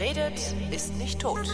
Wer 0.00 0.16
redet, 0.16 0.54
ist 0.70 0.96
nicht 0.96 1.20
tot. 1.20 1.52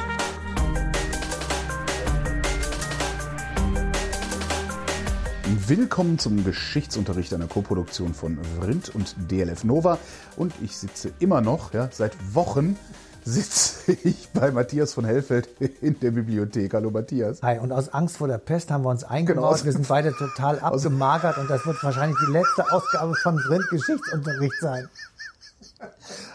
Willkommen 5.66 6.20
zum 6.20 6.44
Geschichtsunterricht 6.44 7.34
einer 7.34 7.48
Koproduktion 7.48 8.14
von 8.14 8.38
Vrindt 8.60 8.94
und 8.94 9.16
DLF 9.32 9.64
Nova. 9.64 9.98
Und 10.36 10.52
ich 10.62 10.76
sitze 10.76 11.10
immer 11.18 11.40
noch, 11.40 11.74
ja, 11.74 11.88
seit 11.90 12.12
Wochen 12.36 12.76
sitze 13.24 13.92
ich 14.04 14.28
bei 14.28 14.52
Matthias 14.52 14.94
von 14.94 15.04
Hellfeld 15.04 15.48
in 15.80 15.98
der 15.98 16.12
Bibliothek. 16.12 16.72
Hallo 16.72 16.92
Matthias. 16.92 17.42
Hi, 17.42 17.58
und 17.58 17.72
aus 17.72 17.88
Angst 17.88 18.18
vor 18.18 18.28
der 18.28 18.38
Pest 18.38 18.70
haben 18.70 18.84
wir 18.84 18.90
uns 18.90 19.02
eingebaut. 19.02 19.54
Genau. 19.54 19.64
Wir 19.64 19.72
sind 19.72 19.88
beide 19.88 20.12
total 20.12 20.60
abgemagert 20.60 21.36
und 21.38 21.50
das 21.50 21.66
wird 21.66 21.82
wahrscheinlich 21.82 22.18
die 22.24 22.32
letzte 22.32 22.70
Ausgabe 22.70 23.12
von 23.16 23.40
Vrindt 23.40 23.68
Geschichtsunterricht 23.70 24.60
sein. 24.60 24.88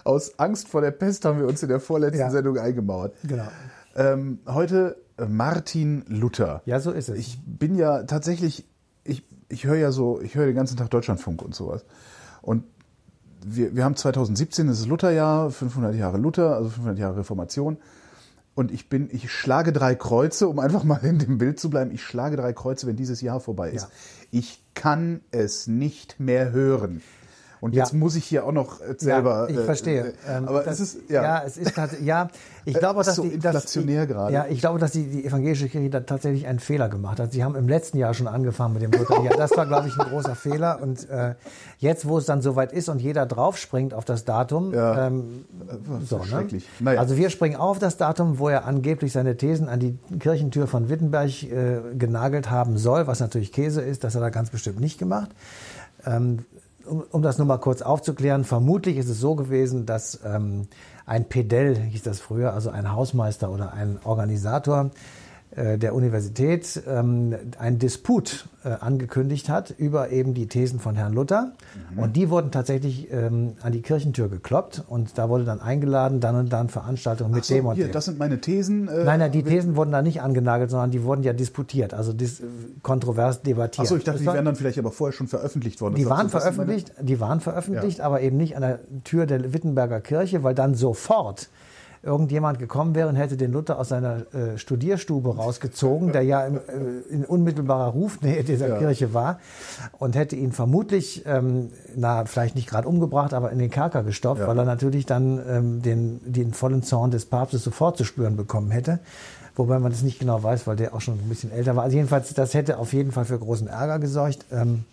Aus 0.03 0.39
Angst 0.39 0.67
vor 0.67 0.81
der 0.81 0.91
Pest 0.91 1.25
haben 1.25 1.39
wir 1.39 1.47
uns 1.47 1.61
in 1.63 1.69
der 1.69 1.79
vorletzten 1.79 2.19
Ja. 2.19 2.29
Sendung 2.29 2.57
eingemauert. 2.57 3.15
Genau. 3.23 3.47
Ähm, 3.95 4.39
heute 4.47 4.97
äh, 5.17 5.25
Martin 5.25 6.03
Luther. 6.07 6.61
Ja, 6.65 6.79
so 6.79 6.91
ist 6.91 7.09
es. 7.09 7.17
Ich 7.17 7.39
bin 7.45 7.75
ja 7.75 8.03
tatsächlich, 8.03 8.67
ich, 9.03 9.23
ich 9.49 9.65
höre 9.65 9.77
ja 9.77 9.91
so, 9.91 10.21
ich 10.21 10.35
höre 10.35 10.45
den 10.45 10.55
ganzen 10.55 10.77
Tag 10.77 10.89
Deutschlandfunk 10.89 11.41
und 11.41 11.55
sowas. 11.55 11.85
Und 12.41 12.63
wir, 13.45 13.75
wir 13.75 13.83
haben 13.83 13.95
2017, 13.95 14.67
das 14.67 14.79
ist 14.79 14.87
Lutherjahr, 14.87 15.49
500 15.51 15.95
Jahre 15.95 16.17
Luther, 16.17 16.55
also 16.55 16.69
500 16.69 16.99
Jahre 16.99 17.17
Reformation. 17.17 17.77
Und 18.53 18.71
ich 18.71 18.89
bin, 18.89 19.09
ich 19.11 19.31
schlage 19.31 19.71
drei 19.71 19.95
Kreuze, 19.95 20.47
um 20.47 20.59
einfach 20.59 20.83
mal 20.83 21.03
in 21.03 21.19
dem 21.19 21.37
Bild 21.37 21.59
zu 21.59 21.69
bleiben. 21.69 21.91
Ich 21.91 22.03
schlage 22.03 22.35
drei 22.35 22.53
Kreuze, 22.53 22.85
wenn 22.85 22.95
dieses 22.95 23.21
Jahr 23.21 23.39
vorbei 23.39 23.71
ist. 23.71 23.83
Ja. 23.83 23.89
Ich 24.31 24.63
kann 24.73 25.21
es 25.31 25.67
nicht 25.67 26.19
mehr 26.19 26.51
hören. 26.51 27.01
Und 27.61 27.75
Ja. 27.75 27.83
jetzt 27.83 27.93
muss 27.93 28.15
ich 28.15 28.25
hier 28.25 28.43
auch 28.45 28.51
noch 28.51 28.81
äh, 28.81 28.95
selber. 28.97 29.45
ja, 29.47 29.49
ich 29.55 29.57
äh, 29.57 29.63
verstehe. 29.65 30.01
äh, 30.07 30.13
Ähm, 30.37 30.47
aber 30.47 30.63
das, 30.63 30.79
es 30.79 30.95
ist, 30.95 31.09
ja. 31.11 31.23
ja, 31.23 31.43
es 31.45 31.57
ist 31.57 31.73
ja, 32.01 32.29
ich 32.65 32.75
Äh, 32.75 32.79
glaube, 32.79 33.03
dass 33.03 33.15
so 33.15 33.21
die, 33.21 33.29
inflationär 33.35 34.07
dass, 34.07 34.15
gerade. 34.15 34.33
Ja, 34.33 34.45
ich 34.49 34.59
glaube, 34.59 34.79
dass 34.79 34.91
die, 34.93 35.03
die 35.03 35.25
evangelische 35.25 35.69
Kirche 35.69 35.91
da 35.91 35.99
tatsächlich 35.99 36.47
einen 36.47 36.59
Fehler 36.59 36.89
gemacht 36.89 37.19
hat. 37.19 37.31
Sie 37.31 37.43
haben 37.43 37.55
im 37.55 37.67
letzten 37.69 37.99
Jahr 37.99 38.15
schon 38.15 38.27
angefangen 38.27 38.73
mit 38.73 38.81
dem 38.81 38.91
Lutherjahr. 38.91 39.35
Das 39.37 39.55
war, 39.55 39.67
glaube 39.67 39.87
ich, 39.89 39.97
ein 39.99 40.09
großer 40.09 40.33
Fehler. 40.35 40.79
Und 40.81 41.07
äh, 41.09 41.35
jetzt, 41.77 42.07
wo 42.07 42.17
es 42.17 42.25
dann 42.25 42.41
soweit 42.41 42.73
ist 42.73 42.89
und 42.89 42.99
jeder 42.99 43.27
draufspringt 43.27 43.93
auf 43.93 44.05
das 44.05 44.25
Datum, 44.25 44.73
Ja. 44.73 45.07
ähm, 45.07 45.45
so, 46.03 46.17
ne? 46.17 46.25
schrecklich. 46.25 46.67
Naja. 46.79 46.99
Also 46.99 47.15
wir 47.15 47.29
springen 47.29 47.57
auf 47.57 47.77
das 47.77 47.95
Datum, 47.97 48.39
wo 48.39 48.49
er 48.49 48.65
angeblich 48.65 49.11
seine 49.11 49.37
Thesen 49.37 49.69
an 49.69 49.79
die 49.79 49.99
Kirchentür 50.19 50.65
von 50.65 50.89
Wittenberg 50.89 51.43
äh, 51.43 51.79
genagelt 51.95 52.49
haben 52.49 52.79
soll, 52.79 53.05
was 53.05 53.19
natürlich 53.19 53.51
Käse 53.51 53.81
ist. 53.81 54.03
Das 54.03 54.15
hat 54.15 54.23
er 54.23 54.31
ganz 54.31 54.49
bestimmt 54.49 54.79
nicht 54.79 54.97
gemacht. 54.97 55.29
Ähm, 56.07 56.39
um, 56.85 57.03
um 57.11 57.21
das 57.21 57.37
nur 57.37 57.47
mal 57.47 57.57
kurz 57.57 57.81
aufzuklären, 57.81 58.43
vermutlich 58.43 58.97
ist 58.97 59.09
es 59.09 59.19
so 59.19 59.35
gewesen, 59.35 59.85
dass 59.85 60.19
ähm, 60.25 60.67
ein 61.05 61.25
Pedell, 61.25 61.75
hieß 61.75 62.03
das 62.03 62.19
früher, 62.19 62.53
also 62.53 62.69
ein 62.69 62.91
Hausmeister 62.91 63.51
oder 63.51 63.73
ein 63.73 63.99
Organisator 64.03 64.91
der 65.55 65.93
Universität, 65.93 66.81
ähm, 66.87 67.35
einen 67.59 67.77
Disput 67.77 68.47
äh, 68.63 68.69
angekündigt 68.69 69.49
hat 69.49 69.71
über 69.77 70.09
eben 70.09 70.33
die 70.33 70.47
Thesen 70.47 70.79
von 70.79 70.95
Herrn 70.95 71.13
Luther. 71.13 71.51
Und 71.97 72.15
die 72.15 72.29
wurden 72.29 72.51
tatsächlich 72.51 73.11
ähm, 73.11 73.53
an 73.61 73.73
die 73.73 73.81
Kirchentür 73.81 74.29
gekloppt 74.29 74.83
und 74.87 75.17
da 75.17 75.27
wurde 75.27 75.43
dann 75.43 75.59
eingeladen, 75.59 76.19
dann 76.21 76.35
und 76.35 76.53
dann 76.53 76.69
Veranstaltungen 76.69 77.31
mit 77.33 77.43
so, 77.43 77.53
dem 77.55 77.65
und 77.65 77.75
hier, 77.75 77.87
dem. 77.87 77.91
das 77.91 78.05
sind 78.05 78.17
meine 78.17 78.39
Thesen. 78.39 78.87
Äh, 78.87 79.03
Nein, 79.03 79.19
nein, 79.19 79.31
die 79.31 79.43
Thesen 79.43 79.75
wurden 79.75 79.91
da 79.91 80.01
nicht 80.01 80.21
angenagelt, 80.21 80.69
sondern 80.69 80.91
die 80.91 81.03
wurden 81.03 81.23
ja 81.23 81.33
disputiert, 81.33 81.93
also 81.93 82.13
dis 82.13 82.39
äh, 82.39 82.43
kontrovers 82.81 83.41
debattiert. 83.41 83.81
Achso, 83.85 83.97
ich 83.97 84.03
dachte, 84.03 84.15
Es 84.17 84.21
die 84.21 84.27
war- 84.27 84.35
wären 84.35 84.45
dann 84.45 84.55
vielleicht 84.55 84.79
aber 84.79 84.91
vorher 84.91 85.11
schon 85.15 85.27
veröffentlicht 85.27 85.81
worden. 85.81 85.95
die 85.95 86.03
Das 86.03 86.09
waren 86.11 86.29
das 86.31 86.43
sind 86.43 86.57
meine- 86.57 86.71
veröffentlicht, 86.71 86.93
die 87.01 87.19
waren 87.19 87.39
veröffentlicht, 87.41 87.99
aber 88.01 88.21
eben 88.21 88.37
nicht 88.37 88.55
an 88.55 88.61
der 88.61 88.79
Tür 89.03 89.25
der 89.25 89.53
Wittenberger 89.53 89.99
Kirche, 90.01 90.43
weil 90.43 90.55
dann 90.55 90.75
sofort 90.75 91.49
irgendjemand 92.03 92.57
gekommen 92.57 92.95
wäre 92.95 93.07
und 93.09 93.15
hätte 93.15 93.37
den 93.37 93.51
Luther 93.51 93.77
aus 93.77 93.89
seiner 93.89 94.25
äh, 94.33 94.57
Studierstube 94.57 95.35
rausgezogen, 95.35 96.11
der 96.11 96.23
ja 96.23 96.45
im, 96.47 96.55
äh, 96.57 96.59
in 97.13 97.25
unmittelbarer 97.25 97.91
Rufnähe 97.91 98.43
dieser 98.43 98.69
Ja. 98.69 98.77
Kirche 98.79 99.13
war 99.13 99.39
und 99.99 100.15
hätte 100.15 100.35
ihn 100.35 100.51
vermutlich, 100.51 101.23
ähm, 101.27 101.69
na 101.95 102.25
vielleicht 102.25 102.55
nicht 102.55 102.67
gerade 102.67 102.87
umgebracht, 102.87 103.35
aber 103.35 103.51
in 103.51 103.59
den 103.59 103.69
Kerker 103.69 104.01
gestopft, 104.03 104.41
Ja. 104.41 104.47
weil 104.47 104.57
er 104.57 104.65
natürlich 104.65 105.05
dann 105.05 105.39
ähm, 105.47 105.81
den, 105.83 106.19
den 106.25 106.53
vollen 106.53 106.81
Zorn 106.81 107.11
des 107.11 107.25
Papstes 107.25 107.63
sofort 107.63 107.97
zu 107.97 108.03
spüren 108.03 108.35
bekommen 108.35 108.71
hätte. 108.71 108.99
Wobei 109.55 109.77
man 109.79 109.91
das 109.91 110.01
nicht 110.01 110.17
genau 110.17 110.41
weiß, 110.41 110.65
weil 110.65 110.77
der 110.77 110.95
auch 110.95 111.01
schon 111.01 111.15
ein 111.15 111.29
bisschen 111.29 111.51
älter 111.51 111.75
war. 111.75 111.83
Also 111.83 111.97
jedenfalls, 111.97 112.33
das 112.33 112.53
hätte 112.55 112.79
auf 112.79 112.93
jeden 112.93 113.11
Fall 113.11 113.25
für 113.25 113.37
großen 113.37 113.67
Ärger 113.67 113.99
gesorgt. 113.99 114.45
Ähm, 114.51 114.85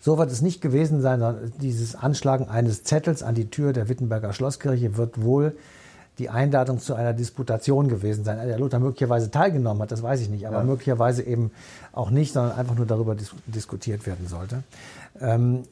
so 0.00 0.18
wird 0.18 0.30
es 0.30 0.42
nicht 0.42 0.60
gewesen 0.60 1.00
sein, 1.00 1.20
sondern 1.20 1.52
dieses 1.60 1.94
Anschlagen 1.96 2.48
eines 2.48 2.84
Zettels 2.84 3.22
an 3.22 3.34
die 3.34 3.48
Tür 3.48 3.72
der 3.72 3.88
Wittenberger 3.88 4.32
Schlosskirche 4.32 4.96
wird 4.96 5.22
wohl 5.22 5.56
die 6.18 6.30
Einladung 6.30 6.78
zu 6.78 6.94
einer 6.94 7.12
Disputation 7.12 7.88
gewesen 7.88 8.24
sein. 8.24 8.38
an 8.38 8.46
Der 8.48 8.58
Luther 8.58 8.78
möglicherweise 8.78 9.30
teilgenommen 9.30 9.82
hat, 9.82 9.92
das 9.92 10.02
weiß 10.02 10.20
ich 10.20 10.30
nicht, 10.30 10.46
aber 10.46 10.58
Ja. 10.58 10.64
möglicherweise 10.64 11.22
eben 11.22 11.50
auch 11.92 12.10
nicht, 12.10 12.32
sondern 12.32 12.58
einfach 12.58 12.74
nur 12.74 12.86
darüber 12.86 13.14
dis 13.14 13.32
diskutiert 13.46 14.06
werden 14.06 14.26
sollte. 14.26 14.62
Ähm, 15.20 15.64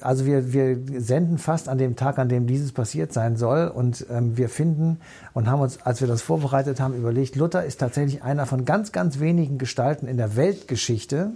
also 0.00 0.26
wir, 0.26 0.52
wir 0.52 0.78
senden 1.00 1.38
fast 1.38 1.68
an 1.68 1.76
dem 1.78 1.96
Tag, 1.96 2.18
an 2.18 2.28
dem 2.28 2.46
dieses 2.46 2.70
passiert 2.70 3.12
sein 3.12 3.36
soll. 3.36 3.66
Und 3.66 4.06
ähm, 4.10 4.36
wir 4.36 4.48
finden 4.48 4.98
und 5.34 5.48
haben 5.50 5.60
uns, 5.60 5.82
als 5.82 6.00
wir 6.00 6.08
das 6.08 6.22
vorbereitet 6.22 6.78
haben, 6.78 6.94
überlegt, 6.94 7.34
Luther 7.34 7.64
ist 7.64 7.80
tatsächlich 7.80 8.22
einer 8.22 8.46
von 8.46 8.64
ganz, 8.64 8.92
ganz 8.92 9.18
wenigen 9.18 9.58
Gestalten 9.58 10.06
in 10.06 10.18
der 10.18 10.36
Weltgeschichte, 10.36 11.32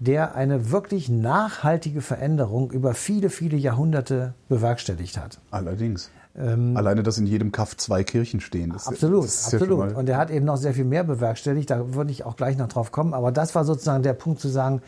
der 0.00 0.34
eine 0.34 0.70
wirklich 0.70 1.08
nachhaltige 1.08 2.02
Veränderung 2.02 2.70
über 2.70 2.94
viele, 2.94 3.30
viele 3.30 3.56
Jahrhunderte 3.56 4.34
bewerkstelligt 4.48 5.18
hat. 5.18 5.38
Allerdings. 5.50 6.10
Alleine, 6.76 7.02
dass 7.02 7.18
in 7.18 7.26
jedem 7.26 7.50
Kaff 7.50 7.76
zwei 7.76 8.04
Kirchen 8.04 8.40
stehen. 8.40 8.70
Das, 8.72 8.86
Ähm, 8.86 8.92
Absolut, 8.94 9.24
das 9.24 9.50
ja 9.52 9.58
absolut. 9.58 9.78
mal- 9.78 9.94
Und 9.94 10.08
er 10.08 10.18
hat 10.18 10.30
eben 10.30 10.46
noch 10.46 10.56
sehr 10.56 10.72
viel 10.74 10.84
mehr 10.84 11.02
bewerkstelligt. 11.04 11.68
Da 11.70 11.94
würde 11.94 12.10
ich 12.12 12.24
auch 12.24 12.36
gleich 12.36 12.56
noch 12.56 12.68
drauf 12.68 12.92
kommen. 12.92 13.12
Aber 13.14 13.32
das 13.32 13.54
war 13.54 13.64
sozusagen 13.64 14.02
der 14.04 14.12
Punkt 14.12 14.40
zu 14.40 14.48
sagen, 14.48 14.80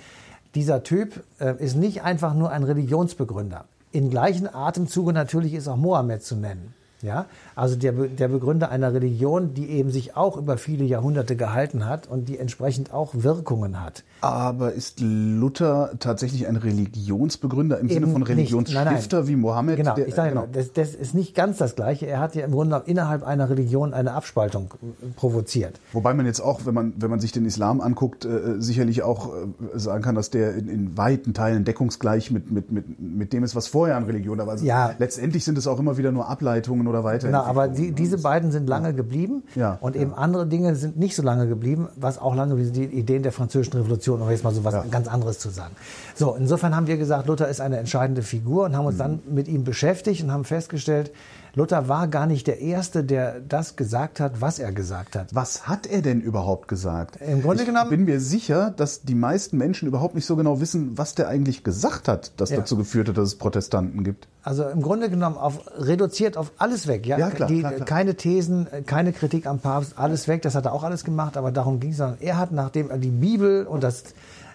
dieser 0.55 0.83
Typ 0.83 1.23
äh, 1.41 1.55
ist 1.59 1.77
nicht 1.77 2.03
einfach 2.03 2.35
nur 2.35 2.51
ein 2.51 2.63
Religionsbegründer. 2.63 3.65
In 3.93 4.11
gleichen 4.11 4.53
Atemzuge 4.53 5.13
natürlich 5.13 5.55
ist 5.55 5.67
auch 5.67 5.77
Mohammed 5.77 6.23
zu 6.23 6.37
nennen. 6.37 6.75
Ja, 7.03 7.27
also 7.61 7.77
der, 7.77 7.93
der 7.93 8.29
Begründer 8.29 8.71
einer 8.71 8.93
Religion, 8.95 9.53
die 9.55 9.69
eben 9.71 9.91
sich 9.91 10.17
auch 10.17 10.37
über 10.39 10.57
viele 10.57 10.85
Jahrhunderte 10.85 11.37
gehalten 11.37 11.87
hat 11.87 12.09
und 12.09 12.29
die 12.29 12.39
entsprechend 12.39 12.93
auch 12.93 13.11
Wirkungen 13.15 13.83
hat. 13.83 14.03
Aber 14.23 14.73
ist 14.73 15.01
Luther 15.01 15.93
tatsächlich 15.99 16.47
ein 16.47 16.57
Religionsbegründer 16.57 17.79
im 17.79 17.89
Sinne 17.89 18.03
Eben 18.07 18.13
von 18.13 18.21
nicht. 18.23 18.31
Religionsstifter 18.31 18.85
Nein, 18.85 18.95
nein. 19.25 19.29
wie 19.29 19.37
Mohammed? 19.37 19.77
Genau, 19.77 19.95
der- 19.95 20.09
ich 20.09 20.15
sage 20.15 20.31
genau. 20.31 20.47
Das, 20.51 20.73
das 20.73 20.95
ist 20.95 21.15
nicht 21.15 21.35
ganz 21.35 21.59
das 21.59 21.75
Gleiche. 21.77 22.07
Er 22.07 22.21
hat 22.21 22.35
ja 22.35 22.45
im 22.45 22.53
Grunde 22.53 22.83
innerhalb 22.87 23.23
einer 23.25 23.49
Religion 23.51 23.93
eine 23.95 24.13
Abspaltung 24.13 24.71
äh, 24.83 25.07
provoziert. 25.17 25.81
Wobei 25.93 26.15
man 26.15 26.27
jetzt 26.27 26.41
auch, 26.41 26.67
wenn 26.67 26.75
man, 26.75 26.93
wenn 26.99 27.11
man 27.11 27.21
sich 27.21 27.33
den 27.33 27.45
Islam 27.45 27.81
anguckt, 27.81 28.25
äh, 28.25 28.61
sicherlich 28.61 29.03
auch 29.03 29.29
äh, 29.35 29.79
sagen 29.79 30.03
kann, 30.03 30.15
dass 30.15 30.31
der 30.31 30.55
in, 30.55 30.69
in 30.69 30.97
weiten 30.97 31.35
Teilen 31.35 31.65
deckungsgleich 31.65 32.31
mit, 32.31 32.51
mit, 32.51 32.71
mit, 32.73 33.01
mit 33.01 33.33
dem 33.33 33.45
ist, 33.45 33.55
was 33.55 33.67
vorher 33.67 33.97
an 33.97 34.05
Religion 34.05 34.39
da 34.39 34.47
war. 34.47 34.53
Also 34.53 34.65
Ja. 34.65 34.95
Letztendlich 34.99 35.45
sind 35.45 35.59
es 35.59 35.67
auch 35.67 35.79
immer 35.79 35.97
wieder 35.99 36.13
nur 36.13 36.29
Ableitungen 36.29 36.87
oder 36.87 37.05
Weiterentwicklungen. 37.05 37.50
Aber 37.51 37.67
die, 37.69 37.91
diese 37.91 38.19
beiden 38.19 38.53
sind 38.53 38.69
lange 38.69 38.95
geblieben 38.95 39.43
Ja, 39.57 39.77
und 39.81 39.97
eben 39.97 40.15
andere 40.15 40.47
Dinge 40.47 40.77
sind 40.77 40.97
nicht 40.99 41.17
so 41.17 41.23
lange 41.23 41.49
geblieben, 41.49 41.89
was 41.97 42.19
auch 42.19 42.35
lange 42.37 42.57
wie 42.57 42.71
die 42.71 42.85
Ideen 42.85 43.23
der 43.25 43.33
französischen 43.33 43.77
Revolution, 43.79 44.23
um 44.23 44.31
jetzt 44.31 44.45
mal 44.45 44.55
so 44.55 44.63
was 44.65 44.75
Ja. 44.75 44.85
ganz 44.91 45.09
anderes 45.09 45.39
zu 45.41 45.51
sagen. 45.51 45.75
So, 46.15 46.37
insofern 46.37 46.77
haben 46.77 46.87
wir 46.87 46.97
gesagt, 46.97 47.27
Luther 47.27 47.49
ist 47.49 47.61
eine 47.61 47.79
entscheidende 47.79 48.23
Figur 48.23 48.67
und 48.67 48.77
haben 48.77 48.87
uns 48.87 48.99
dann 48.99 49.19
mit 49.29 49.49
ihm 49.49 49.65
beschäftigt 49.65 50.23
und 50.23 50.31
haben 50.31 50.45
festgestellt, 50.45 51.11
Luther 51.55 51.89
war 51.89 52.07
gar 52.09 52.27
nicht 52.27 52.47
der 52.47 52.61
Erste, 52.61 53.03
der 53.05 53.41
das 53.41 53.77
gesagt 53.77 54.21
hat, 54.21 54.41
was 54.41 54.59
er 54.59 54.73
gesagt 54.73 55.17
hat. 55.17 55.35
Was 55.35 55.67
hat 55.67 55.87
er 55.87 56.01
denn 56.03 56.21
überhaupt 56.21 56.69
gesagt? 56.69 57.17
Im 57.21 57.43
Grunde 57.43 57.63
ich 57.63 57.67
genommen- 57.69 57.91
bin 57.91 58.05
mir 58.05 58.21
sicher, 58.21 58.71
dass 58.77 59.03
die 59.03 59.15
meisten 59.15 59.57
Menschen 59.59 59.89
überhaupt 59.89 60.15
nicht 60.15 60.27
so 60.27 60.37
genau 60.37 60.61
wissen, 60.61 60.97
was 60.97 61.15
der 61.15 61.29
eigentlich 61.29 61.65
gesagt 61.65 62.09
hat, 62.09 62.33
das 62.37 62.51
Ja. 62.51 62.59
dazu 62.59 62.77
geführt 62.77 63.09
hat, 63.09 63.17
dass 63.17 63.29
es 63.29 63.35
Protestanten 63.35 64.05
gibt. 64.05 64.29
Also 64.43 64.65
im 64.69 64.81
Grunde 64.81 65.11
genommen 65.11 65.37
auf, 65.37 65.61
reduziert 65.77 66.37
auf 66.37 66.53
alles 66.59 66.87
weg. 66.87 67.05
Ja, 67.07 67.19
Ja, 67.19 67.31
klar, 67.31 67.49
Die, 67.49 67.59
klar, 67.61 67.73
klar. 67.73 67.87
Keine 67.87 68.15
Thesen, 68.15 68.67
keine 68.87 69.13
Kritik 69.13 69.47
am 69.47 69.59
Papst, 69.59 69.95
alles 69.99 70.29
weg. 70.29 70.43
Das 70.43 70.55
hat 70.55 70.65
er 70.67 70.73
auch 70.73 70.85
alles 70.85 71.05
gemacht, 71.05 71.37
aber 71.37 71.51
darum 71.53 71.81
ging 71.81 71.91
es. 71.93 71.99
Er 72.21 72.39
hat, 72.39 72.53
nachdem 72.53 72.91
er 72.91 72.99
die 72.99 73.11
Bibel 73.11 73.67
und 73.67 73.83
das, 73.83 74.05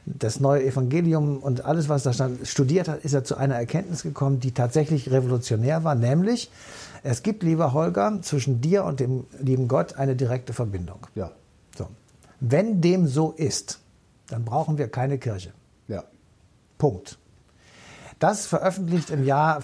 das 0.07 0.39
neue 0.39 0.63
Evangelium 0.65 1.37
und 1.39 1.65
alles, 1.65 1.89
was 1.89 2.03
da 2.03 2.13
stand, 2.13 2.47
studiert 2.47 2.87
hat, 2.87 3.03
ist 3.03 3.13
er 3.13 3.23
zu 3.23 3.35
einer 3.37 3.55
Erkenntnis 3.55 4.03
gekommen, 4.03 4.39
die 4.39 4.51
tatsächlich 4.51 5.11
revolutionär 5.11 5.83
war, 5.83 5.95
nämlich 5.95 6.49
es 7.05 7.23
gibt, 7.23 7.43
lieber 7.43 7.71
Holger, 7.73 8.19
zwischen 8.21 8.59
dir 8.61 8.83
und 8.83 8.99
dem 8.99 9.25
lieben 9.39 9.67
Gott 9.67 9.95
eine 9.95 10.15
direkte 10.15 10.53
Verbindung. 10.53 11.07
Ja, 11.15 11.31
So. 11.77 11.87
Wenn 12.39 12.81
dem 12.81 13.07
so 13.07 13.31
ist, 13.31 13.79
dann 14.27 14.43
brauchen 14.43 14.77
wir 14.77 14.87
keine 14.89 15.17
Kirche. 15.17 15.51
ja. 15.87 16.03
Punkt. 16.77 17.17
Das 18.19 18.45
veröffentlicht 18.47 19.09
im 19.09 19.25
Jahr 19.25 19.61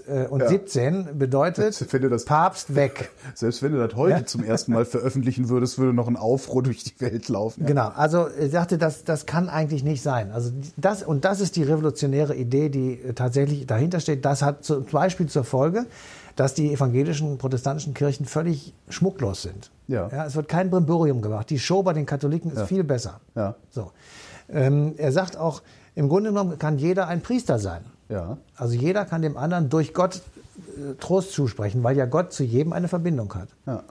1517 0.00 1.18
bedeutet 1.18 1.80
Ich 1.80 1.86
finde 1.88 2.08
das- 2.10 2.24
Papst 2.24 2.74
weg. 2.74 3.10
Selbst 3.34 3.62
wenn 3.62 3.72
du 3.72 3.78
das 3.86 3.94
heute 3.96 4.18
Ja. 4.20 4.26
zum 4.26 4.42
ersten 4.44 4.72
Mal 4.72 4.84
veröffentlichen 4.84 5.48
würdest, 5.48 5.78
würde 5.78 5.92
noch 5.94 6.08
ein 6.08 6.16
Aufruhr 6.16 6.62
durch 6.62 6.82
die 6.84 7.00
Welt 7.00 7.28
laufen. 7.28 7.64
Genau, 7.66 7.88
also 7.88 8.26
er 8.26 8.48
sagte, 8.50 8.78
das, 8.78 9.04
das 9.04 9.26
kann 9.26 9.48
eigentlich 9.48 9.84
nicht 9.84 10.02
sein. 10.02 10.32
Also 10.32 10.50
das, 10.76 11.02
und 11.02 11.24
das 11.24 11.40
ist 11.40 11.56
die 11.56 11.62
revolutionäre 11.62 12.34
Idee, 12.34 12.68
die 12.68 12.94
äh, 13.00 13.12
tatsächlich 13.14 13.66
dahinter 13.66 14.00
steht. 14.00 14.24
Das 14.24 14.42
hat 14.42 14.64
zum 14.64 14.84
Beispiel 14.86 15.26
zur 15.28 15.44
Folge, 15.44 15.86
dass 16.36 16.54
die 16.54 16.72
evangelischen, 16.72 17.38
protestantischen 17.38 17.94
Kirchen 17.94 18.26
völlig 18.26 18.74
schmucklos 18.88 19.42
sind. 19.42 19.70
Ja. 19.88 20.08
es 20.26 20.34
wird 20.36 20.48
kein 20.48 20.70
Brimborium 20.70 21.20
gemacht. 21.20 21.50
Die 21.50 21.58
Show 21.58 21.82
bei 21.82 21.92
den 21.92 22.06
Katholiken 22.06 22.50
ist 22.50 22.58
Ja. 22.58 22.66
viel 22.66 22.84
besser. 22.84 23.20
Ja. 23.34 23.56
So. 23.70 23.90
Ähm, 24.48 24.94
er 24.96 25.12
sagt 25.12 25.36
auch, 25.36 25.62
im 25.94 26.08
Grunde 26.08 26.30
genommen 26.30 26.58
kann 26.58 26.78
jeder 26.78 27.06
ein 27.08 27.20
Priester 27.20 27.58
sein. 27.58 27.84
Ja. 28.08 28.38
Also 28.56 28.74
jeder 28.74 29.04
kann 29.04 29.20
dem 29.22 29.36
anderen 29.36 29.68
durch 29.68 29.92
Gott 29.92 30.22
äh, 30.76 30.94
Trost 31.00 31.32
zusprechen, 31.32 31.82
weil 31.82 31.96
ja 31.96 32.06
Gott 32.06 32.32
zu 32.32 32.44
jedem 32.44 32.72
eine 32.72 32.88
Verbindung 32.88 33.32
hat. 33.34 33.48
Ja. 33.66 33.82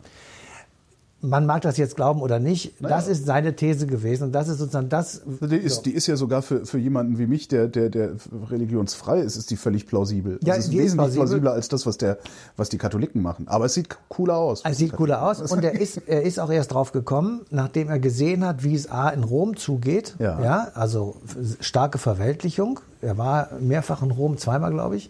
Man 1.23 1.45
mag 1.45 1.61
das 1.61 1.77
jetzt 1.77 1.95
glauben 1.95 2.21
oder 2.21 2.39
nicht, 2.39 2.81
Naja. 2.81 2.95
das 2.95 3.07
ist 3.07 3.25
seine 3.27 3.55
These 3.55 3.85
gewesen 3.85 4.23
und 4.25 4.31
das 4.31 4.47
ist 4.47 4.57
sozusagen 4.57 4.89
das. 4.89 5.21
Die 5.41 5.55
ist, 5.55 5.83
die 5.85 5.91
ist 5.91 6.07
ja 6.07 6.15
sogar 6.15 6.41
für, 6.41 6.65
für 6.65 6.79
jemanden 6.79 7.19
wie 7.19 7.27
mich, 7.27 7.47
der, 7.47 7.67
der, 7.67 7.89
der 7.89 8.13
religionsfrei 8.49 9.19
ist, 9.21 9.35
ist 9.37 9.49
die 9.51 9.55
völlig 9.57 9.85
plausibel. 9.87 10.39
Ja, 10.43 10.55
es 10.55 10.65
ist 10.65 10.73
die 10.73 10.77
ist 10.77 10.83
wesentlich 10.85 10.95
plausibel. 10.97 11.25
plausibler 11.25 11.51
als 11.53 11.67
das, 11.69 11.85
was, 11.85 11.97
der, 11.97 12.17
was 12.57 12.69
die 12.69 12.77
Katholiken 12.77 13.21
machen. 13.21 13.47
Aber 13.47 13.65
es 13.65 13.73
sieht 13.75 13.89
cooler 14.09 14.37
aus. 14.37 14.61
Es 14.65 14.77
sieht 14.77 14.93
cooler 14.93 15.21
aus 15.27 15.41
und 15.51 15.63
er 15.63 15.73
ist, 15.79 15.97
er 16.07 16.23
ist 16.23 16.39
auch 16.39 16.49
erst 16.51 16.73
drauf 16.73 16.91
gekommen, 16.91 17.41
nachdem 17.51 17.89
er 17.89 17.99
gesehen 17.99 18.45
hat, 18.45 18.63
wie 18.63 18.73
es 18.75 18.89
A 18.89 19.09
in 19.09 19.23
Rom 19.23 19.55
zugeht. 19.55 20.15
Ja. 20.19 20.69
also 20.73 21.17
f- 21.25 21.57
starke 21.61 21.97
Verweltlichung. 21.97 22.79
Er 23.01 23.17
war 23.17 23.49
mehrfach 23.59 24.01
in 24.01 24.11
Rom, 24.11 24.37
zweimal 24.37 24.71
glaube 24.71 24.95
ich, 24.95 25.09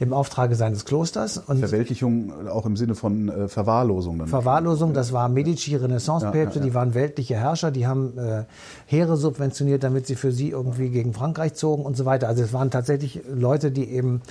im 0.00 0.12
Auftrage 0.12 0.54
seines 0.54 0.84
Klosters. 0.84 1.38
Und 1.38 1.58
Verweltlichung 1.58 2.48
auch 2.48 2.66
im 2.66 2.76
Sinne 2.76 2.94
von 2.94 3.28
äh, 3.28 3.48
Verwahrlosung. 3.48 4.18
Dann. 4.18 4.28
Verwahrlosung, 4.28 4.94
das 4.94 5.12
war 5.12 5.28
Medici, 5.28 5.76
Renaissance-Päpste, 5.76 6.58
Ja, 6.58 6.60
ja, 6.60 6.60
ja. 6.60 6.70
die 6.70 6.74
waren 6.74 6.94
weltliche 6.94 7.36
Herrscher, 7.36 7.70
die 7.70 7.86
haben 7.86 8.18
äh, 8.18 8.44
Heere 8.86 9.16
subventioniert, 9.16 9.82
damit 9.82 10.06
sie 10.06 10.16
für 10.16 10.32
sie 10.32 10.50
irgendwie 10.50 10.90
gegen 10.90 11.12
Frankreich 11.12 11.54
zogen 11.54 11.84
und 11.84 11.96
so 11.96 12.04
weiter. 12.04 12.28
Also 12.28 12.42
es 12.42 12.52
waren 12.52 12.70
tatsächlich 12.70 13.20
Leute, 13.32 13.70
die 13.70 13.88
eben 13.90 14.22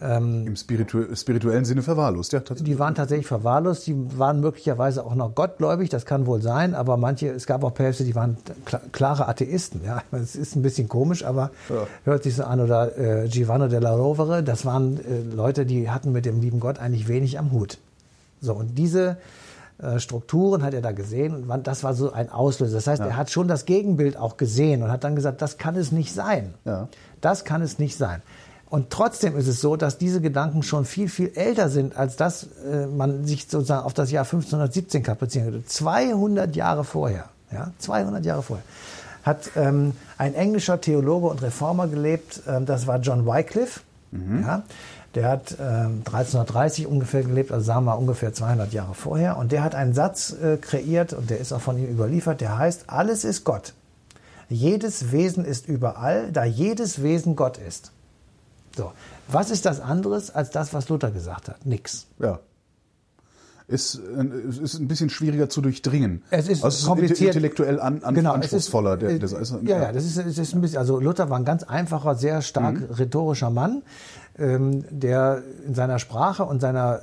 Im 0.00 0.56
spiritu 0.56 1.14
spirituellen 1.14 1.64
Sinne 1.64 1.82
verwahrlost. 1.82 2.32
Ja, 2.32 2.40
tatsächlich. 2.40 2.74
Die 2.74 2.78
waren 2.78 2.94
tatsächlich 2.94 3.26
verwahrlost, 3.26 3.86
die 3.86 3.96
waren 4.18 4.40
möglicherweise 4.40 5.04
auch 5.04 5.14
noch 5.14 5.34
gottgläubig, 5.34 5.88
das 5.88 6.04
kann 6.04 6.26
wohl 6.26 6.42
sein, 6.42 6.74
aber 6.74 6.96
manche, 6.96 7.28
es 7.28 7.46
gab 7.46 7.64
auch 7.64 7.72
Päpste, 7.72 8.04
die 8.04 8.14
waren 8.14 8.36
kla 8.64 8.80
klare 8.92 9.28
Atheisten. 9.28 9.80
Ja, 9.84 10.02
es 10.12 10.36
ist 10.36 10.54
ein 10.56 10.62
bisschen 10.62 10.88
komisch, 10.88 11.24
aber 11.24 11.50
Ja. 11.68 11.86
hört 12.04 12.22
sich 12.24 12.34
so 12.36 12.44
an. 12.44 12.60
Oder 12.60 12.96
äh, 13.24 13.28
Giovanni 13.28 13.68
della 13.68 13.94
Rovere, 13.94 14.42
das 14.42 14.64
waren 14.66 14.98
äh, 14.98 15.34
Leute, 15.34 15.64
die 15.66 15.88
hatten 15.90 16.12
mit 16.12 16.26
dem 16.26 16.40
lieben 16.40 16.60
Gott 16.60 16.78
eigentlich 16.78 17.08
wenig 17.08 17.38
am 17.38 17.52
Hut. 17.52 17.78
So, 18.40 18.52
und 18.54 18.76
diese 18.76 19.16
äh, 19.78 19.98
Strukturen 19.98 20.62
hat 20.62 20.74
er 20.74 20.82
da 20.82 20.92
gesehen 20.92 21.44
und 21.50 21.66
das 21.66 21.84
war 21.84 21.94
so 21.94 22.12
ein 22.12 22.30
Auslöser. 22.30 22.74
Das 22.76 22.86
heißt, 22.86 23.00
er 23.02 23.16
hat 23.16 23.30
schon 23.30 23.48
das 23.48 23.64
Gegenbild 23.64 24.16
auch 24.16 24.36
gesehen 24.36 24.82
und 24.82 24.90
hat 24.90 25.04
dann 25.04 25.16
gesagt, 25.16 25.42
das 25.42 25.56
kann 25.58 25.74
es 25.76 25.92
nicht 25.92 26.12
sein. 26.14 26.54
Ja. 26.64 26.88
Das 27.20 27.44
kann 27.44 27.62
es 27.62 27.78
nicht 27.78 27.96
sein. 27.96 28.22
Und 28.68 28.90
trotzdem 28.90 29.36
ist 29.36 29.46
es 29.46 29.60
so, 29.60 29.76
dass 29.76 29.96
diese 29.96 30.20
Gedanken 30.20 30.62
schon 30.62 30.84
viel, 30.84 31.08
viel 31.08 31.32
älter 31.34 31.68
sind, 31.68 31.96
als 31.96 32.16
dass 32.16 32.48
äh, 32.64 32.86
man 32.86 33.24
sich 33.24 33.46
sozusagen 33.48 33.84
auf 33.84 33.94
das 33.94 34.10
Jahr 34.10 34.24
1517 34.24 35.02
kaprizieren 35.02 35.46
würde. 35.46 35.64
200 35.66 36.56
Jahre 36.56 36.82
vorher, 36.82 37.26
ja, 37.52 37.70
200 37.78 38.24
Jahre 38.24 38.42
vorher, 38.42 38.64
hat 39.22 39.50
ähm, 39.56 39.92
ein 40.18 40.34
englischer 40.34 40.80
Theologe 40.80 41.28
und 41.28 41.42
Reformer 41.42 41.86
gelebt, 41.86 42.42
ähm, 42.48 42.66
das 42.66 42.86
war 42.86 42.98
John 42.98 43.26
Wycliffe. 43.26 43.80
Ja, 44.42 44.62
der 45.16 45.28
hat 45.28 45.56
ähm, 45.60 46.02
1330 46.04 46.86
ungefähr 46.86 47.22
gelebt, 47.22 47.50
also 47.50 47.64
sagen 47.64 47.84
wir 47.84 47.92
mal 47.92 47.98
ungefähr 47.98 48.32
200 48.32 48.72
Jahre 48.72 48.94
vorher. 48.94 49.36
Und 49.36 49.50
der 49.50 49.64
hat 49.64 49.74
einen 49.74 49.94
Satz 49.94 50.32
äh, 50.32 50.58
kreiert 50.58 51.12
und 51.12 51.30
der 51.30 51.38
ist 51.38 51.52
auch 51.52 51.60
von 51.60 51.78
ihm 51.78 51.88
überliefert, 51.88 52.40
der 52.40 52.58
heißt, 52.58 52.84
alles 52.88 53.24
ist 53.24 53.44
Gott. 53.44 53.72
Jedes 54.48 55.12
Wesen 55.12 55.44
ist 55.44 55.68
überall, 55.68 56.30
da 56.32 56.44
jedes 56.44 57.02
Wesen 57.02 57.34
Gott 57.34 57.58
ist. 57.58 57.92
So. 58.76 58.92
Was 59.28 59.50
ist 59.50 59.64
das 59.66 59.80
anderes 59.80 60.30
als 60.34 60.50
das, 60.50 60.74
was 60.74 60.88
Luther 60.88 61.10
gesagt 61.10 61.48
hat? 61.48 61.64
Nix. 61.66 62.06
Ja. 62.18 62.38
Ist, 63.68 63.96
äh, 63.96 64.00
es 64.48 64.58
ist 64.58 64.78
ein 64.78 64.86
bisschen 64.86 65.10
schwieriger 65.10 65.48
zu 65.48 65.60
durchdringen. 65.60 66.22
Es 66.30 66.46
ist 66.46 66.62
also 66.62 66.86
kompliziert. 66.86 67.34
intellektuell 67.34 67.80
an, 67.80 68.04
an, 68.04 68.14
Genau, 68.14 68.30
es 68.36 68.42
anspruchsvoller. 68.42 68.92
ist, 68.94 69.00
der, 69.02 69.10
äh, 69.10 69.18
das 69.18 69.32
ist, 69.32 69.54
ja, 69.62 69.82
ja, 69.82 69.92
das 69.92 70.04
ist, 70.04 70.16
ist 70.18 70.54
ein 70.54 70.60
bisschen, 70.60 70.78
also 70.78 71.00
Luther 71.00 71.30
war 71.30 71.36
ein 71.38 71.44
ganz 71.44 71.64
einfacher, 71.64 72.14
sehr 72.14 72.42
stark 72.42 72.78
Mhm. 72.78 72.94
rhetorischer 72.94 73.50
Mann, 73.50 73.82
ähm, 74.38 74.84
der 74.90 75.42
in 75.66 75.74
seiner 75.74 75.98
Sprache 75.98 76.44
und 76.44 76.60
seiner 76.60 77.00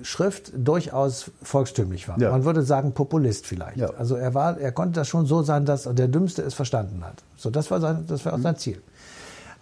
äh, 0.00 0.04
Schrift 0.04 0.52
durchaus 0.56 1.32
volkstümlich 1.42 2.06
war. 2.08 2.20
Ja. 2.20 2.30
Man 2.30 2.44
würde 2.44 2.62
sagen 2.62 2.92
Populist 2.92 3.46
vielleicht. 3.46 3.78
Ja. 3.78 3.90
Also 3.98 4.14
er 4.14 4.34
war, 4.34 4.56
er 4.60 4.70
konnte 4.70 5.00
das 5.00 5.08
schon 5.08 5.26
so 5.26 5.42
sein, 5.42 5.64
dass 5.64 5.82
der 5.82 6.06
Dümmste 6.06 6.42
es 6.42 6.54
verstanden 6.54 7.02
hat. 7.04 7.24
So, 7.36 7.50
das 7.50 7.72
war 7.72 7.80
sein, 7.80 8.04
das 8.06 8.24
war 8.24 8.34
auch 8.34 8.38
Mhm. 8.38 8.42
sein 8.42 8.56
Ziel. 8.56 8.80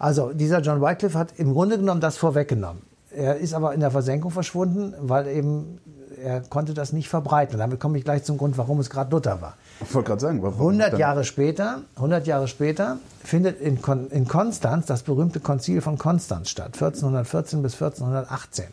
Also 0.03 0.33
dieser 0.33 0.59
John 0.59 0.81
Wycliffe 0.81 1.17
hat 1.17 1.29
im 1.37 1.53
Grunde 1.53 1.77
genommen 1.77 2.01
das 2.01 2.17
vorweggenommen. 2.17 2.81
Er 3.09 3.37
ist 3.37 3.53
aber 3.53 3.73
in 3.73 3.79
der 3.79 3.89
Versenkung 3.89 4.31
verschwunden, 4.31 4.93
weil 4.99 5.27
eben 5.27 5.79
er 6.21 6.41
konnte 6.41 6.73
das 6.73 6.91
nicht 6.91 7.07
verbreiten. 7.07 7.57
Damit 7.57 7.79
komme 7.79 7.97
ich 7.97 8.03
gleich 8.03 8.25
zum 8.25 8.37
Grund, 8.37 8.57
warum 8.57 8.81
es 8.81 8.89
gerade 8.89 9.11
Luther 9.11 9.39
war. 9.41 9.53
ich 9.81 9.93
wollte 9.95 10.07
gerade 10.09 10.19
sagen. 10.21 10.41
warum 10.43 10.57
100 10.59 10.91
dann- 10.93 10.99
Jahre 10.99 11.23
später, 11.23 11.83
100 11.95 12.27
Jahre 12.27 12.49
später 12.49 12.97
findet 13.23 13.61
in, 13.61 13.81
Kon 13.81 14.09
in 14.09 14.27
Konstanz 14.27 14.87
das 14.87 15.03
berühmte 15.03 15.39
Konzil 15.39 15.79
von 15.79 15.97
Konstanz 15.97 16.49
statt, 16.49 16.73
1414 16.73 17.61
bis 17.61 17.73
1418. 17.75 18.65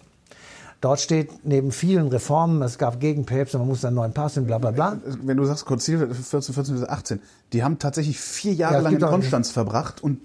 Dort 0.80 0.98
steht 0.98 1.44
neben 1.44 1.70
vielen 1.70 2.08
Reformen, 2.08 2.60
es 2.62 2.76
gab 2.76 2.98
Gegenpäpste, 2.98 3.58
man 3.58 3.68
musste 3.68 3.86
einen 3.86 3.96
neuen 3.96 4.12
Pass 4.14 4.36
und 4.36 4.46
bla 4.46 4.58
bla 4.58 4.72
bla. 4.72 4.96
Wenn 5.22 5.36
du 5.36 5.44
sagst 5.44 5.64
Konzil 5.64 5.98
14, 6.12 6.54
14 6.54 6.74
bis 6.74 6.88
18, 6.88 7.20
die 7.52 7.62
haben 7.62 7.78
tatsächlich 7.78 8.18
vier 8.18 8.54
Jahre 8.54 8.74
Ja, 8.74 8.80
lang 8.80 8.94
in 8.94 9.00
Konstanz 9.00 9.50
verbracht 9.52 10.02
und 10.02 10.18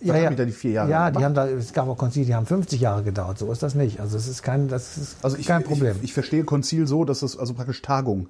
was 0.00 0.16
haben 0.16 0.36
die 0.36 0.52
vier 0.52 0.70
Jahre 0.72 0.90
Ja, 0.90 1.10
die 1.10 1.24
haben 1.24 1.34
da, 1.34 1.46
es 1.48 1.72
gab 1.72 1.88
auch 1.88 1.96
Konzile, 1.96 2.26
die 2.26 2.34
haben 2.34 2.46
50 2.46 2.80
Jahre 2.80 3.02
gedauert. 3.02 3.38
So 3.38 3.50
ist 3.50 3.62
das 3.62 3.74
nicht. 3.74 4.00
Also 4.00 4.16
es 4.16 4.28
ist 4.28 4.42
kein, 4.42 4.68
das 4.68 4.96
ist 4.98 5.16
Also 5.22 5.36
ich, 5.38 5.46
kein 5.46 5.62
Problem. 5.64 5.96
Ich, 5.98 6.04
ich 6.04 6.12
verstehe 6.12 6.44
Konzil 6.44 6.86
so, 6.86 7.04
dass 7.04 7.20
das 7.20 7.38
also 7.38 7.54
praktisch 7.54 7.82
Tagung. 7.82 8.28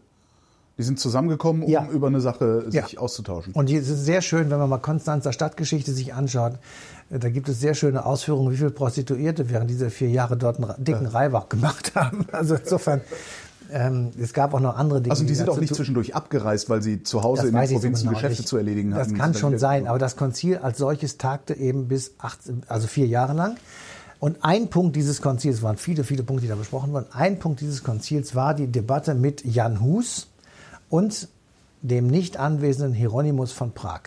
Die 0.78 0.82
sind 0.82 1.00
zusammengekommen, 1.00 1.62
um 1.62 1.70
Ja. 1.70 1.88
über 1.90 2.06
eine 2.08 2.20
Sache 2.20 2.70
sich 2.70 2.92
Ja. 2.92 3.00
auszutauschen. 3.00 3.54
Und 3.54 3.70
es 3.70 3.88
ist 3.88 4.04
sehr 4.04 4.20
schön, 4.20 4.50
wenn 4.50 4.58
man 4.58 4.68
mal 4.68 4.76
Konstanzer 4.78 5.32
Stadtgeschichte 5.32 5.92
sich 5.92 6.12
anschaut. 6.12 6.52
Da 7.08 7.30
gibt 7.30 7.48
es 7.48 7.60
sehr 7.60 7.72
schöne 7.74 8.04
Ausführungen, 8.04 8.52
wie 8.52 8.56
viele 8.58 8.70
Prostituierte 8.70 9.48
während 9.48 9.70
dieser 9.70 9.88
vier 9.90 10.10
Jahre 10.10 10.36
dort 10.36 10.58
einen 10.62 10.84
dicken 10.84 11.06
Reibach 11.06 11.48
gemacht 11.48 11.92
haben. 11.94 12.26
Also 12.30 12.56
insofern, 12.56 13.00
ähm, 13.72 14.10
es 14.20 14.32
gab 14.32 14.54
auch 14.54 14.60
noch 14.60 14.76
andere 14.76 15.00
Dinge. 15.00 15.12
also 15.12 15.24
die 15.24 15.34
sind 15.34 15.48
auch 15.48 15.58
nicht 15.58 15.74
zwischendurch 15.74 16.14
abgereist, 16.14 16.68
weil 16.70 16.82
sie 16.82 17.02
zu 17.02 17.22
Hause 17.22 17.42
Das 17.42 17.50
in 17.50 17.54
den 17.54 17.62
ich 17.64 17.68
so 17.70 17.74
Provinzen 17.76 18.02
genau 18.08 18.14
Geschäfte 18.14 18.42
nicht. 18.42 18.48
zu 18.48 18.56
erledigen 18.56 18.94
hatten. 18.94 19.10
Das 19.12 19.18
kann 19.18 19.34
schon 19.34 19.58
sein, 19.58 19.86
aber 19.86 19.98
das 19.98 20.16
Konzil 20.16 20.58
als 20.58 20.78
solches 20.78 21.18
tagte 21.18 21.54
eben 21.54 21.88
bis 21.88 22.12
18, 22.18 22.62
also 22.68 22.86
vier 22.86 23.06
Jahre 23.06 23.32
lang. 23.32 23.56
Und 24.18 24.38
ein 24.44 24.68
Punkt 24.70 24.96
dieses 24.96 25.20
Konzils, 25.20 25.56
es 25.56 25.62
waren 25.62 25.76
viele, 25.76 26.02
viele 26.02 26.22
Punkte, 26.22 26.42
die 26.42 26.48
da 26.48 26.54
besprochen 26.54 26.92
wurden, 26.92 27.06
ein 27.12 27.38
Punkt 27.38 27.60
dieses 27.60 27.82
Konzils 27.84 28.34
war 28.34 28.54
die 28.54 28.66
Debatte 28.66 29.14
mit 29.14 29.44
Jan 29.44 29.80
Hus 29.80 30.28
und 30.88 31.28
dem 31.82 32.06
nicht 32.06 32.38
anwesenden 32.38 32.94
Hieronymus 32.94 33.52
von 33.52 33.72
Prag. 33.72 34.00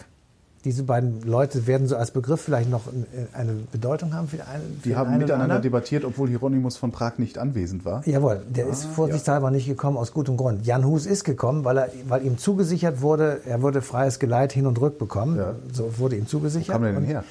Diese 0.65 0.83
beiden 0.83 1.21
Leute 1.21 1.67
werden 1.67 1.87
so 1.87 1.95
als 1.95 2.11
Begriff 2.11 2.41
vielleicht 2.41 2.69
noch 2.69 2.87
äh, 2.87 3.35
eine 3.37 3.53
Bedeutung 3.71 4.13
haben 4.13 4.27
für 4.27 4.37
den 4.37 4.45
einen. 4.47 4.81
Die 4.83 4.95
haben 4.95 5.09
einen 5.09 5.19
miteinander 5.19 5.59
debattiert, 5.59 6.03
obwohl 6.03 6.27
Hieronymus 6.27 6.75
von 6.75 6.91
Prag 6.91 7.17
nicht 7.17 7.37
anwesend 7.37 7.85
war. 7.85 8.05
Jawohl, 8.05 8.41
der 8.49 8.67
ist 8.67 8.85
Ah, 8.85 8.93
vorsichtshalber 8.93 9.51
nicht 9.51 9.67
gekommen 9.67 9.95
aus 9.95 10.11
gutem 10.11 10.35
Grund. 10.35 10.65
Jan 10.65 10.85
Hus 10.85 11.05
ist 11.05 11.23
gekommen, 11.23 11.63
weil, 11.63 11.77
er, 11.77 11.89
weil 12.09 12.25
ihm 12.25 12.37
zugesichert 12.37 13.01
wurde, 13.01 13.39
er 13.45 13.61
würde 13.61 13.81
freies 13.81 14.19
Geleit 14.19 14.51
hin 14.51 14.65
und 14.65 14.81
rück 14.81 14.97
bekommen. 14.99 15.37
Ja. 15.37 15.55
So 15.71 15.97
wurde 15.97 16.17
ihm 16.17 16.27
zugesichert. 16.27 16.69
Wo 16.69 16.73
kam 16.73 16.83
der 16.83 16.91
denn 16.93 17.05
her? 17.05 17.23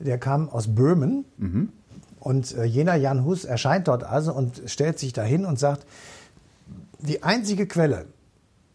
Der 0.00 0.18
kam 0.18 0.50
aus 0.50 0.66
Böhmen. 0.74 1.24
Und 2.20 2.54
äh, 2.56 2.64
jener 2.64 2.96
Jan 2.96 3.24
Hus 3.24 3.44
erscheint 3.46 3.88
dort 3.88 4.04
also 4.04 4.32
und 4.34 4.60
stellt 4.66 4.98
sich 4.98 5.12
dahin 5.14 5.46
und 5.46 5.58
sagt, 5.58 5.86
die 7.00 7.22
einzige 7.22 7.66
Quelle 7.66 8.04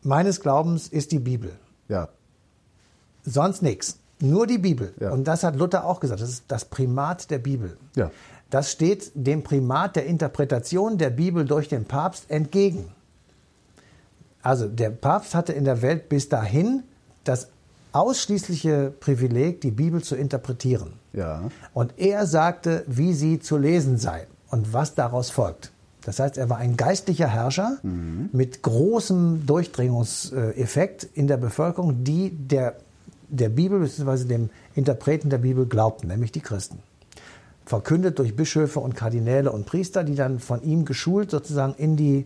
meines 0.02 0.40
Glaubens 0.42 0.88
ist 0.88 1.12
die 1.12 1.20
Bibel. 1.20 1.52
Ja. 1.88 2.10
Sonst 3.30 3.62
nichts. 3.62 3.98
Nur 4.22 4.48
die 4.48 4.58
Bibel. 4.58 4.94
Ja. 5.00 5.12
Und 5.12 5.26
das 5.26 5.44
hat 5.44 5.56
Luther 5.56 5.86
auch 5.86 6.00
gesagt. 6.00 6.22
Das 6.22 6.30
ist 6.30 6.44
das 6.48 6.66
Primat 6.66 7.32
der 7.32 7.40
Bibel. 7.40 7.78
Ja. 7.96 8.12
Das 8.50 8.72
steht 8.72 9.12
dem 9.14 9.44
Primat 9.44 9.96
der 9.96 10.06
Interpretation 10.06 10.98
der 10.98 11.12
Bibel 11.12 11.46
durch 11.46 11.70
den 11.70 11.86
Papst 11.86 12.30
entgegen. 12.30 12.92
Also 14.42 14.68
der 14.68 14.90
Papst 14.90 15.36
hatte 15.36 15.54
in 15.54 15.66
der 15.66 15.82
Welt 15.82 16.10
bis 16.10 16.30
dahin 16.30 16.84
das 17.24 17.50
ausschließliche 17.92 18.94
Privileg, 19.00 19.62
die 19.62 19.72
Bibel 19.72 20.04
zu 20.04 20.16
interpretieren. 20.16 20.94
Ja. 21.14 21.50
Und 21.74 21.94
er 21.98 22.26
sagte, 22.26 22.84
wie 22.88 23.14
sie 23.14 23.40
zu 23.40 23.58
lesen 23.58 23.98
sei 23.98 24.28
und 24.50 24.74
was 24.74 24.96
daraus 24.96 25.30
folgt. 25.30 25.72
Das 26.04 26.20
heißt, 26.20 26.38
er 26.38 26.50
war 26.50 26.58
ein 26.58 26.78
geistlicher 26.78 27.28
Herrscher 27.28 27.78
mit 27.84 28.64
großem 28.64 29.46
Durchdringungseffekt 29.46 31.04
in 31.14 31.28
der 31.28 31.38
Bevölkerung, 31.38 32.04
die 32.04 32.32
der, 32.32 32.78
der 33.30 33.50
Bibel 33.50 33.80
bzw. 33.80 34.26
dem 34.26 34.50
Interpreten 34.76 35.30
der 35.30 35.38
Bibel 35.38 35.66
glaubten, 35.66 36.08
nämlich 36.08 36.32
die 36.32 36.42
Christen. 36.42 36.80
Verkündet 37.66 38.18
durch 38.18 38.36
Bischöfe 38.36 38.80
und 38.80 38.96
Kardinäle 38.96 39.52
und 39.52 39.66
Priester, 39.66 40.04
die 40.04 40.16
dann 40.16 40.40
von 40.40 40.64
ihm 40.64 40.86
geschult 40.86 41.30
sozusagen 41.30 41.76
in 41.78 41.96
die, 41.96 42.26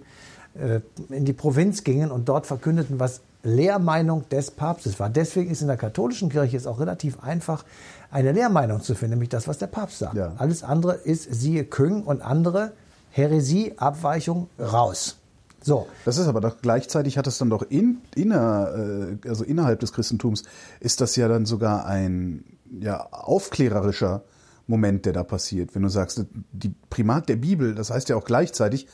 äh, 0.55 0.79
in 1.09 1.25
die 1.25 1.33
Provinz 1.33 1.83
gingen 1.83 2.11
und 2.11 2.29
dort 2.29 2.47
verkündeten, 2.47 2.99
was 2.99 3.21
Lehrmeinung 3.43 4.27
des 4.29 4.51
Papstes 4.51 4.99
war. 4.99 5.09
Deswegen 5.09 5.51
ist 5.51 5.61
in 5.61 5.67
der 5.67 5.77
katholischen 5.77 6.29
Kirche 6.29 6.55
es 6.55 6.65
auch 6.65 6.79
relativ 6.79 7.21
einfach, 7.21 7.65
eine 8.09 8.31
Lehrmeinung 8.31 8.81
zu 8.81 8.95
finden, 8.95 9.15
nämlich 9.15 9.29
das, 9.29 9.47
was 9.47 9.57
der 9.57 9.67
Papst 9.67 9.99
sagt. 9.99 10.15
Ja. 10.15 10.33
Alles 10.37 10.63
andere 10.63 10.93
ist 10.93 11.33
siehe 11.33 11.65
Küng 11.65 12.03
und 12.03 12.21
andere 12.21 12.71
Häresie, 13.09 13.73
Abweichung, 13.77 14.49
raus. 14.59 15.17
So. 15.63 15.87
Das 16.05 16.17
ist 16.17 16.27
aber 16.27 16.41
doch 16.41 16.61
gleichzeitig 16.61 17.17
hat 17.17 17.25
es 17.25 17.37
dann 17.37 17.49
doch 17.49 17.63
in, 17.63 18.01
inner, 18.15 19.17
äh, 19.23 19.27
also 19.27 19.43
innerhalb 19.43 19.79
des 19.79 19.93
Christentums 19.93 20.43
ist 20.79 21.01
das 21.01 21.15
ja 21.15 21.27
dann 21.27 21.45
sogar 21.45 21.85
ein 21.85 22.43
ja, 22.79 23.07
aufklärerischer 23.11 24.23
Moment, 24.67 25.05
der 25.05 25.13
da 25.13 25.23
passiert. 25.23 25.73
Wenn 25.75 25.83
du 25.83 25.89
sagst, 25.89 26.25
die 26.51 26.73
Primat 26.89 27.29
der 27.29 27.37
Bibel, 27.37 27.75
das 27.75 27.89
heißt 27.91 28.09
ja 28.09 28.15
auch 28.15 28.25
gleichzeitig, 28.25 28.87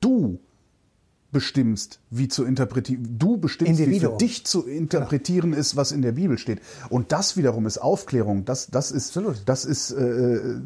du 0.00 0.40
bestimmst, 1.32 2.00
wie 2.10 2.28
zu 2.28 2.44
interpretieren, 2.44 3.18
du 3.18 3.36
bestimmst, 3.36 3.72
wie 3.72 3.76
für 3.76 3.90
Individuum. 3.90 4.18
dich 4.18 4.46
zu 4.46 4.66
interpretieren 4.66 5.52
ist, 5.52 5.74
was 5.76 5.90
in 5.90 6.00
der 6.00 6.12
Bibel 6.12 6.38
steht. 6.38 6.60
Und 6.90 7.12
das 7.12 7.36
wiederum 7.36 7.66
ist 7.66 7.78
Aufklärung, 7.78 8.44
das, 8.44 8.68
das 8.68 8.90
ist, 8.90 9.08
Absolut. 9.08 9.42
das 9.46 9.64
ist 9.64 9.90
äh, 9.90 10.60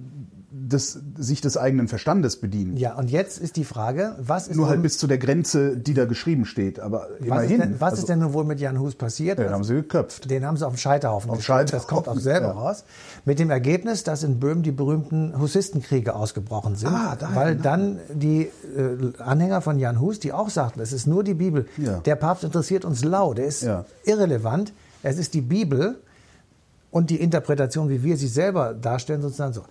das, 0.68 0.98
sich 1.16 1.40
des 1.40 1.56
eigenen 1.56 1.88
Verstandes 1.88 2.40
bedienen. 2.40 2.76
Ja, 2.76 2.94
und 2.94 3.10
jetzt 3.10 3.38
ist 3.38 3.56
die 3.56 3.64
Frage, 3.64 4.16
was 4.18 4.48
ist 4.48 4.56
Nur 4.56 4.68
halt 4.68 4.82
bis 4.82 4.98
zu 4.98 5.06
der 5.06 5.18
Grenze, 5.18 5.76
die 5.76 5.94
da 5.94 6.04
geschrieben 6.04 6.44
steht. 6.44 6.80
Aber 6.80 7.08
was, 7.08 7.20
ist 7.20 7.26
immerhin. 7.26 7.60
denn, 7.60 7.80
was 7.80 7.90
also, 7.90 8.02
ist 8.02 8.08
denn 8.08 8.18
nun 8.18 8.32
wohl 8.32 8.44
mit 8.44 8.60
Jan 8.60 8.78
Hus 8.78 8.94
passiert? 8.94 9.38
Den 9.38 9.50
haben 9.50 9.64
sie 9.64 9.74
geköpft. 9.74 10.30
Den 10.30 10.44
haben 10.44 10.56
sie 10.56 10.66
auf 10.66 10.74
den 10.74 10.78
Scheiterhaufen 10.78 11.30
Auf 11.30 11.38
gestellt. 11.38 11.72
Das 11.72 11.82
Scheiterhaufen, 11.82 12.04
kommt 12.04 12.08
auch 12.08 12.20
selber 12.20 12.48
ja. 12.48 12.52
raus. 12.52 12.84
Mit 13.24 13.38
dem 13.38 13.50
Ergebnis, 13.50 14.04
dass 14.04 14.22
in 14.22 14.38
Böhmen 14.38 14.62
die 14.62 14.72
berühmten 14.72 15.38
Hussistenkriege 15.38 16.14
ausgebrochen 16.14 16.76
sind. 16.76 16.88
Ah, 16.88 17.16
daher, 17.18 17.36
weil 17.36 17.54
ne? 17.54 17.62
dann 17.62 17.98
die 18.12 18.42
äh, 18.42 19.22
Anhänger 19.22 19.60
von 19.60 19.78
Jan 19.78 20.00
Hus, 20.00 20.20
die 20.20 20.32
auch 20.32 20.50
sagten, 20.50 20.80
es 20.80 20.92
ist 20.92 21.06
nur 21.06 21.24
die 21.24 21.34
Bibel. 21.34 21.66
Ja. 21.76 22.00
Der 22.00 22.16
Papst 22.16 22.44
interessiert 22.44 22.84
uns 22.84 23.04
lau. 23.04 23.34
Der 23.34 23.46
ist 23.46 23.62
Ja. 23.62 23.84
irrelevant. 24.04 24.72
Es 25.02 25.18
ist 25.18 25.34
die 25.34 25.40
Bibel 25.40 25.96
und 26.90 27.10
die 27.10 27.20
Interpretation, 27.20 27.88
wie 27.88 28.02
wir 28.02 28.16
sie 28.16 28.28
selber 28.28 28.74
darstellen, 28.74 29.22
sozusagen 29.22 29.52
so. 29.52 29.62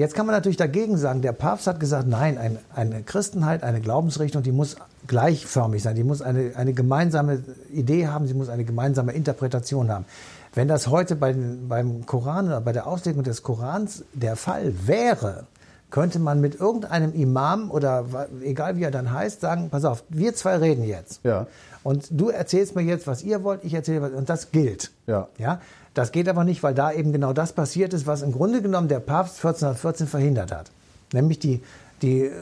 Jetzt 0.00 0.14
kann 0.14 0.24
man 0.24 0.34
natürlich 0.34 0.56
dagegen 0.56 0.96
sagen, 0.96 1.20
der 1.20 1.32
Papst 1.32 1.66
hat 1.66 1.78
gesagt, 1.78 2.08
nein, 2.08 2.38
ein, 2.38 2.58
eine 2.74 3.02
Christenheit, 3.02 3.62
eine 3.62 3.82
Glaubensrichtung, 3.82 4.42
die 4.42 4.50
muss 4.50 4.76
gleichförmig 5.06 5.82
sein, 5.82 5.94
die 5.94 6.04
muss 6.04 6.22
eine, 6.22 6.52
eine 6.56 6.72
gemeinsame 6.72 7.44
Idee 7.70 8.06
haben, 8.06 8.26
sie 8.26 8.32
muss 8.32 8.48
eine 8.48 8.64
gemeinsame 8.64 9.12
Interpretation 9.12 9.90
haben. 9.90 10.06
Wenn 10.54 10.68
das 10.68 10.86
heute 10.86 11.16
bei, 11.16 11.34
beim 11.34 12.06
Koran 12.06 12.46
oder 12.46 12.62
bei 12.62 12.72
der 12.72 12.86
Auslegung 12.86 13.24
des 13.24 13.42
Korans 13.42 14.02
der 14.14 14.36
Fall 14.36 14.72
wäre, 14.86 15.44
könnte 15.90 16.18
man 16.18 16.40
mit 16.40 16.58
irgendeinem 16.58 17.12
Imam 17.12 17.70
oder 17.70 18.06
egal 18.42 18.78
wie 18.78 18.84
er 18.84 18.90
dann 18.90 19.12
heißt, 19.12 19.42
sagen, 19.42 19.68
pass 19.68 19.84
auf, 19.84 20.04
wir 20.08 20.34
zwei 20.34 20.56
reden 20.56 20.84
jetzt. 20.84 21.20
Ja. 21.24 21.46
Und 21.82 22.08
du 22.10 22.30
erzählst 22.30 22.74
mir 22.74 22.82
jetzt, 22.82 23.06
was 23.06 23.22
ihr 23.22 23.44
wollt, 23.44 23.64
ich 23.64 23.74
erzähle 23.74 24.00
was, 24.00 24.12
und 24.12 24.30
das 24.30 24.50
gilt. 24.50 24.92
Ja. 25.06 25.28
Ja. 25.36 25.60
Das 25.94 26.12
geht 26.12 26.28
aber 26.28 26.44
nicht, 26.44 26.62
weil 26.62 26.74
da 26.74 26.92
eben 26.92 27.12
genau 27.12 27.32
das 27.32 27.52
passiert 27.52 27.92
ist, 27.94 28.06
was 28.06 28.22
im 28.22 28.32
Grunde 28.32 28.62
genommen 28.62 28.88
der 28.88 29.00
Papst 29.00 29.36
1414 29.36 30.06
verhindert 30.06 30.52
hat. 30.52 30.70
Nämlich 31.12 31.38
die, 31.38 31.60
die 32.02 32.22
äh, 32.22 32.32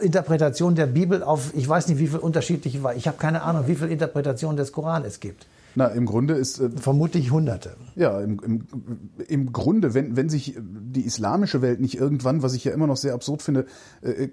Interpretation 0.00 0.74
der 0.74 0.86
Bibel 0.86 1.22
auf, 1.22 1.52
ich 1.54 1.68
weiß 1.68 1.88
nicht, 1.88 1.98
wie 1.98 2.06
viel 2.06 2.18
unterschiedliche 2.18 2.82
war. 2.82 2.94
Ich 2.94 3.06
habe 3.06 3.18
keine 3.18 3.42
Ahnung, 3.42 3.64
wie 3.66 3.74
viel 3.74 3.88
Interpretationen 3.88 4.56
des 4.56 4.72
Koran 4.72 5.04
es 5.04 5.20
gibt. 5.20 5.46
Na, 5.74 5.86
im 5.88 6.06
Grunde 6.06 6.34
ist 6.34 6.60
äh, 6.60 6.70
Vermutlich 6.70 7.30
hunderte. 7.30 7.76
Ja, 7.94 8.20
im, 8.20 8.40
im, 8.42 8.66
im 9.28 9.52
Grunde, 9.52 9.92
wenn, 9.92 10.16
wenn 10.16 10.30
sich 10.30 10.56
die 10.58 11.04
islamische 11.04 11.60
Welt 11.60 11.80
nicht 11.80 11.96
irgendwann, 11.96 12.42
was 12.42 12.54
ich 12.54 12.64
ja 12.64 12.72
immer 12.72 12.86
noch 12.86 12.96
sehr 12.96 13.12
absurd 13.14 13.42
finde, 13.42 13.66
äh, 14.00 14.28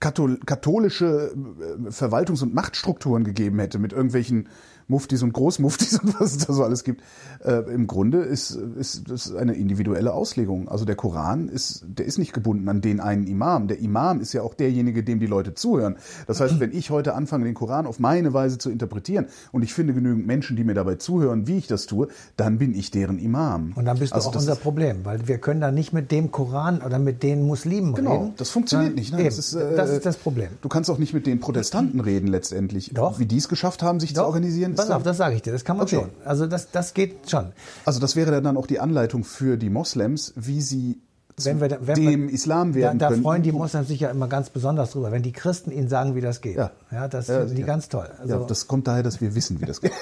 kathol 0.00 0.38
katholische 0.44 1.32
äh, 1.32 1.90
Verwaltungs- 1.90 2.42
und 2.42 2.54
Machtstrukturen 2.54 3.24
gegeben 3.24 3.58
hätte 3.58 3.78
mit 3.78 3.92
irgendwelchen 3.92 4.48
Muftis 4.88 5.22
und 5.22 5.32
Großmuftis 5.32 5.98
und 6.02 6.20
was 6.20 6.32
es 6.36 6.46
da 6.46 6.52
so 6.52 6.62
alles 6.64 6.84
gibt. 6.84 7.02
Äh, 7.44 7.62
Im 7.72 7.86
Grunde 7.86 8.18
ist, 8.18 8.50
ist 8.50 9.10
das 9.10 9.34
eine 9.34 9.54
individuelle 9.54 10.12
Auslegung. 10.12 10.68
Also 10.68 10.84
der 10.84 10.96
Koran 10.96 11.48
ist, 11.48 11.84
der 11.86 12.06
ist 12.06 12.18
nicht 12.18 12.32
gebunden 12.32 12.68
an 12.68 12.80
den 12.80 13.00
einen 13.00 13.26
Imam. 13.26 13.68
Der 13.68 13.78
Imam 13.80 14.20
ist 14.20 14.32
ja 14.32 14.42
auch 14.42 14.54
derjenige, 14.54 15.02
dem 15.02 15.18
die 15.20 15.26
Leute 15.26 15.54
zuhören. 15.54 15.96
Das 16.26 16.40
heißt, 16.40 16.60
wenn 16.60 16.72
ich 16.72 16.90
heute 16.90 17.14
anfange, 17.14 17.44
den 17.44 17.54
Koran 17.54 17.86
auf 17.86 17.98
meine 17.98 18.32
Weise 18.32 18.58
zu 18.58 18.70
interpretieren 18.70 19.26
und 19.52 19.62
ich 19.62 19.74
finde 19.74 19.92
genügend 19.94 20.26
Menschen, 20.26 20.56
die 20.56 20.64
mir 20.64 20.74
dabei 20.74 20.94
zuhören, 20.96 21.46
wie 21.46 21.58
ich 21.58 21.66
das 21.66 21.86
tue, 21.86 22.08
dann 22.36 22.58
bin 22.58 22.74
ich 22.74 22.90
deren 22.90 23.18
Imam. 23.18 23.72
Und 23.74 23.84
dann 23.84 23.98
bist 23.98 24.12
du 24.12 24.16
Also 24.16 24.30
auch 24.30 24.34
unser 24.36 24.56
Problem, 24.56 25.04
weil 25.04 25.26
wir 25.26 25.38
können 25.38 25.60
da 25.60 25.70
nicht 25.72 25.92
mit 25.92 26.12
dem 26.12 26.30
Koran 26.30 26.80
oder 26.82 26.98
mit 26.98 27.22
den 27.22 27.42
Muslimen 27.46 27.94
Genau, 27.94 28.12
reden. 28.12 28.32
das 28.36 28.50
funktioniert 28.50 28.94
nicht. 28.94 29.12
Ne? 29.12 29.24
Das, 29.24 29.38
ist, 29.38 29.54
äh, 29.54 29.74
das 29.76 29.90
ist 29.90 30.06
das 30.06 30.16
Problem. 30.16 30.48
Du 30.62 30.68
kannst 30.68 30.90
auch 30.90 30.98
nicht 30.98 31.12
mit 31.14 31.26
den 31.26 31.40
Protestanten 31.40 32.00
reden 32.00 32.28
letztendlich. 32.28 32.90
Doch. 32.94 33.18
Wie 33.18 33.26
die 33.26 33.38
es 33.38 33.48
geschafft 33.48 33.82
haben, 33.82 34.00
sich 34.00 34.14
zu 34.14 34.20
Doch, 34.20 34.26
organisieren. 34.28 34.75
Pass 34.76 34.86
dann- 34.88 34.96
auf, 34.98 35.02
das 35.02 35.16
sage 35.16 35.34
ich 35.36 35.42
dir, 35.42 35.52
das 35.52 35.64
kann 35.64 35.76
man 35.76 35.86
Okay. 35.86 35.96
schon. 35.96 36.10
Also 36.24 36.46
das, 36.46 36.70
das 36.70 36.94
geht 36.94 37.30
schon. 37.30 37.52
Also 37.84 38.00
das 38.00 38.16
wäre 38.16 38.40
dann 38.42 38.56
auch 38.56 38.66
die 38.66 38.80
Anleitung 38.80 39.24
für 39.24 39.56
die 39.56 39.70
Moslems, 39.70 40.32
wie 40.36 40.60
sie 40.60 41.00
Wenn 41.42 41.60
wir, 41.60 41.68
da- 41.68 41.78
wenn 41.80 41.94
dem 41.96 42.28
wir, 42.28 42.34
Islam 42.34 42.72
da, 42.72 42.78
werden 42.78 42.98
da 42.98 43.08
können. 43.08 43.22
freuen 43.22 43.42
die 43.42 43.52
Moslems 43.52 43.88
sich 43.88 44.00
ja 44.00 44.10
immer 44.10 44.26
ganz 44.28 44.48
besonders 44.50 44.92
drüber, 44.92 45.12
wenn 45.12 45.22
die 45.22 45.32
Christen 45.32 45.70
ihnen 45.70 45.88
sagen, 45.88 46.14
wie 46.14 46.20
das 46.22 46.40
geht. 46.40 46.56
Ja. 46.56 46.70
ja 46.90 47.08
das 47.08 47.26
Ja, 47.28 47.40
finden 47.40 47.54
die 47.56 47.60
ja. 47.60 47.66
ganz 47.66 47.88
toll. 47.88 48.08
Also, 48.20 48.40
ja, 48.40 48.46
das 48.46 48.66
kommt 48.66 48.86
daher, 48.88 49.02
dass 49.02 49.20
wir 49.20 49.34
wissen, 49.34 49.60
wie 49.60 49.66
das 49.66 49.80
geht. 49.80 49.92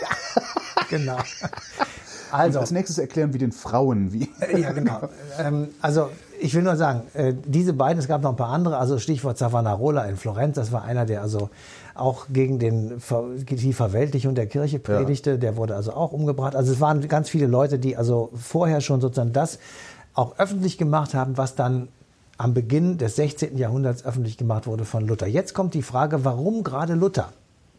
genau. 0.90 1.16
Und 2.32 2.40
Also, 2.40 2.58
als 2.58 2.72
nächstes 2.72 2.98
erklären 2.98 3.32
wir 3.32 3.38
den 3.38 3.52
Frauen, 3.52 4.12
wie. 4.12 4.28
ja, 4.60 4.72
genau. 4.72 5.08
ähm, 5.38 5.68
also, 5.80 6.10
ich 6.40 6.52
will 6.54 6.62
nur 6.62 6.74
sagen, 6.76 7.02
äh, 7.14 7.32
diese 7.46 7.72
beiden, 7.72 7.98
es 8.00 8.08
gab 8.08 8.22
noch 8.22 8.30
ein 8.30 8.36
paar 8.36 8.48
andere, 8.48 8.76
also 8.78 8.98
Stichwort 8.98 9.38
Savonarola 9.38 10.04
in 10.06 10.16
Florenz, 10.16 10.56
das 10.56 10.72
war 10.72 10.82
einer, 10.82 11.06
der 11.06 11.22
also 11.22 11.48
auch 11.94 12.26
gegen 12.32 12.58
den, 12.58 13.00
die 13.48 13.72
Verweltlichung 13.72 14.34
der 14.34 14.46
Kirche 14.46 14.78
predigte, 14.78 15.38
der 15.38 15.56
wurde 15.56 15.76
also 15.76 15.92
auch 15.92 16.12
umgebracht. 16.12 16.56
Also 16.56 16.72
es 16.72 16.80
waren 16.80 17.06
ganz 17.08 17.28
viele 17.28 17.46
Leute, 17.46 17.78
die 17.78 17.96
also 17.96 18.30
vorher 18.34 18.80
schon 18.80 19.00
sozusagen 19.00 19.32
das 19.32 19.58
auch 20.14 20.38
öffentlich 20.38 20.78
gemacht 20.78 21.14
haben, 21.14 21.36
was 21.36 21.54
dann 21.54 21.88
am 22.36 22.54
Beginn 22.54 22.98
des 22.98 23.16
16. 23.16 23.56
Jahrhunderts 23.58 24.04
öffentlich 24.04 24.36
gemacht 24.36 24.66
wurde 24.66 24.84
von 24.84 25.06
Luther. 25.06 25.26
Jetzt 25.26 25.54
kommt 25.54 25.74
die 25.74 25.82
Frage, 25.82 26.24
warum 26.24 26.64
gerade 26.64 26.94
Luther? 26.94 27.32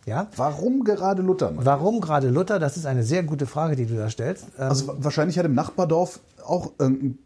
Ja? 0.05 0.27
Warum 0.35 0.83
gerade 0.83 1.21
Luther? 1.21 1.51
Warum 1.55 1.99
gerade 2.01 2.29
Luther? 2.29 2.59
Das 2.59 2.77
ist 2.77 2.85
eine 2.85 3.03
sehr 3.03 3.23
gute 3.23 3.45
Frage, 3.47 3.75
die 3.75 3.85
du 3.85 3.95
da 3.95 4.09
stellst. 4.09 4.45
Ähm, 4.59 4.69
Also 4.69 4.93
wahrscheinlich 4.99 5.37
hat 5.39 5.45
im 5.45 5.55
Nachbardorf 5.55 6.19
auch 6.45 6.71
irgendein 6.77 7.17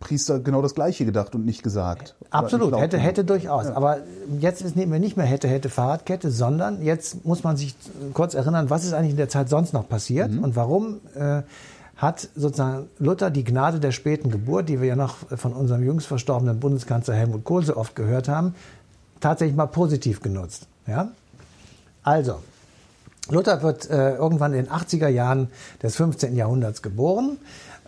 Priester 0.00 0.40
genau 0.40 0.60
das 0.60 0.74
Gleiche 0.74 1.04
gedacht 1.06 1.34
und 1.34 1.44
nicht 1.46 1.62
gesagt. 1.62 2.16
Absolut, 2.30 2.76
hätte, 2.76 2.98
hätte 2.98 3.24
durchaus. 3.24 3.66
Aber 3.68 3.98
jetzt 4.40 4.60
ist 4.62 4.76
nehmen 4.76 4.92
wir 4.92 4.98
nicht 4.98 5.16
mehr 5.16 5.24
hätte, 5.26 5.48
hätte 5.48 5.68
Fahrradkette, 5.70 6.30
sondern 6.30 6.82
jetzt 6.82 7.24
muss 7.24 7.44
man 7.44 7.56
sich 7.56 7.74
kurz 8.12 8.34
erinnern, 8.34 8.68
was 8.68 8.84
ist 8.84 8.92
eigentlich 8.92 9.12
in 9.12 9.16
der 9.16 9.28
Zeit 9.30 9.48
sonst 9.48 9.72
noch 9.72 9.88
passiert 9.88 10.32
Mhm. 10.32 10.44
und 10.44 10.56
warum 10.56 11.00
äh, 11.14 11.42
hat 11.96 12.28
sozusagen 12.34 12.88
Luther 12.98 13.30
die 13.30 13.44
Gnade 13.44 13.78
der 13.78 13.92
späten 13.92 14.30
Geburt, 14.30 14.68
die 14.68 14.80
wir 14.80 14.88
ja 14.88 14.96
noch 14.96 15.16
von 15.36 15.52
unserem 15.52 15.84
jüngst 15.84 16.08
verstorbenen 16.08 16.58
Bundeskanzler 16.58 17.14
Helmut 17.14 17.44
Kohl 17.44 17.64
so 17.64 17.76
oft 17.76 17.94
gehört 17.94 18.28
haben, 18.28 18.54
tatsächlich 19.20 19.56
mal 19.56 19.66
positiv 19.66 20.20
genutzt. 20.20 20.66
Ja? 20.88 21.12
Also, 22.04 22.40
Luther 23.30 23.62
wird 23.62 23.90
äh, 23.90 24.14
irgendwann 24.14 24.52
in 24.52 24.66
den 24.66 24.72
80er 24.72 25.08
Jahren 25.08 25.48
des 25.82 25.96
15. 25.96 26.36
Jahrhunderts 26.36 26.82
geboren 26.82 27.38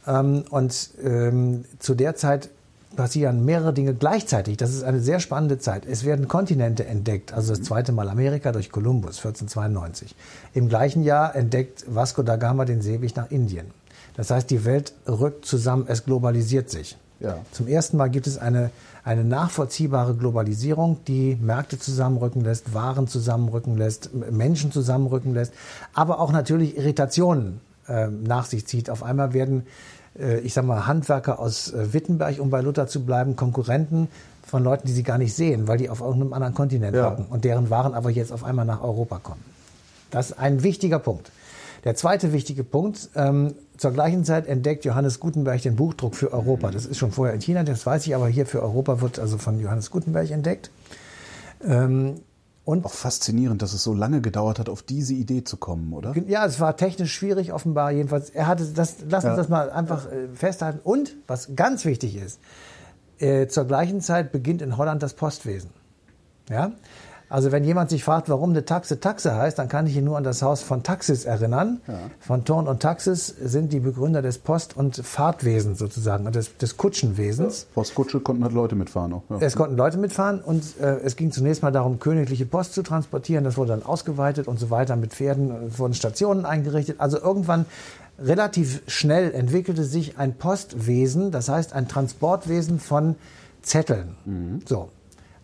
ähm, 0.06 0.44
und 0.50 0.90
ähm, 1.02 1.64
zu 1.78 1.94
der 1.94 2.16
Zeit 2.16 2.49
passieren 2.96 3.44
mehrere 3.44 3.75
Dinge 3.75 3.94
gleichzeitig. 3.94 4.56
Das 4.56 4.70
ist 4.70 4.82
eine 4.82 5.00
sehr 5.00 5.20
spannende 5.20 5.58
Zeit. 5.58 5.85
Es 5.87 6.04
werden 6.04 6.28
Kontinente 6.28 6.87
entdeckt, 6.87 7.35
also 7.35 7.54
das 7.54 7.62
zweite 7.62 7.92
Mal 7.92 8.08
Amerika 8.08 8.52
durch 8.52 8.73
Kolumbus 8.73 9.18
1492. 9.18 10.16
Im 10.54 10.68
gleichen 10.68 11.02
Jahr 11.02 11.37
entdeckt 11.37 11.85
Vasco 11.87 12.23
da 12.23 12.37
Gama 12.37 12.64
den 12.64 12.80
Seeweg 12.80 13.14
nach 13.14 13.30
Indien. 13.30 13.66
Das 14.16 14.30
heißt, 14.30 14.49
die 14.49 14.64
Welt 14.64 14.94
rückt 15.06 15.44
zusammen, 15.44 15.85
es 15.88 16.04
globalisiert 16.04 16.70
sich. 16.70 16.96
Ja. 17.20 17.38
Zum 17.52 17.68
ersten 17.68 17.99
Mal 17.99 18.08
gibt 18.08 18.26
es 18.26 18.38
eine, 18.38 18.70
eine 19.07 19.23
nachvollziehbare 19.23 20.15
Globalisierung, 20.15 20.99
die 21.07 21.37
Märkte 21.41 21.79
zusammenrücken 21.79 22.43
lässt, 22.43 22.75
Waren 22.75 23.07
zusammenrücken 23.07 23.77
lässt, 23.79 24.11
Menschen 24.33 24.73
zusammenrücken 24.73 25.33
lässt, 25.33 25.53
aber 25.95 26.19
auch 26.19 26.33
natürlich 26.33 26.77
Irritationen 26.77 27.61
äh, 27.87 28.09
nach 28.09 28.47
sich 28.47 28.67
zieht. 28.67 28.91
Auf 28.91 29.05
einmal 29.05 29.33
werden, 29.33 29.65
äh, 30.19 30.41
ich 30.41 30.55
sag 30.55 30.65
mal, 30.65 30.89
Handwerker 30.89 31.39
aus 31.39 31.73
äh, 31.73 31.93
Wittenberg, 31.93 32.41
um 32.41 32.51
bei 32.51 32.61
Luther 32.61 32.89
zu 32.89 33.05
bleiben, 33.05 33.37
Konkurrenten 33.37 34.09
von 34.45 34.65
Leuten, 34.65 34.89
die 34.89 34.93
sie 34.93 35.05
gar 35.05 35.19
nicht 35.19 35.35
sehen, 35.37 35.69
weil 35.69 35.79
die 35.79 35.89
auf 35.89 36.01
irgendeinem 36.01 36.33
anderen 36.33 36.55
Kontinent 36.55 36.97
Ja. 36.97 37.11
hocken 37.11 37.27
und 37.31 37.45
deren 37.45 37.71
Waren 37.71 37.95
aber 37.95 38.11
jetzt 38.11 38.33
auf 38.33 38.43
einmal 38.43 38.65
nach 38.65 38.83
Europa 38.83 39.21
kommen. 39.21 39.43
Das 40.11 40.31
ist 40.31 40.39
ein 40.41 40.65
wichtiger 40.65 40.99
Punkt. 40.99 41.31
Der 41.87 41.95
zweite 41.95 42.33
wichtige 42.33 42.64
Punkt, 42.64 43.11
ähm, 43.14 43.55
zur 43.76 43.93
gleichen 43.93 44.25
Zeit 44.25 44.49
entdeckt 44.49 44.85
Johannes 44.85 45.21
Gutenberg 45.21 45.62
den 45.62 45.76
Buchdruck 45.76 46.16
für 46.16 46.33
Europa. 46.33 46.73
Das 46.73 46.85
ist 46.85 46.99
schon 46.99 47.12
vorher 47.12 47.33
in 47.33 47.40
China, 47.40 47.62
das 47.62 47.87
weiß 47.87 48.09
ich, 48.09 48.16
aber 48.16 48.26
hier 48.26 48.45
für 48.45 48.61
Europa 48.61 49.00
wird 49.00 49.21
also 49.21 49.38
von 49.38 49.61
Johannes 49.61 49.93
Gutenberg 49.93 50.28
entdeckt. 50.33 50.73
Ähm, 51.64 52.23
und 52.64 52.85
Auch 52.85 52.90
faszinierend, 52.93 53.62
dass 53.62 53.73
es 53.73 53.85
so 53.85 53.95
lange 53.95 54.21
gedauert 54.21 54.59
hat, 54.59 54.69
auf 54.69 54.83
diese 54.83 55.14
Idee 55.14 55.45
zu 55.45 55.59
kommen, 55.59 55.93
oder? 55.93 56.12
ja, 56.26 56.45
es 56.45 56.59
war 56.59 56.76
technisch 56.76 57.14
schwierig, 57.14 57.52
offenbar. 57.52 57.93
Jedenfalls, 57.93 58.31
er 58.31 58.49
hatte 58.49 58.64
das, 58.64 58.97
lass 59.09 59.23
uns 59.23 59.31
Ja. 59.31 59.37
das 59.37 59.49
mal 59.49 59.71
einfach 59.71 60.11
äh, 60.11 60.26
festhalten. 60.35 60.81
Und, 60.83 61.14
was 61.28 61.55
ganz 61.55 61.85
wichtig 61.85 62.16
ist, 62.16 62.40
äh, 63.21 63.47
zur 63.47 63.64
gleichen 63.64 64.00
Zeit 64.00 64.33
beginnt 64.33 64.61
in 64.61 64.76
Holland 64.76 65.05
das 65.05 65.14
Postwesen. 65.14 65.71
Ja? 66.50 66.73
Also 67.28 67.50
wenn 67.50 67.64
jemand 67.64 67.90
sich 67.90 68.04
fragt, 68.04 68.28
warum 68.28 68.50
eine 68.50 68.64
Taxe 68.64 69.00
Taxe 69.00 69.35
heißt, 69.35 69.59
dann 69.59 69.68
kann 69.68 69.87
ich 69.87 69.97
ihn 69.97 70.04
nur 70.04 70.16
an 70.16 70.23
das 70.23 70.42
Haus 70.42 70.62
von 70.62 70.83
Taxis 70.83 71.25
erinnern. 71.25 71.80
Ja. 71.88 71.95
Von 72.21 72.45
Thorn 72.45 72.68
und 72.68 72.80
Taxis 72.80 73.26
sind 73.26 73.73
die 73.73 73.80
Begründer 73.80 74.23
des 74.23 74.38
Post- 74.38 74.76
und 74.76 74.97
Fahrtwesens 74.97 75.78
sozusagen, 75.78 76.30
des, 76.30 76.56
des 76.56 76.76
Kutschenwesens. 76.76 77.62
Ja. 77.62 77.75
Postkutsche 77.75 78.21
konnten 78.21 78.45
halt 78.45 78.52
Leute 78.52 78.76
mitfahren 78.76 79.12
auch. 79.12 79.23
Ja. 79.28 79.38
Es 79.40 79.56
konnten 79.56 79.76
Leute 79.76 79.99
mitfahren 79.99 80.40
und 80.40 80.80
äh, 80.80 80.99
es 80.99 81.16
ging 81.16 81.33
zunächst 81.33 81.62
mal 81.62 81.73
darum, 81.73 81.99
königliche 81.99 82.47
Post 82.47 82.75
zu 82.75 82.83
transportieren. 82.83 83.42
Das 83.42 83.56
wurde 83.56 83.71
dann 83.71 83.83
ausgeweitet 83.83 84.47
und 84.47 84.61
so 84.61 84.71
weiter 84.71 84.95
mit 84.95 85.12
Pferden. 85.12 85.50
Es 85.68 85.78
wurden 85.80 85.95
Stationen 85.95 86.45
eingerichtet. 86.45 87.00
Also 87.00 87.18
irgendwann 87.18 87.66
relativ 88.18 88.83
schnell 88.87 89.33
entwickelte 89.33 89.85
sich 89.85 90.18
ein 90.18 90.35
Postwesen, 90.35 91.33
das 91.33 91.49
heißt 91.49 91.73
ein 91.73 91.88
Transportwesen 91.88 92.78
von 92.78 93.16
Zetteln. 93.62 94.16
Mhm. 94.25 94.61
So. 94.64 94.90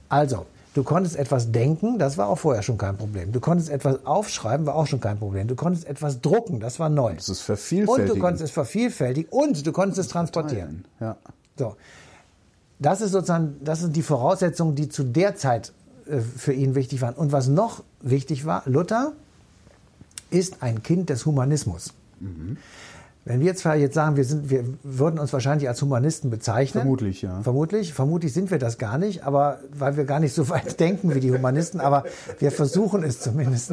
Also, 0.08 0.46
Du 0.74 0.84
konntest 0.84 1.16
etwas 1.16 1.52
denken, 1.52 1.98
das 1.98 2.16
war 2.16 2.28
auch 2.28 2.38
vorher 2.38 2.62
schon 2.62 2.78
kein 2.78 2.96
Problem. 2.96 3.30
Du 3.30 3.40
konntest 3.40 3.68
etwas 3.68 4.06
aufschreiben, 4.06 4.64
war 4.64 4.74
auch 4.74 4.86
schon 4.86 5.00
kein 5.00 5.18
Problem. 5.18 5.46
Du 5.46 5.54
konntest 5.54 5.86
etwas 5.86 6.22
drucken, 6.22 6.60
das 6.60 6.78
war 6.78 6.88
neu. 6.88 7.14
Das 7.14 7.28
ist 7.28 7.40
vervielfältigen. 7.40 8.10
Und 8.10 8.16
du 8.16 8.20
konntest 8.20 8.44
es 8.44 8.50
vervielfältigen 8.50 9.30
und 9.30 9.66
du 9.66 9.72
konntest 9.72 9.98
es 9.98 10.08
transportieren. 10.08 10.86
Ja. 10.98 11.16
So. 11.58 11.76
Das 12.78 13.00
ist 13.02 13.12
sozusagen, 13.12 13.56
das 13.62 13.80
sind 13.80 13.94
die 13.96 14.02
Voraussetzungen, 14.02 14.74
die 14.74 14.88
zu 14.88 15.04
der 15.04 15.36
Zeit 15.36 15.72
äh, 16.06 16.20
für 16.20 16.54
ihn 16.54 16.74
wichtig 16.74 17.02
waren. 17.02 17.14
Und 17.14 17.32
was 17.32 17.48
noch 17.48 17.84
wichtig 18.00 18.46
war, 18.46 18.62
Luther 18.64 19.12
ist 20.30 20.62
ein 20.62 20.82
Kind 20.82 21.10
des 21.10 21.26
Humanismus. 21.26 21.92
Mhm. 22.18 22.56
Wenn 23.24 23.40
wir 23.40 23.54
zwar 23.54 23.76
jetzt 23.76 23.94
sagen, 23.94 24.16
wir, 24.16 24.24
sind, 24.24 24.50
wir 24.50 24.64
würden 24.82 25.20
uns 25.20 25.32
wahrscheinlich 25.32 25.68
als 25.68 25.80
Humanisten 25.80 26.30
bezeichnen. 26.30 26.82
Vermutlich, 26.82 27.22
ja. 27.22 27.40
Vermutlich. 27.42 27.94
Vermutlich 27.94 28.32
sind 28.32 28.50
wir 28.50 28.58
das 28.58 28.78
gar 28.78 28.98
nicht, 28.98 29.22
aber 29.22 29.60
weil 29.72 29.96
wir 29.96 30.04
gar 30.04 30.18
nicht 30.18 30.34
so 30.34 30.48
weit 30.50 30.80
denken 30.80 31.14
wie 31.14 31.20
die 31.20 31.32
Humanisten, 31.32 31.80
aber 31.80 32.04
wir 32.40 32.50
versuchen 32.50 33.04
es 33.04 33.20
zumindest. 33.20 33.72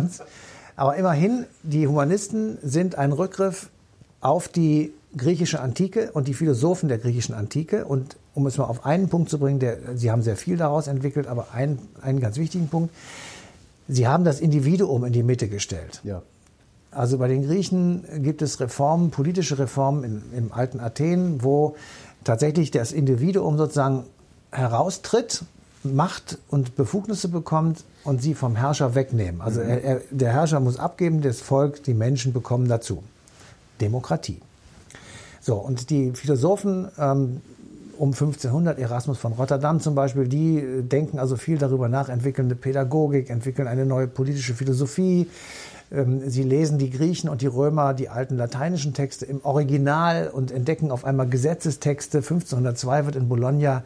Aber 0.76 0.96
immerhin, 0.96 1.46
die 1.64 1.88
Humanisten 1.88 2.58
sind 2.62 2.96
ein 2.96 3.12
Rückgriff 3.12 3.70
auf 4.22 4.48
die 4.48 4.94
griechische 5.18 5.60
Antike 5.60 6.12
und 6.12 6.28
die 6.28 6.34
Philosophen 6.34 6.88
der 6.88 7.00
griechischen 7.00 7.34
Antike. 7.34 7.86
Und 7.86 8.18
um 8.34 8.46
es 8.46 8.58
mal 8.58 8.66
auf 8.66 8.86
einen 8.86 9.10
Punkt 9.10 9.30
zu 9.30 9.40
bringen, 9.40 9.60
der, 9.60 9.78
sie 9.96 10.12
haben 10.12 10.22
sehr 10.22 10.38
viel 10.38 10.58
daraus 10.58 10.88
entwickelt, 10.88 11.28
aber 11.28 11.48
einen, 11.54 11.80
einen 12.02 12.20
ganz 12.20 12.38
wichtigen 12.38 12.68
Punkt. 12.68 12.94
Sie 13.88 14.08
haben 14.08 14.24
das 14.24 14.40
Individuum 14.40 15.04
in 15.04 15.14
die 15.14 15.24
Mitte 15.24 15.48
gestellt. 15.48 16.02
Ja. 16.04 16.22
Also 16.92 17.18
bei 17.18 17.28
den 17.28 17.44
Griechen 17.44 18.04
gibt 18.24 18.42
es 18.42 18.60
Reformen, 18.60 19.12
politische 19.12 19.60
Reformen 19.60 20.04
in, 20.04 20.24
im 20.36 20.54
alten 20.54 20.80
Athen, 20.80 21.44
wo 21.44 21.76
tatsächlich 22.24 22.72
das 22.72 22.92
Individuum 22.92 23.58
sozusagen 23.58 24.06
heraustritt, 24.52 25.44
Macht 25.84 26.40
und 26.50 26.76
Befugnisse 26.76 27.30
bekommt 27.30 27.86
und 28.04 28.22
sie 28.22 28.34
vom 28.34 28.58
Herrscher 28.58 28.96
wegnehmen. 28.96 29.40
Also 29.40 29.62
er, 29.62 29.82
er, 29.82 30.02
der 30.12 30.34
Herrscher 30.34 30.60
muss 30.60 30.78
abgeben, 30.78 31.22
das 31.22 31.40
Volk, 31.40 31.84
die 31.84 31.94
Menschen 31.94 32.34
bekommen 32.34 32.68
dazu. 32.68 33.02
Demokratie. 33.80 34.42
So, 35.40 35.56
und 35.56 35.90
die 35.90 36.12
Philosophen 36.12 36.90
ähm, 36.98 37.42
um 37.98 38.10
1500, 38.10 38.80
Erasmus 38.80 39.18
von 39.18 39.34
Rotterdam 39.34 39.80
zum 39.82 39.94
Beispiel, 39.94 40.28
die 40.28 40.84
denken 40.84 41.20
also 41.20 41.36
viel 41.36 41.58
darüber 41.58 41.90
nach, 41.90 42.10
entwickeln 42.10 42.48
eine 42.48 42.56
Pädagogik, 42.56 43.30
entwickeln 43.30 43.68
eine 43.68 43.86
neue 43.86 44.08
politische 44.08 44.54
Philosophie, 44.54 45.28
sie 45.92 46.44
lesen 46.44 46.78
die 46.78 46.92
Griechen 46.92 47.30
und 47.30 47.42
die 47.42 47.48
Römer 47.48 47.94
die 47.94 48.10
alten 48.10 48.38
lateinischen 48.38 48.94
Texte 48.94 49.26
im 49.26 49.44
Original 49.44 50.30
und 50.32 50.52
entdecken 50.52 50.92
auf 50.92 51.04
einmal 51.04 51.28
Gesetzestexte. 51.28 52.20
1502 52.20 53.06
wird 53.06 53.16
in 53.16 53.28
Bologna 53.28 53.84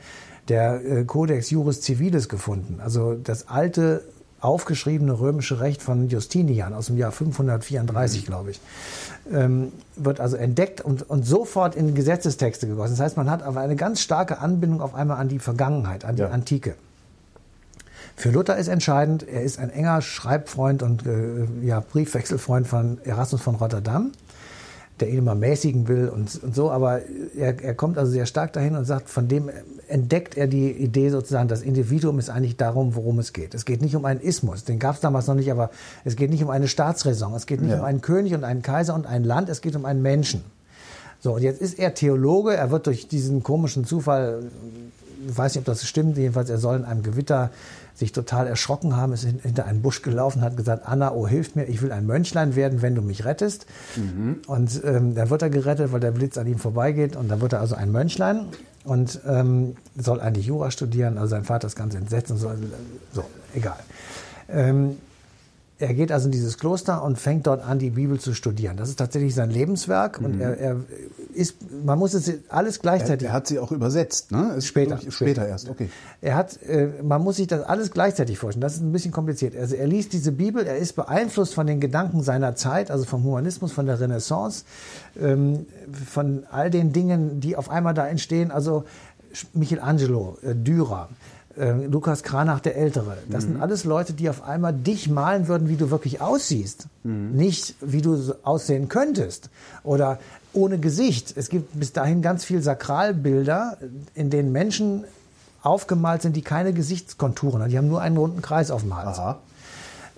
der 0.49 0.83
äh, 0.83 1.03
Codex 1.05 1.49
Juris 1.49 1.81
Civilis 1.81 2.27
gefunden, 2.27 2.79
also 2.83 3.13
das 3.13 3.47
alte 3.47 4.03
aufgeschriebene 4.41 5.17
römische 5.19 5.61
Recht 5.61 5.81
von 5.81 6.09
Justinian 6.09 6.73
aus 6.73 6.87
dem 6.87 6.97
Jahr 6.97 7.13
534, 7.13 8.25
glaube 8.25 8.51
ich, 8.51 8.59
ähm, 9.31 9.71
wird 9.95 10.19
also 10.19 10.35
entdeckt 10.35 10.81
und, 10.81 11.09
und 11.09 11.25
sofort 11.25 11.75
in 11.75 11.95
Gesetzestexte 11.95 12.67
gegossen. 12.67 12.91
Das 12.91 12.99
heißt, 12.99 13.17
man 13.17 13.29
hat 13.31 13.41
aber 13.41 13.61
eine 13.61 13.77
ganz 13.77 14.01
starke 14.01 14.39
Anbindung 14.39 14.81
auf 14.81 14.95
einmal 14.95 15.17
an 15.17 15.29
die 15.29 15.39
Vergangenheit, 15.39 16.03
an 16.03 16.17
die 16.17 16.23
ja. 16.23 16.29
Antike. 16.29 16.75
Für 18.15 18.29
Luther 18.29 18.57
ist 18.57 18.67
entscheidend, 18.67 19.27
er 19.27 19.41
ist 19.41 19.59
ein 19.59 19.69
enger 19.69 20.01
Schreibfreund 20.01 20.83
und 20.83 21.05
äh, 21.05 21.45
ja, 21.65 21.79
Briefwechselfreund 21.79 22.67
von 22.67 22.99
Erasmus 23.03 23.41
von 23.41 23.55
Rotterdam, 23.55 24.11
der 24.99 25.09
ihn 25.09 25.17
immer 25.17 25.35
mäßigen 25.35 25.87
will 25.87 26.09
und, 26.09 26.41
und 26.43 26.55
so, 26.55 26.69
aber 26.69 27.01
er, 27.35 27.61
er 27.61 27.73
kommt 27.73 27.97
also 27.97 28.11
sehr 28.11 28.27
stark 28.27 28.53
dahin 28.53 28.75
und 28.75 28.85
sagt, 28.85 29.09
von 29.09 29.27
dem 29.27 29.49
entdeckt 29.87 30.37
er 30.37 30.47
die 30.47 30.71
Idee 30.71 31.09
sozusagen, 31.09 31.47
das 31.47 31.63
Individuum 31.63 32.19
ist 32.19 32.29
eigentlich 32.29 32.55
darum, 32.55 32.95
worum 32.95 33.17
es 33.19 33.33
geht. 33.33 33.55
Es 33.55 33.65
geht 33.65 33.81
nicht 33.81 33.95
um 33.95 34.05
einen 34.05 34.21
Ismus, 34.21 34.63
den 34.63 34.77
gab 34.77 34.95
es 34.95 35.01
damals 35.01 35.27
noch 35.27 35.35
nicht, 35.35 35.51
aber 35.51 35.71
es 36.05 36.15
geht 36.15 36.29
nicht 36.29 36.43
um 36.43 36.51
eine 36.51 36.67
Staatsräson, 36.67 37.33
es 37.33 37.47
geht 37.47 37.61
nicht 37.61 37.71
ja. 37.71 37.79
um 37.79 37.83
einen 37.83 38.01
König 38.01 38.35
und 38.35 38.43
einen 38.43 38.61
Kaiser 38.61 38.93
und 38.93 39.07
ein 39.07 39.23
Land, 39.23 39.49
es 39.49 39.61
geht 39.61 39.75
um 39.75 39.85
einen 39.85 40.03
Menschen. 40.03 40.43
So, 41.19 41.35
und 41.35 41.41
jetzt 41.41 41.61
ist 41.61 41.79
er 41.79 41.93
Theologe, 41.93 42.55
er 42.55 42.69
wird 42.69 42.85
durch 42.85 43.07
diesen 43.07 43.43
komischen 43.43 43.85
Zufall, 43.85 44.43
ich 45.27 45.37
weiß 45.37 45.55
nicht, 45.55 45.61
ob 45.61 45.65
das 45.65 45.85
stimmt, 45.85 46.17
jedenfalls 46.17 46.49
er 46.49 46.57
soll 46.57 46.75
in 46.75 46.85
einem 46.85 47.01
Gewitter 47.01 47.49
sich 47.95 48.11
total 48.11 48.47
erschrocken 48.47 48.97
haben, 48.97 49.13
ist 49.13 49.23
hinter 49.23 49.65
einen 49.65 49.81
Busch 49.81 50.01
gelaufen, 50.01 50.41
hat 50.41 50.57
gesagt, 50.57 50.87
Anna, 50.87 51.13
oh, 51.13 51.27
hilf 51.27 51.55
mir, 51.55 51.65
ich 51.65 51.81
will 51.81 51.91
ein 51.91 52.05
Mönchlein 52.05 52.55
werden, 52.55 52.81
wenn 52.81 52.95
du 52.95 53.01
mich 53.01 53.25
rettest. 53.25 53.65
Mhm. 53.95 54.41
Und 54.47 54.81
ähm, 54.83 55.15
dann 55.15 55.29
wird 55.29 55.41
er 55.41 55.49
gerettet, 55.49 55.91
weil 55.91 55.99
der 55.99 56.11
Blitz 56.11 56.37
an 56.37 56.47
ihm 56.47 56.57
vorbeigeht 56.57 57.15
und 57.15 57.29
dann 57.29 57.41
wird 57.41 57.53
er 57.53 57.59
also 57.59 57.75
ein 57.75 57.91
Mönchlein 57.91 58.47
und 58.83 59.21
ähm, 59.27 59.75
soll 59.95 60.19
eigentlich 60.19 60.47
Jura 60.47 60.71
studieren, 60.71 61.17
also 61.17 61.29
sein 61.29 61.45
Vater 61.45 61.67
ist 61.67 61.75
ganz 61.75 61.95
entsetzt 61.95 62.31
und 62.31 62.37
so, 62.37 62.49
also, 62.49 62.63
so 63.13 63.23
egal. 63.53 63.79
Ähm, 64.49 64.97
er 65.83 65.93
geht 65.93 66.11
also 66.11 66.27
in 66.27 66.31
dieses 66.31 66.57
Kloster 66.57 67.03
und 67.03 67.19
fängt 67.19 67.45
dort 67.45 67.63
an, 67.63 67.77
die 67.77 67.91
Bibel 67.91 68.19
zu 68.19 68.33
studieren. 68.33 68.77
Das 68.77 68.89
ist 68.89 68.97
tatsächlich 68.97 69.35
sein 69.35 69.49
Lebenswerk 69.49 70.19
mhm. 70.19 70.25
und 70.25 70.39
er, 70.39 70.57
er, 70.57 70.75
ist, 71.33 71.57
man 71.83 71.99
muss 71.99 72.13
es 72.13 72.31
alles 72.49 72.79
gleichzeitig. 72.79 73.27
Er, 73.27 73.31
er 73.31 73.33
hat 73.33 73.47
sie 73.47 73.59
auch 73.59 73.71
übersetzt, 73.71 74.31
ne? 74.31 74.53
Es 74.57 74.65
später, 74.65 74.97
später. 74.97 75.11
Später 75.11 75.47
erst, 75.47 75.69
okay. 75.69 75.89
Er 76.21 76.35
hat, 76.35 76.61
äh, 76.63 76.87
man 77.03 77.21
muss 77.21 77.35
sich 77.35 77.47
das 77.47 77.63
alles 77.63 77.91
gleichzeitig 77.91 78.37
vorstellen. 78.37 78.61
Das 78.61 78.75
ist 78.75 78.81
ein 78.81 78.91
bisschen 78.91 79.11
kompliziert. 79.11 79.57
Also 79.57 79.75
er 79.75 79.87
liest 79.87 80.13
diese 80.13 80.31
Bibel, 80.31 80.65
er 80.65 80.77
ist 80.77 80.93
beeinflusst 80.93 81.53
von 81.53 81.67
den 81.67 81.79
Gedanken 81.79 82.23
seiner 82.23 82.55
Zeit, 82.55 82.89
also 82.89 83.03
vom 83.03 83.23
Humanismus, 83.23 83.73
von 83.73 83.85
der 83.85 83.99
Renaissance, 83.99 84.63
ähm, 85.21 85.65
von 86.09 86.43
all 86.49 86.69
den 86.69 86.93
Dingen, 86.93 87.41
die 87.41 87.57
auf 87.57 87.69
einmal 87.69 87.93
da 87.93 88.07
entstehen. 88.07 88.51
Also 88.51 88.85
Michelangelo, 89.53 90.37
äh, 90.43 90.55
Dürer, 90.55 91.09
Lukas 91.55 92.23
Kranach 92.23 92.59
der 92.59 92.75
Ältere. 92.75 93.17
Das 93.29 93.45
mhm. 93.45 93.53
sind 93.53 93.61
alles 93.61 93.83
Leute, 93.83 94.13
die 94.13 94.29
auf 94.29 94.43
einmal 94.43 94.73
dich 94.73 95.09
malen 95.09 95.47
würden, 95.47 95.69
wie 95.69 95.75
du 95.75 95.91
wirklich 95.91 96.19
aussiehst. 96.21 96.87
Mhm. 97.03 97.31
Nicht, 97.33 97.75
wie 97.81 98.01
du 98.01 98.33
aussehen 98.43 98.89
könntest. 98.89 99.49
Oder 99.83 100.19
ohne 100.53 100.79
Gesicht. 100.79 101.33
Es 101.35 101.49
gibt 101.49 101.79
bis 101.79 101.93
dahin 101.93 102.21
ganz 102.21 102.43
viel 102.43 102.61
Sakralbilder, 102.61 103.77
in 104.15 104.29
denen 104.29 104.51
Menschen 104.51 105.03
aufgemalt 105.61 106.21
sind, 106.21 106.35
die 106.35 106.41
keine 106.41 106.73
Gesichtskonturen 106.73 107.61
haben. 107.61 107.69
Die 107.69 107.77
haben 107.77 107.87
nur 107.87 108.01
einen 108.01 108.17
runden 108.17 108.41
Kreis 108.41 108.71
auf 108.71 108.81
dem 108.81 108.95
Hals. 108.95 109.19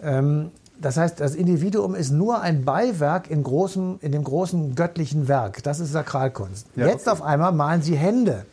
Ähm, 0.01 0.51
das 0.79 0.97
heißt, 0.97 1.19
das 1.19 1.35
Individuum 1.35 1.95
ist 1.95 2.11
nur 2.11 2.41
ein 2.41 2.65
Beiwerk 2.65 3.29
in, 3.29 3.43
großem, 3.43 3.99
in 4.01 4.11
dem 4.11 4.23
großen 4.23 4.75
göttlichen 4.75 5.27
Werk. 5.27 5.63
Das 5.63 5.79
ist 5.79 5.91
Sakralkunst. 5.91 6.67
Ja, 6.75 6.87
Jetzt 6.87 7.07
okay. 7.07 7.11
auf 7.11 7.21
einmal 7.21 7.51
malen 7.53 7.81
sie 7.81 7.95
Hände, 7.95 8.45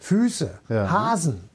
Füße, 0.00 0.50
ja. 0.68 0.90
Hasen, 0.90 1.47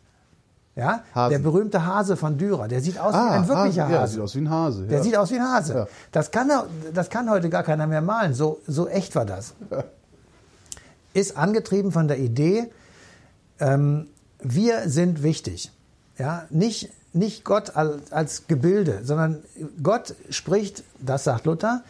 ja, 0.76 1.04
Hasen. 1.14 1.32
der 1.32 1.40
berühmte 1.40 1.86
Hase 1.86 2.18
von 2.18 2.38
Dürer, 2.38 2.68
der 2.68 2.82
sieht 2.82 3.00
aus 3.00 3.14
ah, 3.14 3.26
wie 3.26 3.38
ein 3.38 3.48
wirklicher 3.48 3.84
Hase. 3.88 3.94
Ja, 3.94 4.08
sieht 4.08 4.20
aus 4.22 4.36
wie 4.36 4.40
ein 4.40 4.50
Hase. 4.50 4.82
Ja. 4.84 4.88
Der 4.90 5.04
sieht 5.04 5.18
aus 5.18 5.32
wie 5.32 5.36
ein 5.36 5.44
Hase. 5.44 5.74
Ja. 5.74 5.88
Das, 6.12 6.32
kann, 6.32 6.52
das 6.94 7.10
kann 7.10 7.30
heute 7.30 7.50
gar 7.50 7.64
keiner 7.64 7.86
mehr 7.86 8.02
malen. 8.02 8.34
So, 8.34 8.60
so 8.66 8.88
echt 8.88 9.16
war 9.16 9.26
das. 9.26 9.54
Ist 11.14 11.38
angetrieben 11.38 11.92
von 11.92 12.08
der 12.08 12.18
Idee, 12.18 12.72
ähm, 13.60 14.08
wir 14.40 14.90
sind 14.90 15.22
wichtig. 15.22 15.72
Ja, 16.18 16.46
nicht, 16.50 16.90
nicht 17.14 17.44
Gott 17.44 17.76
als, 17.76 18.12
als 18.12 18.48
Gebilde, 18.48 19.02
sondern 19.04 19.44
Gott 19.82 20.16
spricht, 20.30 20.84
das 21.00 21.24
sagt 21.24 21.46
Luther, 21.46 21.84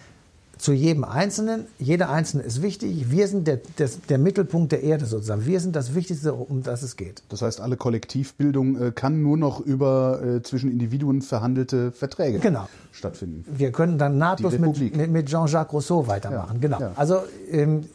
zu 0.57 0.71
jedem 0.71 1.03
Einzelnen. 1.03 1.65
Jeder 1.79 2.09
Einzelne 2.09 2.43
ist 2.43 2.61
wichtig. 2.61 3.09
Wir 3.09 3.27
sind 3.27 3.47
der, 3.47 3.59
der, 3.77 3.89
der, 4.09 4.17
Mittelpunkt 4.17 4.71
der 4.71 4.83
Erde 4.83 5.05
sozusagen. 5.05 5.45
Wir 5.45 5.59
sind 5.59 5.75
das 5.75 5.95
Wichtigste, 5.95 6.33
um 6.33 6.63
das 6.63 6.83
es 6.83 6.95
geht. 6.95 7.23
Das 7.29 7.41
heißt, 7.41 7.59
alle 7.59 7.75
Kollektivbildung 7.75 8.79
äh, 8.79 8.91
kann 8.91 9.21
nur 9.21 9.37
noch 9.37 9.59
über 9.59 10.21
äh, 10.23 10.43
zwischen 10.43 10.71
Individuen 10.71 11.21
verhandelte 11.21 11.91
Verträge 11.91 12.39
genau. 12.39 12.67
stattfinden. 12.91 13.45
Wir 13.47 13.71
können 13.71 13.97
dann 13.97 14.17
nahtlos 14.17 14.57
mit, 14.59 14.95
mit, 14.95 15.11
mit 15.11 15.27
Jean-Jacques 15.27 15.73
Rousseau 15.73 16.07
weitermachen. 16.07 16.55
Ja, 16.55 16.61
genau. 16.61 16.79
Ja. 16.79 16.91
Also 16.95 17.23
ähm, 17.49 17.85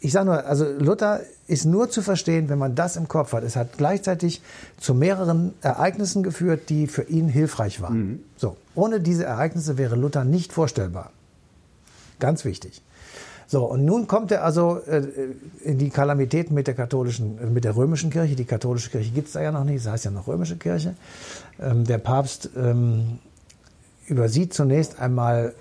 ich 0.00 0.12
sage 0.12 0.26
nur, 0.26 0.46
also 0.46 0.66
Luther 0.78 1.20
ist 1.46 1.64
nur 1.64 1.90
zu 1.90 2.02
verstehen, 2.02 2.48
wenn 2.48 2.58
man 2.58 2.74
das 2.74 2.96
im 2.96 3.06
Kopf 3.06 3.32
hat. 3.32 3.44
Es 3.44 3.54
hat 3.54 3.78
gleichzeitig 3.78 4.42
zu 4.78 4.94
mehreren 4.94 5.54
Ereignissen 5.62 6.22
geführt, 6.22 6.70
die 6.70 6.88
für 6.88 7.02
ihn 7.02 7.28
hilfreich 7.28 7.80
waren. 7.80 7.98
Mhm. 7.98 8.20
So, 8.36 8.56
ohne 8.74 9.00
diese 9.00 9.24
Ereignisse 9.24 9.78
wäre 9.78 9.94
Luther 9.94 10.24
nicht 10.24 10.52
vorstellbar. 10.52 11.12
Ganz 12.22 12.44
wichtig. 12.44 12.82
So, 13.48 13.64
und 13.64 13.84
nun 13.84 14.06
kommt 14.06 14.30
er 14.30 14.44
also 14.44 14.78
äh, 14.86 15.02
in 15.64 15.76
die 15.76 15.90
Kalamitäten 15.90 16.54
mit 16.54 16.68
der 16.68 16.74
katholischen, 16.74 17.36
äh, 17.38 17.46
mit 17.46 17.64
der 17.64 17.74
römischen 17.74 18.10
Kirche. 18.10 18.36
Die 18.36 18.44
katholische 18.44 18.90
Kirche 18.90 19.10
gibt 19.10 19.26
es 19.26 19.32
da 19.32 19.42
ja 19.42 19.50
noch 19.50 19.64
nicht, 19.64 19.84
das 19.84 19.92
heißt 19.92 20.04
ja 20.04 20.12
noch 20.12 20.28
römische 20.28 20.56
Kirche. 20.56 20.94
Ähm, 21.60 21.82
der 21.82 21.98
Papst 21.98 22.50
ähm, 22.56 23.18
übersieht 24.06 24.54
zunächst 24.54 25.00
einmal, 25.00 25.52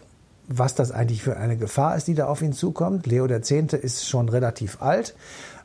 was 0.48 0.76
das 0.76 0.92
eigentlich 0.92 1.24
für 1.24 1.38
eine 1.38 1.58
Gefahr 1.58 1.98
ist, 1.98 2.08
die 2.08 2.14
da 2.14 2.28
auf 2.28 2.44
ihn 2.44 2.54
zukommt. 2.54 3.08
Leo 3.08 3.26
X. 3.26 3.50
ist 3.50 4.08
schon 4.08 4.30
relativ 4.30 4.84
alt 4.84 5.16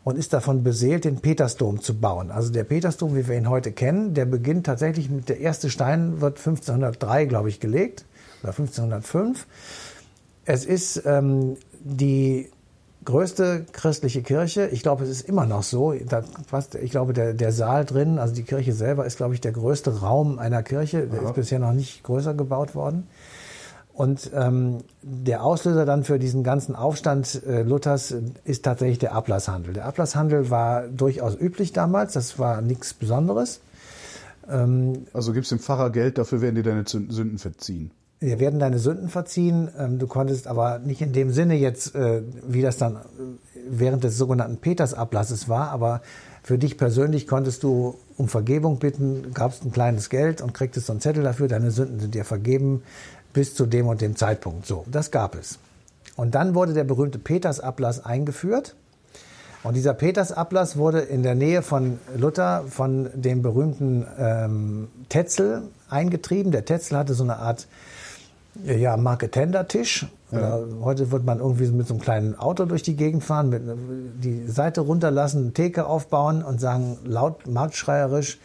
und 0.03 0.17
ist 0.17 0.33
davon 0.33 0.65
beseelt, 0.65 1.05
den 1.05 1.21
Petersdom 1.21 1.83
zu 1.83 2.01
bauen. 2.01 2.31
Also 2.31 2.51
der 2.51 2.65
Petersdom, 2.65 3.15
wie 3.15 3.29
wir 3.29 3.37
ihn 3.37 3.51
heute 3.51 3.71
kennen, 3.71 4.15
der 4.15 4.25
beginnt 4.25 4.65
tatsächlich 4.65 5.11
mit 5.11 5.29
der 5.29 5.41
erste 5.41 5.69
Stein 5.69 6.23
wird 6.23 6.39
1503, 6.39 7.27
glaube 7.27 7.51
ich, 7.51 7.61
gelegt 7.61 8.07
oder 8.43 8.53
1505. 8.53 9.47
Es 10.47 10.65
ist 10.65 11.03
ähm, 11.05 11.57
die 11.81 12.49
größte 13.05 13.67
christliche 13.73 14.23
Kirche. 14.23 14.69
Ich 14.69 14.83
glaube, 14.83 15.05
es 15.05 15.11
ist 15.11 15.29
immer 15.29 15.45
noch 15.47 15.63
so. 15.63 15.93
ich 15.93 16.91
glaube, 16.91 17.13
der, 17.13 17.35
der 17.35 17.53
Saal 17.53 17.85
drin, 17.85 18.19
also 18.19 18.35
die 18.35 18.43
Kirche 18.43 18.73
selber, 18.73 19.07
ist, 19.07 19.17
glaube 19.17 19.35
ich, 19.35 19.41
der 19.41 19.53
größte 19.53 20.01
Raum 20.01 20.39
einer 20.39 20.63
Kirche. 20.63 21.07
Der 21.07 21.21
Aha. 21.21 21.29
ist 21.29 21.35
bisher 21.35 21.59
noch 21.59 21.73
nicht 21.73 22.03
größer 22.05 22.35
gebaut 22.35 22.75
worden. 22.75 23.09
Und 23.93 24.31
ähm, 24.35 24.79
der 25.03 25.43
Auslöser 25.43 25.87
dann 25.87 26.05
für 26.05 26.19
diesen 26.19 26.45
ganzen 26.45 26.77
Aufstand 26.77 27.43
äh, 27.47 27.63
Luthers 27.63 28.15
ist 28.45 28.65
tatsächlich 28.65 28.99
der 28.99 29.15
Ablasshandel. 29.15 29.73
Der 29.73 29.87
Ablasshandel 29.87 30.51
war 30.51 30.87
durchaus 30.87 31.35
üblich 31.35 31.73
damals, 31.73 32.13
das 32.13 32.39
war 32.39 32.61
nichts 32.61 32.93
Besonderes. 32.93 33.61
Ähm, 34.51 35.07
also 35.15 35.33
gibst 35.33 35.51
dem 35.51 35.61
Pfarrer 35.61 35.89
Geld, 35.91 36.19
dafür 36.19 36.43
werden 36.43 36.57
dir 36.57 36.63
deine 36.63 36.85
Sünden 36.87 37.39
verziehen. 37.39 37.91
Wir 38.19 38.41
werden 38.41 38.59
deine 38.59 38.79
Sünden 38.79 39.09
verziehen. 39.09 39.69
Ähm, 39.79 39.99
du 39.99 40.07
konntest 40.07 40.47
aber 40.47 40.79
nicht 40.79 41.03
in 41.03 41.13
dem 41.13 41.33
Sinne 41.33 41.55
jetzt, 41.55 41.95
äh, 41.95 42.23
wie 42.47 42.63
das 42.63 42.79
dann 42.79 42.97
äh, 42.97 42.99
während 43.69 44.05
des 44.05 44.17
sogenannten 44.17 44.57
Petersablasses 44.57 45.49
war, 45.49 45.71
aber 45.71 46.01
für 46.43 46.59
dich 46.59 46.79
persönlich 46.79 47.27
konntest 47.27 47.63
du 47.63 47.97
um 48.17 48.29
Vergebung 48.29 48.79
bitten, 48.79 49.35
gabst 49.35 49.65
ein 49.65 49.73
kleines 49.73 50.11
Geld 50.11 50.41
und 50.41 50.55
kriegtest 50.55 50.87
so 50.87 50.93
einen 50.93 51.01
Zettel 51.01 51.25
dafür, 51.25 51.49
deine 51.49 51.71
Sünden 51.71 51.99
sind 51.99 52.15
dir 52.15 52.25
vergeben 52.25 52.83
bis 53.33 53.55
zu 53.55 53.67
dem 53.67 53.87
und 53.89 54.01
dem 54.01 54.17
Zeitpunkt. 54.17 54.65
So, 54.65 54.85
das 54.91 55.11
gab 55.11 55.35
es. 55.35 55.59
Und 56.15 56.35
dann 56.35 56.55
wurde 56.55 56.73
der 56.73 56.85
berühmte 56.85 57.19
Petersablass 57.19 58.05
eingeführt. 58.05 58.77
Und 59.63 59.75
dieser 59.75 59.93
Petersablass 59.93 60.77
wurde 60.77 61.01
in 61.01 61.23
der 61.23 61.35
Nähe 61.35 61.61
von 61.61 61.99
Luther 62.17 62.65
von 62.69 63.11
dem 63.15 63.43
berühmten 63.43 64.07
ähm, 64.19 64.89
Tetzel 65.09 65.65
eingetrieben. 65.91 66.53
Der 66.53 66.65
Tetzel 66.65 66.97
hatte 66.97 67.15
so 67.15 67.25
eine 67.25 67.37
Art 67.37 67.67
ja, 68.64 68.97
Marketender-Tisch. 68.97 70.07
Ja. 70.33 70.59
Heute 70.83 71.12
wird 71.12 71.25
man 71.25 71.38
irgendwie 71.38 71.69
mit 71.69 71.87
so 71.87 71.95
einem 71.95 72.03
kleinen 72.03 72.38
Auto 72.38 72.64
durch 72.64 72.83
die 72.83 72.97
Gegend 72.97 73.23
fahren, 73.23 73.49
mit, 73.49 73.62
die 74.23 74.47
Seite 74.47 74.81
runterlassen, 74.81 75.42
eine 75.42 75.53
Theke 75.53 75.87
aufbauen 75.87 76.42
und 76.42 76.61
sagen 76.61 76.99
laut 77.05 77.47
marktschreierisch, 77.47 78.38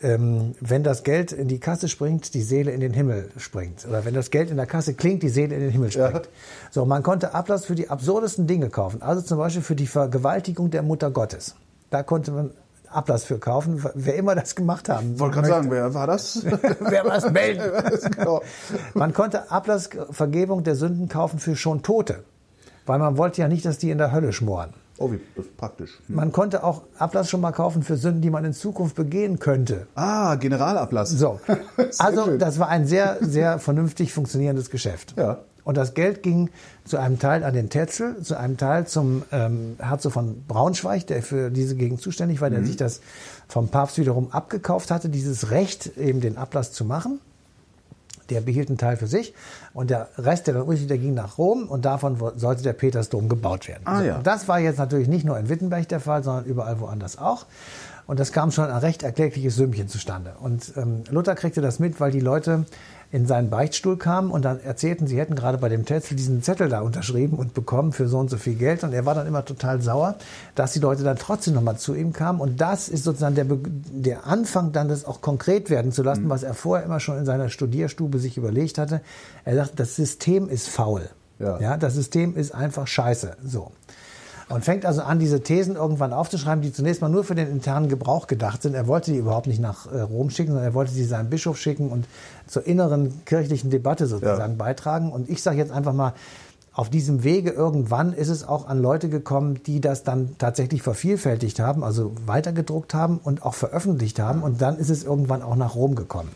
ähm, 0.00 0.54
wenn 0.60 0.84
das 0.84 1.02
Geld 1.02 1.32
in 1.32 1.48
die 1.48 1.58
Kasse 1.58 1.88
springt, 1.88 2.34
die 2.34 2.42
Seele 2.42 2.70
in 2.70 2.80
den 2.80 2.92
Himmel 2.92 3.30
springt. 3.38 3.86
Oder 3.88 4.04
wenn 4.04 4.14
das 4.14 4.30
Geld 4.30 4.50
in 4.50 4.56
der 4.56 4.66
Kasse 4.66 4.94
klingt, 4.94 5.22
die 5.22 5.28
Seele 5.28 5.54
in 5.54 5.62
den 5.62 5.70
Himmel 5.70 5.90
springt. 5.90 6.26
Ja. 6.26 6.32
So, 6.70 6.84
man 6.84 7.02
konnte 7.02 7.34
Ablass 7.34 7.64
für 7.64 7.74
die 7.74 7.90
absurdesten 7.90 8.46
Dinge 8.46 8.68
kaufen. 8.70 9.02
Also 9.02 9.22
zum 9.22 9.38
Beispiel 9.38 9.62
für 9.62 9.76
die 9.76 9.86
Vergewaltigung 9.86 10.70
der 10.70 10.82
Mutter 10.82 11.10
Gottes. 11.10 11.56
Da 11.90 12.02
konnte 12.02 12.30
man 12.30 12.50
Ablass 12.96 13.24
für 13.24 13.38
kaufen, 13.38 13.84
wer 13.94 14.16
immer 14.16 14.34
das 14.34 14.54
gemacht 14.54 14.88
haben. 14.88 15.18
Wollte 15.20 15.34
gerade 15.34 15.48
sagen, 15.48 15.70
wer 15.70 15.92
war 15.94 16.06
das? 16.06 16.44
wer 16.80 17.04
war 17.04 17.20
das 17.20 17.30
melden? 17.30 17.62
genau. 18.16 18.42
Man 18.94 19.12
konnte 19.12 19.50
Ablass, 19.50 19.90
Vergebung 20.10 20.64
der 20.64 20.76
Sünden 20.76 21.08
kaufen 21.08 21.38
für 21.38 21.56
schon 21.56 21.82
Tote. 21.82 22.24
Weil 22.86 22.98
man 22.98 23.18
wollte 23.18 23.42
ja 23.42 23.48
nicht, 23.48 23.64
dass 23.64 23.78
die 23.78 23.90
in 23.90 23.98
der 23.98 24.12
Hölle 24.12 24.32
schmoren. 24.32 24.72
Oh, 24.98 25.10
wie 25.12 25.20
praktisch. 25.56 25.90
Hm. 26.06 26.16
Man 26.16 26.32
konnte 26.32 26.64
auch 26.64 26.82
Ablass 26.98 27.28
schon 27.28 27.40
mal 27.40 27.52
kaufen 27.52 27.82
für 27.82 27.96
Sünden, 27.96 28.22
die 28.22 28.30
man 28.30 28.44
in 28.44 28.54
Zukunft 28.54 28.96
begehen 28.96 29.38
könnte. 29.38 29.86
Ah, 29.94 30.36
Generalablass. 30.36 31.10
So. 31.10 31.40
also, 31.98 32.24
schön. 32.24 32.38
das 32.38 32.58
war 32.58 32.68
ein 32.68 32.86
sehr, 32.86 33.18
sehr 33.20 33.58
vernünftig 33.58 34.12
funktionierendes 34.12 34.70
Geschäft. 34.70 35.14
Ja. 35.18 35.38
Und 35.66 35.76
das 35.76 35.94
Geld 35.94 36.22
ging 36.22 36.48
zu 36.84 36.96
einem 36.96 37.18
Teil 37.18 37.42
an 37.42 37.52
den 37.52 37.68
Tetzel, 37.70 38.22
zu 38.22 38.38
einem 38.38 38.56
Teil 38.56 38.86
zum 38.86 39.24
ähm, 39.32 39.74
Herzog 39.80 40.12
von 40.12 40.44
Braunschweig, 40.46 41.08
der 41.08 41.24
für 41.24 41.50
diese 41.50 41.74
Gegend 41.74 42.00
zuständig 42.00 42.40
war, 42.40 42.50
der 42.50 42.60
mhm. 42.60 42.66
sich 42.66 42.76
das 42.76 43.00
vom 43.48 43.66
Papst 43.66 43.98
wiederum 43.98 44.30
abgekauft 44.30 44.92
hatte, 44.92 45.08
dieses 45.08 45.50
Recht, 45.50 45.96
eben 45.96 46.20
den 46.20 46.38
Ablass 46.38 46.70
zu 46.70 46.84
machen. 46.84 47.18
Der 48.30 48.42
behielt 48.42 48.68
einen 48.68 48.78
Teil 48.78 48.96
für 48.96 49.08
sich 49.08 49.34
und 49.74 49.90
der 49.90 50.08
Rest, 50.18 50.46
der 50.46 50.54
dann 50.54 50.62
übrig, 50.62 50.86
der 50.86 50.98
ging 50.98 51.14
nach 51.14 51.36
Rom 51.36 51.64
und 51.64 51.84
davon 51.84 52.16
sollte 52.36 52.62
der 52.62 52.72
Petersdom 52.72 53.28
gebaut 53.28 53.66
werden. 53.66 53.82
Ah, 53.86 54.02
ja. 54.02 54.16
Und 54.18 54.26
das 54.26 54.46
war 54.46 54.60
jetzt 54.60 54.78
natürlich 54.78 55.08
nicht 55.08 55.24
nur 55.24 55.36
in 55.36 55.48
Wittenberg 55.48 55.88
der 55.88 56.00
Fall, 56.00 56.22
sondern 56.22 56.44
überall 56.44 56.78
woanders 56.78 57.18
auch. 57.18 57.46
Und 58.06 58.20
das 58.20 58.32
kam 58.32 58.52
schon 58.52 58.66
ein 58.66 58.76
recht 58.78 59.02
erklägliches 59.02 59.56
Sümmchen 59.56 59.88
zustande. 59.88 60.34
Und 60.40 60.72
ähm, 60.76 61.02
Luther 61.10 61.34
kriegte 61.34 61.60
das 61.60 61.78
mit, 61.78 62.00
weil 62.00 62.12
die 62.12 62.20
Leute 62.20 62.64
in 63.12 63.26
seinen 63.26 63.50
Beichtstuhl 63.50 63.96
kamen 63.96 64.30
und 64.30 64.44
dann 64.44 64.60
erzählten, 64.60 65.06
sie 65.06 65.18
hätten 65.18 65.36
gerade 65.36 65.58
bei 65.58 65.68
dem 65.68 65.84
Tetzel 65.84 66.16
diesen 66.16 66.42
Zettel 66.42 66.68
da 66.68 66.80
unterschrieben 66.80 67.38
und 67.38 67.54
bekommen 67.54 67.92
für 67.92 68.08
so 68.08 68.18
und 68.18 68.30
so 68.30 68.36
viel 68.36 68.56
Geld. 68.56 68.82
Und 68.84 68.92
er 68.92 69.06
war 69.06 69.14
dann 69.14 69.26
immer 69.26 69.44
total 69.44 69.80
sauer, 69.80 70.16
dass 70.54 70.72
die 70.72 70.80
Leute 70.80 71.04
dann 71.04 71.16
trotzdem 71.16 71.54
nochmal 71.54 71.78
zu 71.78 71.94
ihm 71.94 72.12
kamen. 72.12 72.40
Und 72.40 72.60
das 72.60 72.88
ist 72.88 73.04
sozusagen 73.04 73.34
der, 73.36 73.46
der 73.46 74.26
Anfang, 74.26 74.72
dann 74.72 74.88
das 74.88 75.04
auch 75.04 75.20
konkret 75.20 75.70
werden 75.70 75.92
zu 75.92 76.02
lassen, 76.02 76.24
mhm. 76.24 76.30
was 76.30 76.42
er 76.42 76.54
vorher 76.54 76.84
immer 76.84 77.00
schon 77.00 77.18
in 77.18 77.24
seiner 77.24 77.48
Studierstube 77.48 78.18
sich 78.18 78.36
überlegt 78.36 78.78
hatte. 78.78 79.00
Er 79.44 79.54
sagt, 79.54 79.78
das 79.78 79.94
System 79.96 80.48
ist 80.48 80.68
faul. 80.68 81.08
Ja. 81.38 81.60
ja, 81.60 81.76
das 81.76 81.94
System 81.94 82.34
ist 82.34 82.54
einfach 82.54 82.86
scheiße. 82.86 83.36
So. 83.44 83.72
Und 84.48 84.64
fängt 84.64 84.86
also 84.86 85.02
an, 85.02 85.18
diese 85.18 85.40
Thesen 85.40 85.74
irgendwann 85.74 86.12
aufzuschreiben, 86.12 86.62
die 86.62 86.72
zunächst 86.72 87.02
mal 87.02 87.08
nur 87.08 87.24
für 87.24 87.34
den 87.34 87.50
internen 87.50 87.88
Gebrauch 87.88 88.28
gedacht 88.28 88.62
sind. 88.62 88.74
Er 88.74 88.86
wollte 88.86 89.10
die 89.10 89.18
überhaupt 89.18 89.48
nicht 89.48 89.60
nach 89.60 89.90
äh, 89.90 90.00
Rom 90.00 90.30
schicken, 90.30 90.52
sondern 90.52 90.70
er 90.70 90.74
wollte 90.74 90.92
sie 90.92 91.04
seinem 91.04 91.30
Bischof 91.30 91.58
schicken 91.58 91.90
und 91.90 92.06
zur 92.46 92.64
inneren 92.64 93.24
kirchlichen 93.24 93.70
Debatte 93.70 94.06
sozusagen 94.06 94.52
ja. 94.52 94.56
beitragen. 94.58 95.10
Und 95.10 95.28
ich 95.28 95.42
sage 95.42 95.58
jetzt 95.58 95.72
einfach 95.72 95.92
mal, 95.92 96.12
auf 96.72 96.90
diesem 96.90 97.24
Wege 97.24 97.50
irgendwann 97.50 98.12
ist 98.12 98.28
es 98.28 98.46
auch 98.46 98.68
an 98.68 98.80
Leute 98.80 99.08
gekommen, 99.08 99.62
die 99.64 99.80
das 99.80 100.04
dann 100.04 100.36
tatsächlich 100.38 100.82
vervielfältigt 100.82 101.58
haben, 101.58 101.82
also 101.82 102.12
weitergedruckt 102.26 102.94
haben 102.94 103.18
und 103.18 103.42
auch 103.42 103.54
veröffentlicht 103.54 104.20
haben. 104.20 104.42
Und 104.42 104.60
dann 104.60 104.78
ist 104.78 104.90
es 104.90 105.02
irgendwann 105.02 105.42
auch 105.42 105.56
nach 105.56 105.74
Rom 105.74 105.96
gekommen. 105.96 106.30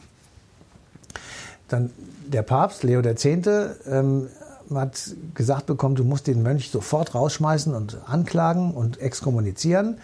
Dann 1.68 1.90
der 2.26 2.42
Papst 2.42 2.82
Leo 2.82 3.00
X. 3.00 3.24
Ähm, 3.24 4.28
hat 4.74 5.14
gesagt 5.34 5.66
bekommen, 5.66 5.94
du 5.94 6.04
musst 6.04 6.26
den 6.26 6.42
Mönch 6.42 6.70
sofort 6.70 7.14
rausschmeißen 7.14 7.74
und 7.74 7.98
anklagen 8.06 8.72
und 8.72 9.00
exkommunizieren, 9.00 9.98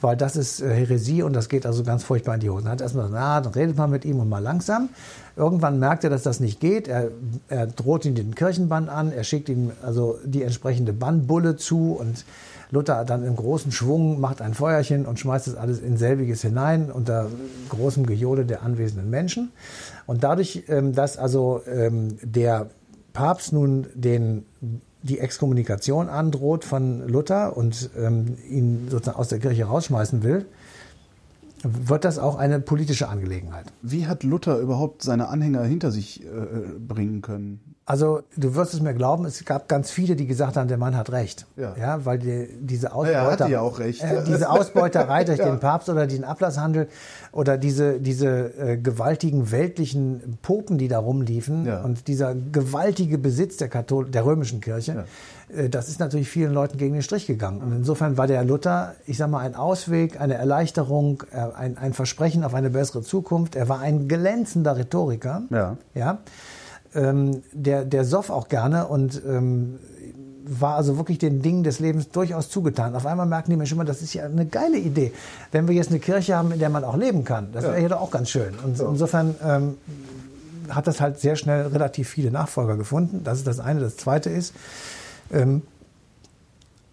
weil 0.00 0.16
das 0.16 0.36
ist 0.36 0.60
äh, 0.60 0.68
Häresie 0.68 1.22
und 1.22 1.32
das 1.32 1.48
geht 1.48 1.66
also 1.66 1.82
ganz 1.84 2.04
furchtbar 2.04 2.34
in 2.34 2.40
die 2.40 2.50
Hosen. 2.50 2.66
Er 2.66 2.72
hat 2.72 2.80
erstmal 2.80 3.06
gesagt, 3.06 3.22
na, 3.22 3.40
dann 3.40 3.52
redet 3.54 3.76
man 3.76 3.90
mit 3.90 4.04
ihm 4.04 4.20
und 4.20 4.28
mal 4.28 4.42
langsam. 4.42 4.90
Irgendwann 5.36 5.78
merkt 5.78 6.04
er, 6.04 6.10
dass 6.10 6.22
das 6.22 6.40
nicht 6.40 6.60
geht. 6.60 6.88
Er, 6.88 7.08
er 7.48 7.66
droht 7.66 8.04
ihm 8.04 8.14
den 8.14 8.34
Kirchenbann 8.34 8.88
an, 8.88 9.12
er 9.12 9.24
schickt 9.24 9.48
ihm 9.48 9.72
also 9.82 10.18
die 10.24 10.42
entsprechende 10.42 10.92
Bannbulle 10.92 11.56
zu 11.56 11.92
und 11.92 12.24
Luther 12.70 13.04
dann 13.04 13.24
im 13.24 13.34
großen 13.34 13.72
Schwung 13.72 14.20
macht 14.20 14.40
ein 14.40 14.54
Feuerchen 14.54 15.04
und 15.04 15.18
schmeißt 15.18 15.48
das 15.48 15.56
alles 15.56 15.80
in 15.80 15.96
selbiges 15.96 16.42
hinein 16.42 16.90
unter 16.90 17.26
großem 17.68 18.06
Gejohle 18.06 18.44
der 18.44 18.62
anwesenden 18.62 19.10
Menschen. 19.10 19.50
Und 20.06 20.22
dadurch, 20.22 20.64
ähm, 20.68 20.94
dass 20.94 21.16
also 21.18 21.62
ähm, 21.66 22.18
der 22.22 22.70
Papst 23.12 23.52
nun 23.52 23.86
den, 23.94 24.44
die 25.02 25.18
Exkommunikation 25.18 26.08
androht 26.08 26.64
von 26.64 27.06
Luther 27.08 27.56
und 27.56 27.90
ähm, 27.96 28.36
ihn 28.48 28.88
sozusagen 28.90 29.18
aus 29.18 29.28
der 29.28 29.38
Kirche 29.38 29.64
rausschmeißen 29.64 30.22
will, 30.22 30.46
wird 31.62 32.04
das 32.04 32.18
auch 32.18 32.36
eine 32.36 32.60
politische 32.60 33.08
Angelegenheit. 33.08 33.66
Wie 33.82 34.06
hat 34.06 34.22
Luther 34.22 34.58
überhaupt 34.58 35.02
seine 35.02 35.28
Anhänger 35.28 35.62
hinter 35.64 35.90
sich 35.90 36.24
äh, 36.24 36.26
bringen 36.78 37.20
können? 37.22 37.60
Also 37.90 38.22
du 38.36 38.54
wirst 38.54 38.72
es 38.72 38.80
mir 38.80 38.94
glauben, 38.94 39.24
es 39.24 39.44
gab 39.44 39.68
ganz 39.68 39.90
viele, 39.90 40.14
die 40.14 40.28
gesagt 40.28 40.56
haben, 40.56 40.68
der 40.68 40.78
Mann 40.78 40.96
hat 40.96 41.10
recht. 41.10 41.46
Ja, 41.56 41.74
ja 41.76 42.04
weil 42.04 42.20
die, 42.20 42.46
diese 42.60 42.92
Ausbeuter, 42.92 43.48
ja, 43.48 43.64
ja 43.64 43.78
äh, 43.88 44.24
diese 44.24 44.48
Ausbeuterei 44.48 45.24
durch 45.24 45.40
den 45.40 45.58
Papst 45.58 45.88
oder 45.88 46.06
den 46.06 46.22
Ablasshandel 46.22 46.86
oder 47.32 47.58
diese, 47.58 47.98
diese 47.98 48.56
äh, 48.56 48.76
gewaltigen 48.76 49.50
weltlichen 49.50 50.38
Popen, 50.40 50.78
die 50.78 50.86
da 50.86 51.00
rumliefen 51.00 51.66
und 51.82 52.06
dieser 52.06 52.36
gewaltige 52.36 53.18
Besitz 53.18 53.56
der, 53.56 53.66
Kathol 53.66 54.08
der 54.08 54.24
römischen 54.24 54.60
Kirche, 54.60 55.06
äh, 55.52 55.68
das 55.68 55.88
ist 55.88 55.98
natürlich 55.98 56.28
vielen 56.28 56.52
Leuten 56.52 56.78
gegen 56.78 56.92
den 56.92 57.02
Strich 57.02 57.26
gegangen. 57.26 57.60
Und 57.60 57.72
insofern 57.72 58.16
war 58.16 58.28
der 58.28 58.44
Luther, 58.44 58.94
ich 59.06 59.16
sag 59.16 59.30
mal, 59.30 59.40
ein 59.40 59.56
Ausweg, 59.56 60.20
eine 60.20 60.34
Erleichterung, 60.34 61.24
äh, 61.32 61.38
ein, 61.38 61.76
ein 61.76 61.92
Versprechen 61.92 62.44
auf 62.44 62.54
eine 62.54 62.70
bessere 62.70 63.02
Zukunft. 63.02 63.56
Er 63.56 63.68
war 63.68 63.80
ein 63.80 64.06
glänzender 64.06 64.76
Rhetoriker. 64.76 65.42
Ja. 65.50 65.76
ja 65.94 66.18
ähm, 66.94 67.42
der, 67.52 67.84
der 67.84 68.04
soff 68.04 68.30
auch 68.30 68.48
gerne 68.48 68.86
und 68.88 69.22
ähm, 69.26 69.78
war 70.44 70.74
also 70.74 70.96
wirklich 70.96 71.18
den 71.18 71.42
Dingen 71.42 71.62
des 71.62 71.78
Lebens 71.78 72.08
durchaus 72.10 72.48
zugetan. 72.48 72.96
Auf 72.96 73.06
einmal 73.06 73.26
merken 73.26 73.50
die 73.50 73.56
Menschen 73.56 73.74
immer, 73.74 73.84
das 73.84 74.02
ist 74.02 74.14
ja 74.14 74.24
eine 74.24 74.46
geile 74.46 74.78
Idee. 74.78 75.12
Wenn 75.52 75.68
wir 75.68 75.74
jetzt 75.74 75.90
eine 75.90 76.00
Kirche 76.00 76.36
haben, 76.36 76.50
in 76.50 76.58
der 76.58 76.70
man 76.70 76.82
auch 76.82 76.96
leben 76.96 77.24
kann, 77.24 77.52
das 77.52 77.64
wäre 77.64 77.80
ja 77.80 77.88
doch 77.88 78.00
auch 78.00 78.10
ganz 78.10 78.30
schön. 78.30 78.54
Und 78.64 78.78
ja. 78.78 78.88
insofern 78.88 79.34
ähm, 79.44 79.78
hat 80.68 80.86
das 80.86 81.00
halt 81.00 81.20
sehr 81.20 81.36
schnell 81.36 81.68
relativ 81.68 82.08
viele 82.08 82.30
Nachfolger 82.30 82.76
gefunden. 82.76 83.22
Das 83.22 83.38
ist 83.38 83.46
das 83.46 83.60
eine. 83.60 83.80
Das 83.80 83.96
zweite 83.96 84.30
ist, 84.30 84.54
ähm, 85.32 85.62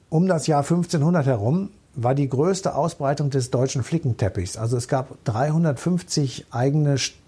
um 0.10 0.28
das 0.28 0.46
Jahr 0.48 0.62
1500 0.62 1.26
herum 1.26 1.70
war 1.96 2.14
die 2.14 2.30
größte 2.30 2.76
Ausbreitung 2.76 3.32
des 3.32 3.50
deutschen 3.50 3.84
Flickenteppichs. 3.84 4.56
Also 4.56 4.78
es 4.78 4.88
gab 4.88 5.24
350 5.26 6.46
eigene 6.52 7.00
Staaten, 7.00 7.27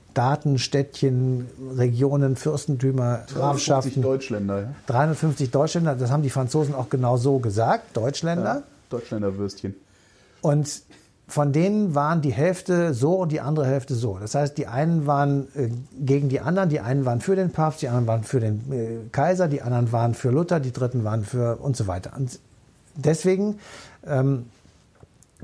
Städtchen, 0.58 1.48
Regionen, 1.78 2.36
Fürstentümer, 2.36 3.19
50 3.19 3.38
Grafschaften. 3.38 4.02
Deutschländer, 4.02 4.62
ja. 4.62 4.67
350 4.88 5.52
Deutschländer, 5.52 5.95
das 5.95 6.12
haben 6.12 6.24
die 6.24 6.30
Franzosen 6.30 6.76
auch 6.76 6.89
genau 6.89 7.17
so 7.17 7.39
gesagt, 7.39 7.95
Deutschländer. 7.95 8.63
Deutschländer 8.89 9.38
Würstchen. 9.38 9.76
Und 10.41 10.82
von 11.28 11.54
denen 11.54 11.93
waren 11.93 12.22
die 12.22 12.34
Hälfte 12.34 12.93
so 12.93 13.13
und 13.13 13.32
die 13.32 13.39
andere 13.39 13.67
Hälfte 13.67 13.93
so. 13.93 14.17
Das 14.17 14.34
heißt, 14.34 14.58
die 14.58 14.65
einen 14.65 15.06
waren 15.06 15.48
äh, 15.56 15.69
gegen 16.00 16.28
die 16.28 16.39
anderen, 16.39 16.69
die 16.69 16.80
einen 16.80 17.06
waren 17.06 17.22
für 17.22 17.36
den 17.36 17.52
Papst, 17.52 17.84
die 17.84 17.88
anderen 17.88 18.08
waren 18.08 18.24
für 18.24 18.39
den 18.39 18.72
äh, 18.72 19.10
Kaiser, 19.12 19.48
die 19.48 19.62
anderen 19.62 19.91
waren 19.91 20.15
für 20.15 20.32
Luther, 20.32 20.60
die 20.60 20.72
dritten 20.72 21.04
waren 21.04 21.24
für 21.24 21.58
und 21.58 21.78
so 21.78 21.86
weiter. 21.86 22.13
Und 22.17 22.39
deswegen 22.95 23.60
ähm, 24.08 24.48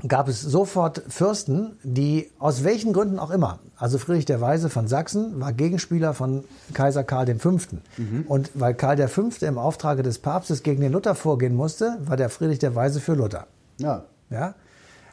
gab 0.06 0.28
es 0.28 0.42
sofort 0.42 1.02
Fürsten, 1.08 1.78
die 1.84 2.30
aus 2.38 2.64
welchen 2.64 2.92
Gründen 2.92 3.20
auch 3.20 3.30
immer, 3.30 3.60
also 3.78 3.98
Friedrich 3.98 4.24
der 4.24 4.40
Weise 4.40 4.70
von 4.70 4.88
Sachsen 4.88 5.38
war 5.40 5.52
Gegenspieler 5.52 6.14
von 6.14 6.44
Kaiser 6.72 7.04
Karl 7.04 7.26
V. 7.38 7.58
Und 8.26 8.50
weil 8.54 8.74
Karl 8.74 9.06
V. 9.08 9.28
im 9.42 9.58
Auftrage 9.58 10.02
des 10.02 10.18
Papstes 10.18 10.62
gegen 10.62 10.80
den 10.80 10.92
Luther 10.92 11.14
vorgehen 11.14 11.54
musste, 11.54 11.98
war 12.04 12.16
der 12.16 12.30
Friedrich 12.30 12.58
der 12.58 12.74
Weise 12.74 13.00
für 13.00 13.14
Luther. 13.14 13.46
Ja. 13.78 14.04
Ja? 14.30 14.54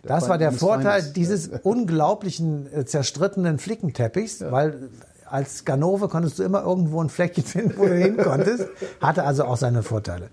Das 0.03 0.19
Feind 0.19 0.29
war 0.29 0.37
der 0.37 0.51
Vorteil 0.51 1.01
Feindes. 1.01 1.13
dieses 1.13 1.49
unglaublichen 1.63 2.71
äh, 2.73 2.85
zerstrittenen 2.85 3.57
Flickenteppichs, 3.57 4.41
weil 4.49 4.89
als 5.29 5.65
Ganove 5.65 6.09
konntest 6.09 6.37
du 6.37 6.43
immer 6.43 6.61
irgendwo 6.63 7.01
ein 7.01 7.09
Fleckchen 7.09 7.43
finden, 7.43 7.73
wo 7.77 7.85
du 7.85 7.97
hin 7.97 8.17
konntest. 8.17 8.67
Hatte 9.01 9.23
also 9.23 9.45
auch 9.45 9.57
seine 9.57 9.81
Vorteile. 9.81 10.29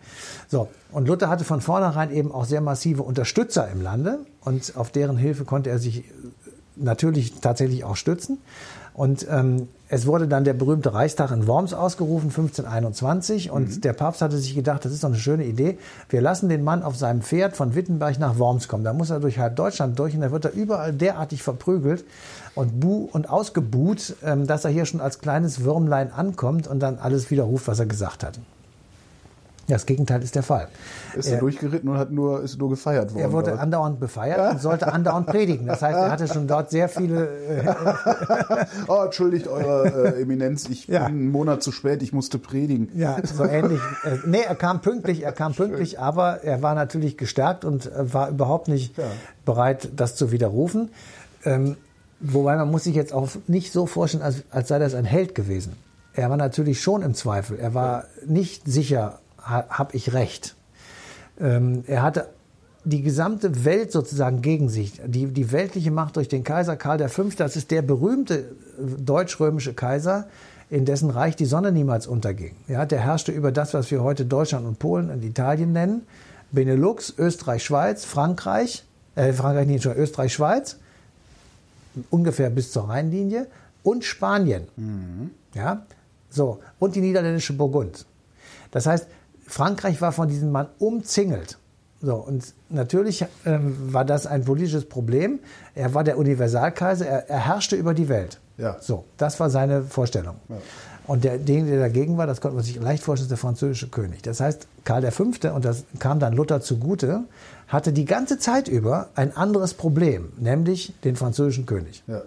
So, 0.49 0.69
und 0.93 1.09
Luther 1.09 1.31
hatte 1.31 1.45
von 1.45 1.61
vornherein 1.61 2.11
eben 2.13 2.33
auch 2.33 2.45
sehr 2.45 2.61
massive 2.61 3.03
Unterstützer 3.03 3.69
im 3.71 3.81
Lande 3.81 4.19
und 4.43 4.77
auf 4.77 4.91
deren 4.91 5.17
Hilfe 5.17 5.45
konnte 5.45 5.71
er 5.71 5.79
sich 5.79 6.05
natürlich 6.83 7.35
tatsächlich 7.41 7.85
auch 7.85 7.97
stützen. 7.97 8.39
Und 8.95 9.27
ähm, 9.31 9.69
es 9.89 10.07
wurde 10.07 10.29
dann 10.29 10.45
der 10.45 10.53
berühmte 10.53 10.93
Reichstag 10.93 11.31
in 11.31 11.47
Worms 11.47 11.73
ausgerufen, 11.73 12.29
1521. 12.29 13.51
Und 13.51 13.85
der 13.85 13.93
Papst 13.93 14.21
hatte 14.21 14.37
sich 14.37 14.55
gedacht, 14.55 14.85
das 14.85 14.93
ist 14.93 15.05
doch 15.05 15.09
eine 15.09 15.19
schöne 15.19 15.45
Idee. 15.45 15.79
Wir 16.09 16.21
lassen 16.21 16.49
den 16.49 16.63
Mann 16.63 16.83
auf 16.83 16.97
seinem 16.97 17.23
Pferd 17.23 17.57
von 17.57 17.75
Wittenberg 17.75 18.19
nach 18.19 18.39
Worms 18.39 18.69
kommen. 18.69 18.85
Da 18.85 18.93
muss 18.93 19.11
er 19.11 19.21
durch 19.21 19.39
halb 19.39 19.57
Deutschland 19.57 19.99
durch 19.99 20.15
und 20.15 20.21
da 20.21 20.31
wird 20.33 20.45
er 20.45 20.53
überall 20.53 20.93
derartig 20.93 21.43
verprügelt 21.43 22.05
und 22.55 22.79
bu 22.79 23.09
und 23.13 23.31
ausgebuht, 23.31 24.17
ähm, 24.25 24.47
dass 24.47 24.65
er 24.65 24.71
hier 24.71 24.87
schon 24.87 25.01
als 25.01 25.19
kleines 25.19 25.65
Würmlein 25.65 26.13
ankommt 26.13 26.67
und 26.67 26.81
dann 26.81 26.99
alles 26.99 27.31
widerruft, 27.31 27.69
was 27.69 27.79
er 27.79 27.87
gesagt 27.87 28.23
hat. 28.23 28.39
Das 29.71 29.87
Gegenteil 29.87 30.23
ist 30.23 30.35
der 30.35 30.43
Fall. 30.43 30.69
Ist 31.17 31.29
er 31.29 31.35
Er- 31.35 31.41
durchgeritten 31.41 31.89
und 31.89 31.97
hat 31.97 32.11
nur, 32.11 32.43
ist 32.43 32.59
nur 32.59 32.71
gefeiert 32.71 33.13
worden. 33.15 33.23
Er 33.23 33.33
wurde 33.33 33.53
oder? 33.53 33.61
andauernd 33.61 34.01
befeiert 34.01 34.53
und 34.53 34.61
sollte 34.61 34.93
andauernd 34.93 35.27
predigen. 35.29 35.67
Das 35.67 35.81
heißt, 35.81 35.97
er 35.97 36.11
hatte 36.11 36.27
schon 36.29 36.47
dort 36.49 36.71
sehr 36.71 36.89
viele 36.89 37.29
äh, 37.29 37.75
oh, 38.89 39.03
entschuldigt 39.05 39.47
eure 39.49 40.15
äh, 40.17 40.23
Eminenz, 40.23 40.69
ich 40.69 40.87
Ja. 40.89 41.07
bin 41.07 41.15
einen 41.17 41.31
Monat 41.31 41.63
zu 41.63 41.73
spät, 41.73 42.03
ich 42.03 42.13
musste 42.13 42.39
predigen. 42.39 42.89
Ja, 42.95 43.17
so 43.23 43.45
ähnlich. 43.45 43.81
Äh, 44.05 44.17
nee, 44.27 44.41
er 44.47 44.55
kam 44.57 44.81
pünktlich, 44.81 45.23
er 45.23 45.33
kam 45.33 45.55
pünktlich, 45.55 45.99
aber 46.01 46.43
er 46.43 46.63
war 46.63 46.75
natürlich 46.75 47.17
gestärkt 47.17 47.65
und 47.65 47.87
äh, 47.87 48.13
war 48.13 48.29
überhaupt 48.31 48.69
nicht 48.69 48.95
bereit, 49.45 49.89
das 49.97 50.17
zu 50.17 50.33
widerrufen. 50.33 50.91
Ähm, 51.45 51.77
wobei 52.21 52.57
man 52.57 52.71
muss 52.71 52.85
sich 52.85 52.95
jetzt 52.95 53.13
auch 53.13 53.29
nicht 53.47 53.73
so 53.73 53.87
vorstellen, 53.87 54.23
als, 54.23 54.43
als 54.51 54.69
sei 54.69 54.79
das 54.79 54.95
ein 54.95 55.05
Held 55.05 55.35
gewesen. 55.35 55.75
Er 56.13 56.29
war 56.29 56.37
natürlich 56.37 56.81
schon 56.83 57.03
im 57.03 57.15
Zweifel. 57.15 57.59
Er 57.59 57.73
war 57.73 58.05
nicht 58.27 58.67
sicher, 58.67 59.21
habe 59.43 59.97
ich 59.97 60.13
recht. 60.13 60.55
Ähm, 61.41 61.85
er 61.87 62.03
hatte 62.03 62.29
die 62.85 63.03
gesamte 63.03 63.65
Welt 63.65 63.93
sozusagen 63.93 64.43
gegen 64.43 64.69
sich. 64.69 65.01
Die, 65.05 65.27
die 65.27 65.53
weltliche 65.53 65.91
Macht 65.91 66.17
durch 66.17 66.29
den 66.29 66.45
Kaiser 66.45 66.77
Karl 66.77 67.09
V., 67.09 67.25
das 67.37 67.57
ist 67.57 67.71
der 67.71 67.83
berühmte 67.83 68.39
äh, 68.39 68.45
deutsch-römische 68.99 69.75
Kaiser, 69.75 70.29
in 70.71 70.85
dessen 70.85 71.11
Reich 71.11 71.37
die 71.37 71.47
Sonne 71.47 71.73
niemals 71.73 72.07
unterging. 72.07 72.55
Ja, 72.69 72.87
der 72.87 73.01
herrschte 73.01 73.33
über 73.33 73.53
das, 73.53 73.75
was 73.75 73.91
wir 73.91 74.03
heute 74.03 74.25
Deutschland 74.25 74.67
und 74.67 74.79
Polen 74.79 75.11
und 75.11 75.25
Italien 75.25 75.73
nennen. 75.73 76.03
Benelux, 76.53 77.13
Österreich, 77.19 77.65
Schweiz, 77.65 78.05
Frankreich, 78.05 78.85
äh, 79.15 79.33
Frankreich 79.33 79.67
nicht, 79.67 79.83
schon 79.83 79.97
Österreich, 79.97 80.33
Schweiz, 80.33 80.79
ungefähr 82.11 82.51
bis 82.51 82.73
zur 82.73 82.89
Rheinlinie 82.89 83.47
und 83.83 84.05
Spanien. 84.05 84.69
Ja, 85.55 85.87
so. 86.29 86.61
Und 86.79 86.95
die 86.95 87.01
niederländische 87.01 87.53
Burgund. 87.53 88.07
Das 88.71 88.87
heißt, 88.87 89.07
Frankreich 89.51 90.01
war 90.01 90.13
von 90.13 90.29
diesem 90.29 90.51
Mann 90.53 90.69
umzingelt. 90.79 91.59
So, 92.03 92.15
und 92.15 92.55
natürlich 92.71 93.27
ähm, 93.45 93.93
war 93.93 94.07
das 94.07 94.27
ein 94.27 94.45
politisches 94.45 94.89
Problem. 94.89 95.41
Er 95.75 95.93
war 95.93 96.03
der 96.03 96.17
Universalkaiser, 96.17 97.07
er, 97.07 97.29
er 97.29 97.47
herrschte 97.47 97.77
über 97.77 97.93
die 97.93 98.09
Welt. 98.09 98.41
Ja. 98.57 98.77
So, 98.81 99.05
das 99.19 99.39
war 99.39 99.51
seine 99.51 99.83
Vorstellung. 99.83 100.37
Und 101.07 101.25
der, 101.25 101.39
der, 101.39 101.65
der 101.65 101.81
dagegen 101.81 102.17
war, 102.17 102.27
das 102.27 102.41
konnte 102.41 102.55
man 102.57 102.65
sich 102.65 102.77
leicht 102.81 103.03
vorstellen, 103.03 103.27
ist 103.27 103.31
der 103.31 103.39
französische 103.39 103.89
König. 103.89 104.23
Das 104.23 104.41
heißt, 104.41 104.67
Karl 104.85 105.11
V., 105.11 105.25
und 105.55 105.65
das 105.65 105.85
kam 105.99 106.21
dann 106.21 106.33
Luther 106.35 106.61
zugute, 106.61 107.25
hatte 107.69 107.93
die 107.93 108.05
ganze 108.05 108.39
Zeit 108.39 108.69
über 108.69 109.09
ein 109.15 109.37
anderes 109.37 109.75
Problem, 109.75 110.33
nämlich 110.39 110.95
den 111.05 111.17
französischen 111.17 111.67
König 111.67 112.03
Ja. 112.07 112.23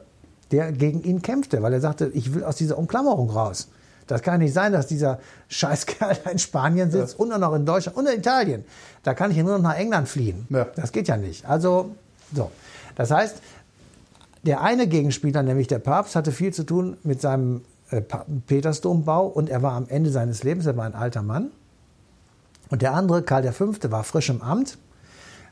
der 0.52 0.72
gegen 0.72 1.02
ihn 1.04 1.22
kämpfte, 1.22 1.62
weil 1.64 1.74
er 1.74 1.82
sagte, 1.82 2.12
ich 2.14 2.34
will 2.34 2.44
aus 2.44 2.58
dieser 2.58 2.78
Umklammerung 2.78 3.30
raus. 3.30 3.70
Das 4.08 4.22
kann 4.22 4.40
nicht 4.40 4.54
sein, 4.54 4.74
dass 4.74 4.88
dieser 4.88 5.20
Scheißkerl 5.50 6.18
in 6.32 6.40
Spanien 6.40 6.92
sitzt 6.92 7.20
und 7.20 7.32
auch 7.32 7.38
noch 7.38 7.54
in 7.54 7.66
Deutschland 7.66 7.98
und 7.98 8.08
in 8.08 8.20
Italien. 8.20 8.66
Da 9.04 9.14
kann 9.14 9.32
ich 9.32 9.38
ja 9.38 9.44
nur 9.44 9.58
noch 9.58 9.64
nach 9.64 9.78
England 9.78 10.08
fliehen. 10.08 10.48
Ja. 10.50 10.68
Das 10.76 10.92
geht 10.92 11.08
ja 11.08 11.18
nicht. 11.18 11.46
Also, 11.46 11.96
so. 12.34 12.52
Das 12.96 13.12
heißt, 13.12 13.38
der 14.44 14.62
eine 14.62 14.88
Gegenspieler, 14.88 15.42
nämlich 15.44 15.68
der 15.68 15.80
Papst, 15.80 16.16
hatte 16.16 16.32
viel 16.32 16.54
zu 16.54 16.64
tun 16.64 16.98
mit 17.04 17.22
seinem 17.22 17.62
äh, 17.92 18.02
Petersdombau 18.48 19.28
und 19.28 19.50
er 19.50 19.62
war 19.62 19.74
am 19.74 19.88
Ende 19.88 20.10
seines 20.10 20.44
Lebens, 20.44 20.66
er 20.66 20.76
war 20.78 20.86
ein 20.86 20.96
alter 20.96 21.22
Mann. 21.22 21.52
Und 22.70 22.82
der 22.82 22.94
andere, 22.94 23.24
Karl 23.24 23.52
V., 23.52 23.72
war 23.84 24.04
frisch 24.04 24.30
im 24.30 24.42
Amt, 24.42 24.78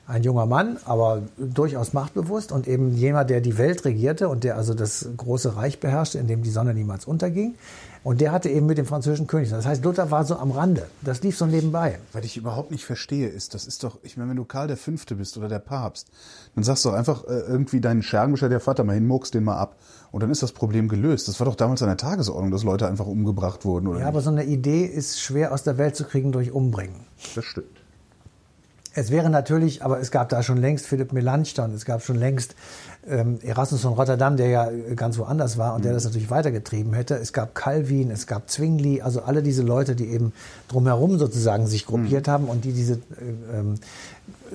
ein 0.08 0.24
junger 0.24 0.46
Mann, 0.46 0.78
aber 0.86 1.22
durchaus 1.38 1.94
machtbewusst 1.94 2.52
und 2.52 2.68
eben 2.68 2.94
jemand, 2.96 3.30
der 3.30 3.40
die 3.40 3.58
Welt 3.58 3.86
regierte 3.86 4.28
und 4.30 4.44
der 4.44 4.58
also 4.58 4.74
das 4.74 5.08
große 5.16 5.56
Reich 5.56 5.80
beherrschte, 5.80 6.18
in 6.20 6.28
dem 6.28 6.44
die 6.44 6.50
Sonne 6.50 6.74
niemals 6.74 7.06
unterging. 7.06 7.56
Und 8.04 8.20
der 8.20 8.32
hatte 8.32 8.50
eben 8.50 8.66
mit 8.66 8.80
dem 8.80 8.88
französischen 8.88 9.28
König. 9.28 9.52
Das 9.52 9.66
heißt, 9.68 9.86
Luther 9.86 10.10
war 10.10 10.26
so 10.26 10.36
am 10.36 10.50
Rande. 10.50 10.88
Das 11.02 11.22
lief 11.22 11.38
so 11.38 11.46
nebenbei. 11.46 12.00
Was 12.14 12.26
ich 12.26 12.36
überhaupt 12.36 12.72
nicht 12.72 12.84
verstehe, 12.84 13.28
ist, 13.28 13.54
das 13.54 13.68
ist 13.68 13.84
doch, 13.84 14.00
ich 14.02 14.18
meine, 14.18 14.32
wenn 14.32 14.38
du 14.38 14.44
Karl 14.44 14.76
V. 14.76 14.92
bist 15.16 15.38
oder 15.38 15.48
der 15.48 15.60
Papst, 15.60 16.08
dann 16.56 16.64
sagst 16.64 16.84
du 16.84 16.90
doch 16.90 16.96
einfach 16.96 17.26
äh, 17.26 17.42
irgendwie 17.42 17.80
deinen 17.80 18.02
Schergenwischer, 18.02 18.50
der 18.50 18.60
Vater 18.60 18.84
mal 18.84 18.94
hin, 18.94 19.06
muckst 19.06 19.36
den 19.36 19.44
mal 19.44 19.58
ab. 19.58 19.76
Und 20.12 20.24
dann 20.24 20.32
ist 20.32 20.42
das 20.42 20.52
Problem 20.52 20.90
gelöst. 20.90 21.28
Das 21.28 21.40
war 21.40 21.46
doch 21.46 21.56
damals 21.56 21.84
an 21.84 21.90
der 21.90 21.98
Tagesordnung, 21.98 22.50
dass 22.50 22.64
Leute 22.64 22.88
einfach 22.88 23.06
umgebracht 23.06 23.66
wurden, 23.66 23.88
oder 23.88 24.00
Ja, 24.00 24.08
aber 24.08 24.18
nicht? 24.18 24.26
so 24.26 24.32
eine 24.32 24.46
Idee 24.46 24.84
ist 24.84 25.22
schwer 25.22 25.54
aus 25.54 25.62
der 25.62 25.78
Welt 25.78 25.96
zu 25.96 26.04
kriegen 26.04 26.32
durch 26.32 26.52
Umbringen. 26.52 27.02
Das 27.36 27.46
stimmt. 27.46 27.81
Es 28.94 29.10
wäre 29.10 29.30
natürlich, 29.30 29.84
aber 29.84 30.00
es 30.00 30.12
gab 30.12 30.30
da 30.30 30.44
schon 30.44 30.58
längst 30.58 30.86
Philipp 30.86 31.14
Melanchthon, 31.14 31.74
es 31.74 31.86
gab 31.86 32.04
schon 32.04 32.18
längst 32.18 32.56
ähm, 33.08 33.40
Erasmus 33.42 33.82
von 33.82 33.94
Rotterdam, 33.94 34.36
der 34.36 34.48
ja 34.48 34.70
äh, 34.70 34.96
ganz 34.96 35.18
woanders 35.18 35.58
war 35.58 35.76
und 35.76 35.86
der 35.86 35.94
das 35.94 36.04
natürlich 36.04 36.30
weitergetrieben 36.30 36.94
hätte. 36.94 37.16
Es 37.16 37.32
gab 37.32 37.56
Calvin, 37.56 38.12
es 38.12 38.28
gab 38.28 38.50
Zwingli, 38.50 39.02
also 39.02 39.22
alle 39.22 39.42
diese 39.44 39.64
Leute, 39.64 39.96
die 39.96 40.08
eben 40.08 40.34
drumherum 40.68 41.18
sozusagen 41.18 41.68
sich 41.68 41.86
gruppiert 41.86 42.28
haben 42.28 42.46
und 42.46 42.66
die 42.66 42.74
diese 42.74 42.96
äh, 42.96 43.58
ähm, 43.60 43.76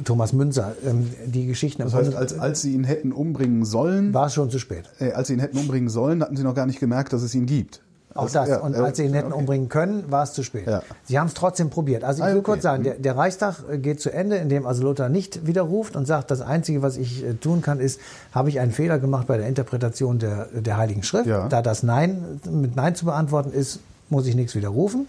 Thomas 0.04 0.34
Münzer, 0.34 0.74
ähm, 0.84 1.10
die 1.24 1.46
Geschichten 1.46 1.82
Das 1.82 1.94
heißt, 1.94 2.14
als, 2.14 2.38
als 2.38 2.60
sie 2.60 2.74
ihn 2.74 2.84
hätten 2.84 3.12
umbringen 3.12 3.64
sollen, 3.64 4.12
war 4.12 4.26
es 4.26 4.34
schon 4.34 4.50
zu 4.50 4.58
spät. 4.58 4.84
äh, 4.98 5.12
als 5.12 5.28
sie 5.28 5.34
ihn 5.34 5.40
hätten 5.40 5.56
umbringen 5.56 5.88
sollen, 5.88 6.22
hatten 6.22 6.36
sie 6.36 6.44
noch 6.44 6.54
gar 6.54 6.66
nicht 6.66 6.78
gemerkt, 6.78 7.14
dass 7.14 7.22
es 7.22 7.34
ihn 7.34 7.46
gibt. 7.46 7.80
Auch 8.18 8.30
das. 8.30 8.48
ja, 8.48 8.58
und 8.58 8.74
als 8.74 8.96
sie 8.96 9.04
ihn 9.04 9.14
hätten 9.14 9.32
okay. 9.32 9.38
umbringen 9.38 9.68
können, 9.68 10.10
war 10.10 10.22
es 10.22 10.32
zu 10.32 10.42
spät. 10.42 10.66
Ja. 10.66 10.82
Sie 11.04 11.18
haben 11.18 11.26
es 11.26 11.34
trotzdem 11.34 11.70
probiert. 11.70 12.04
Also 12.04 12.18
ich 12.22 12.24
Ah, 12.24 12.28
will 12.32 12.38
okay. 12.38 12.44
kurz 12.44 12.62
sagen, 12.62 12.82
der, 12.84 12.94
der 12.94 13.16
Reichstag 13.16 13.56
äh, 13.70 13.78
geht 13.78 14.00
zu 14.00 14.12
Ende, 14.12 14.36
indem 14.36 14.66
also 14.66 14.82
Luther 14.82 15.08
nicht 15.08 15.46
widerruft 15.46 15.96
und 15.96 16.06
sagt, 16.06 16.30
das 16.30 16.40
Einzige, 16.40 16.82
was 16.82 16.96
ich 16.96 17.24
äh, 17.24 17.34
tun 17.34 17.62
kann, 17.62 17.80
ist, 17.80 18.00
habe 18.32 18.48
ich 18.48 18.60
einen 18.60 18.72
Fehler 18.72 18.98
gemacht 18.98 19.26
bei 19.26 19.36
der 19.36 19.46
Interpretation 19.48 20.18
der, 20.18 20.46
der 20.52 20.76
Heiligen 20.76 21.02
Schrift. 21.02 21.26
Ja. 21.26 21.48
Da 21.48 21.62
das 21.62 21.82
Nein 21.82 22.40
mit 22.50 22.76
Nein 22.76 22.94
zu 22.94 23.04
beantworten 23.04 23.52
ist, 23.52 23.80
muss 24.08 24.26
ich 24.26 24.34
nichts 24.34 24.54
widerrufen. 24.54 25.08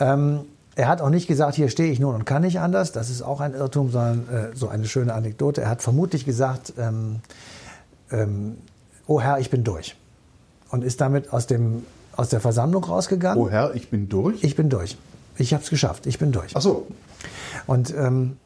Ähm, 0.00 0.40
er 0.76 0.86
hat 0.86 1.00
auch 1.00 1.10
nicht 1.10 1.26
gesagt, 1.26 1.56
hier 1.56 1.68
stehe 1.70 1.90
ich 1.90 1.98
nun 1.98 2.14
und 2.14 2.24
kann 2.24 2.42
nicht 2.42 2.60
anders. 2.60 2.92
Das 2.92 3.10
ist 3.10 3.20
auch 3.22 3.40
ein 3.40 3.52
Irrtum, 3.52 3.90
sondern 3.90 4.28
äh, 4.28 4.56
so 4.56 4.68
eine 4.68 4.84
schöne 4.86 5.12
Anekdote. 5.12 5.60
Er 5.62 5.70
hat 5.70 5.82
vermutlich 5.82 6.24
gesagt, 6.24 6.74
ähm, 6.78 7.16
ähm, 8.12 8.58
oh 9.08 9.20
Herr, 9.20 9.40
ich 9.40 9.50
bin 9.50 9.64
durch. 9.64 9.96
Und 10.70 10.84
ist 10.84 11.00
damit 11.00 11.32
aus, 11.32 11.46
dem, 11.48 11.84
aus 12.18 12.28
der 12.30 12.40
Versammlung 12.40 12.82
rausgegangen. 12.84 13.40
Oh 13.42 13.48
Herr, 13.48 13.74
ich 13.74 13.90
bin 13.90 14.08
durch. 14.08 14.42
Ich 14.42 14.56
bin 14.56 14.68
durch. 14.68 14.98
Ich 15.38 15.54
habe 15.54 15.62
es 15.62 15.70
geschafft. 15.70 16.06
Ich 16.06 16.18
bin 16.18 16.32
durch. 16.32 16.50
Ach 16.54 16.60
so. 16.60 16.86
Und 17.66 17.94
ähm, 17.94 18.36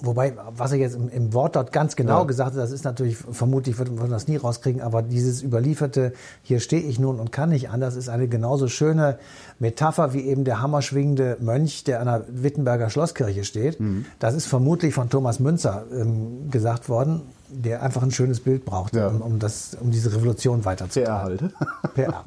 Wobei, 0.00 0.34
was 0.56 0.70
er 0.70 0.78
jetzt 0.78 0.94
im, 0.94 1.08
im 1.08 1.34
Wort 1.34 1.56
dort 1.56 1.72
ganz 1.72 1.96
genau 1.96 2.20
Ja. 2.20 2.24
gesagt 2.24 2.52
hat, 2.52 2.58
das 2.58 2.70
ist 2.70 2.84
natürlich, 2.84 3.16
vermutlich 3.16 3.78
wird 3.78 3.92
man 3.92 4.08
das 4.10 4.28
nie 4.28 4.36
rauskriegen, 4.36 4.80
aber 4.80 5.02
dieses 5.02 5.42
überlieferte, 5.42 6.12
hier 6.44 6.60
stehe 6.60 6.82
ich 6.82 7.00
nun 7.00 7.18
und 7.18 7.32
kann 7.32 7.48
nicht 7.48 7.70
anders, 7.70 7.96
ist 7.96 8.08
eine 8.08 8.28
genauso 8.28 8.68
schöne 8.68 9.18
Metapher 9.58 10.12
wie 10.14 10.20
eben 10.20 10.44
der 10.44 10.62
hammerschwingende 10.62 11.38
Mönch, 11.40 11.82
der 11.82 11.98
an 12.00 12.06
der 12.06 12.24
Wittenberger 12.28 12.90
Schlosskirche 12.90 13.42
steht. 13.42 13.80
Mhm. 13.80 14.04
Das 14.20 14.34
ist 14.34 14.46
vermutlich 14.46 14.94
von 14.94 15.10
Thomas 15.10 15.40
Münzer 15.40 15.84
ähm, 15.92 16.48
gesagt 16.48 16.88
worden, 16.88 17.22
der 17.50 17.82
einfach 17.82 18.02
ein 18.02 18.10
schönes 18.10 18.40
Bild 18.40 18.64
braucht, 18.64 18.94
Ja. 18.94 19.08
um, 19.08 19.20
um, 19.20 19.38
das, 19.38 19.76
um 19.80 19.90
diese 19.90 20.12
Revolution 20.14 20.64
weiterzutreiben. 20.64 21.36
PR 21.38 21.52
halt. 21.52 21.94
PR. 21.94 22.24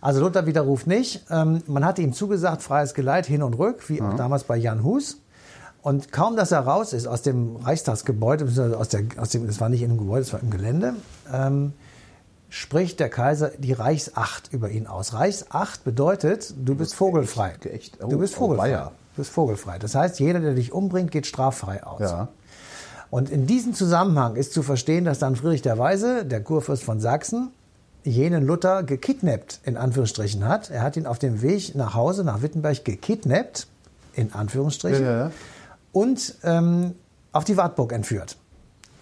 Also 0.00 0.20
Luther 0.20 0.46
widerruft 0.46 0.86
nicht. 0.86 1.24
Ähm, 1.30 1.62
man 1.66 1.84
hatte 1.84 2.02
ihm 2.02 2.12
zugesagt, 2.12 2.62
freies 2.62 2.94
Geleit 2.94 3.26
hin 3.26 3.42
und 3.42 3.54
rück, 3.58 3.88
wie 3.88 4.00
auch 4.02 4.14
damals 4.14 4.44
bei 4.44 4.56
Jan 4.56 4.84
Hus. 4.84 5.18
Und 5.82 6.10
kaum, 6.12 6.36
dass 6.36 6.50
er 6.52 6.60
raus 6.60 6.92
ist 6.92 7.06
aus 7.06 7.22
dem 7.22 7.56
Reichstagsgebäude, 7.56 8.44
aus, 8.76 8.88
der, 8.88 9.04
aus 9.18 9.28
dem, 9.30 9.48
es 9.48 9.60
war 9.60 9.68
nicht 9.68 9.82
in 9.82 9.90
dem 9.90 9.98
Gebäude, 9.98 10.22
es 10.22 10.32
war 10.32 10.40
im 10.42 10.50
Gelände, 10.50 10.94
ähm, 11.32 11.72
spricht 12.48 13.00
der 13.00 13.08
Kaiser 13.08 13.50
die 13.58 13.72
Reichsacht 13.72 14.52
über 14.52 14.70
ihn 14.70 14.86
aus. 14.86 15.12
Reichsacht 15.14 15.84
bedeutet, 15.84 16.54
du 16.56 16.74
bist 16.74 16.94
vogelfrei. 16.94 17.54
Oh, 18.02 18.08
du 18.08 18.18
bist 18.18 18.34
oh, 18.34 18.38
vogelfrei. 18.38 18.70
weia. 18.70 18.84
du 19.14 19.22
bist 19.22 19.30
vogelfrei. 19.30 19.78
Das 19.78 19.94
heißt, 19.94 20.18
jeder, 20.20 20.40
der 20.40 20.54
dich 20.54 20.72
umbringt, 20.72 21.10
geht 21.10 21.26
straffrei 21.26 21.82
aus. 21.84 22.00
Ja. 22.00 22.28
Und 23.10 23.30
in 23.30 23.46
diesem 23.46 23.74
Zusammenhang 23.74 24.36
ist 24.36 24.52
zu 24.52 24.62
verstehen, 24.62 25.04
dass 25.04 25.18
dann 25.18 25.36
Friedrich 25.36 25.62
der 25.62 25.78
Weise, 25.78 26.24
der 26.24 26.42
Kurfürst 26.42 26.82
von 26.82 27.00
Sachsen, 27.00 27.50
jenen 28.04 28.46
Luther 28.46 28.82
gekidnappt, 28.82 29.60
in 29.64 29.76
Anführungsstrichen 29.76 30.46
hat. 30.46 30.70
Er 30.70 30.82
hat 30.82 30.96
ihn 30.96 31.06
auf 31.06 31.18
dem 31.18 31.42
Weg 31.42 31.74
nach 31.74 31.94
Hause, 31.94 32.24
nach 32.24 32.42
Wittenberg, 32.42 32.84
gekidnappt, 32.84 33.66
in 34.14 34.32
Anführungsstrichen, 34.32 35.04
Ja, 35.04 35.18
ja, 35.26 35.30
und 35.92 36.34
ähm, 36.44 36.94
auf 37.32 37.44
die 37.44 37.56
Wartburg 37.56 37.92
entführt. 37.92 38.36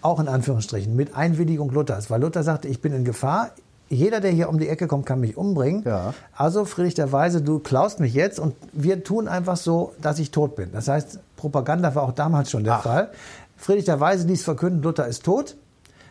Auch 0.01 0.19
in 0.19 0.27
Anführungsstrichen, 0.27 0.95
mit 0.95 1.15
Einwilligung 1.15 1.71
Luthers. 1.71 2.09
Weil 2.09 2.21
Luther 2.21 2.43
sagte, 2.43 2.67
ich 2.67 2.81
bin 2.81 2.93
in 2.93 3.05
Gefahr, 3.05 3.51
jeder, 3.89 4.19
der 4.19 4.31
hier 4.31 4.49
um 4.49 4.59
die 4.59 4.67
Ecke 4.67 4.87
kommt, 4.87 5.05
kann 5.05 5.19
mich 5.19 5.37
umbringen. 5.37 5.83
Ja. 5.85 6.13
Also 6.35 6.65
Friedrich 6.65 6.95
der 6.95 7.11
Weise, 7.11 7.41
du 7.41 7.59
klaust 7.59 7.99
mich 7.99 8.13
jetzt 8.13 8.39
und 8.39 8.55
wir 8.73 9.03
tun 9.03 9.27
einfach 9.27 9.57
so, 9.57 9.93
dass 10.01 10.19
ich 10.19 10.31
tot 10.31 10.55
bin. 10.55 10.71
Das 10.71 10.87
heißt, 10.87 11.19
Propaganda 11.35 11.93
war 11.93 12.03
auch 12.03 12.11
damals 12.11 12.49
schon 12.49 12.63
der 12.63 12.75
Ach. 12.75 12.83
Fall. 12.83 13.09
Friedrich 13.57 13.85
der 13.85 13.99
Weise 13.99 14.27
ließ 14.27 14.43
verkünden, 14.43 14.81
Luther 14.83 15.07
ist 15.07 15.23
tot, 15.23 15.55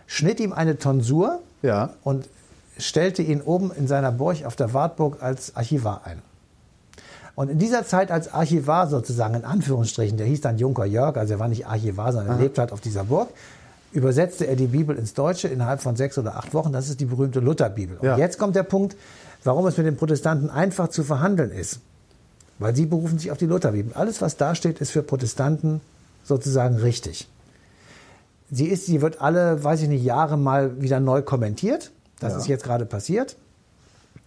schnitt 0.07 0.41
ihm 0.41 0.53
eine 0.53 0.79
Tonsur 0.79 1.41
Ja. 1.63 1.91
und 2.03 2.29
stellte 2.79 3.23
ihn 3.23 3.41
oben 3.43 3.71
in 3.73 3.87
seiner 3.87 4.11
Burg 4.13 4.45
auf 4.45 4.57
der 4.57 4.73
Wartburg 4.75 5.23
als 5.23 5.55
Archivar 5.57 6.03
ein. 6.05 6.21
Und 7.37 7.49
in 7.51 7.59
dieser 7.59 7.85
Zeit 7.85 8.11
als 8.11 8.33
Archivar 8.33 8.87
sozusagen, 8.89 9.35
in 9.35 9.45
Anführungsstrichen, 9.45 10.17
der 10.17 10.27
hieß 10.27 10.41
dann 10.41 10.59
Junker 10.59 10.85
Jörg, 10.85 11.17
also 11.17 11.35
er 11.35 11.39
war 11.41 11.49
nicht 11.49 11.67
Archivar, 11.67 12.13
sondern 12.13 12.37
er 12.37 12.43
lebt 12.43 12.59
halt 12.59 12.71
auf 12.73 12.81
dieser 12.81 13.05
Burg, 13.05 13.29
übersetzte 13.93 14.47
er 14.47 14.57
die 14.57 14.67
Bibel 14.69 14.97
ins 14.97 15.15
Deutsche 15.15 15.49
innerhalb 15.49 15.81
von 15.83 15.97
sechs 15.97 16.17
oder 16.19 16.37
acht 16.37 16.55
Wochen. 16.55 16.73
Das 16.73 16.89
ist 16.89 17.01
die 17.01 17.05
berühmte 17.07 17.41
Lutherbibel. 17.41 17.97
Und 17.99 18.07
Ja. 18.07 18.17
jetzt 18.19 18.39
kommt 18.39 18.55
der 18.57 18.63
Punkt, 18.65 18.97
warum 19.45 19.67
es 19.67 19.77
mit 19.77 19.87
den 19.87 19.97
Protestanten 19.97 20.49
einfach 20.51 20.89
zu 20.89 21.03
verhandeln 21.05 21.51
ist. 21.51 21.81
Weil 22.61 22.75
sie 22.77 22.87
berufen 22.87 23.19
sich 23.19 23.31
auf 23.33 23.39
die 23.39 23.47
Lutherbibel. 23.47 23.93
Alles, 23.95 24.21
was 24.23 24.37
da 24.37 24.55
steht, 24.55 24.81
ist 24.81 24.91
für 24.93 25.03
Protestanten 25.03 25.81
sozusagen 26.25 26.77
richtig. 26.77 27.29
Sie 28.51 28.67
ist, 28.67 28.87
sie 28.87 29.01
wird 29.01 29.21
alle, 29.21 29.63
weiß 29.63 29.83
ich 29.83 29.89
nicht, 29.89 30.05
Jahre 30.05 30.37
mal 30.37 30.81
wieder 30.83 30.99
neu 31.01 31.23
kommentiert. 31.23 31.93
Das 32.21 32.33
Ja. 32.33 32.39
ist 32.41 32.49
jetzt 32.49 32.65
gerade 32.65 32.87
passiert. 32.87 33.37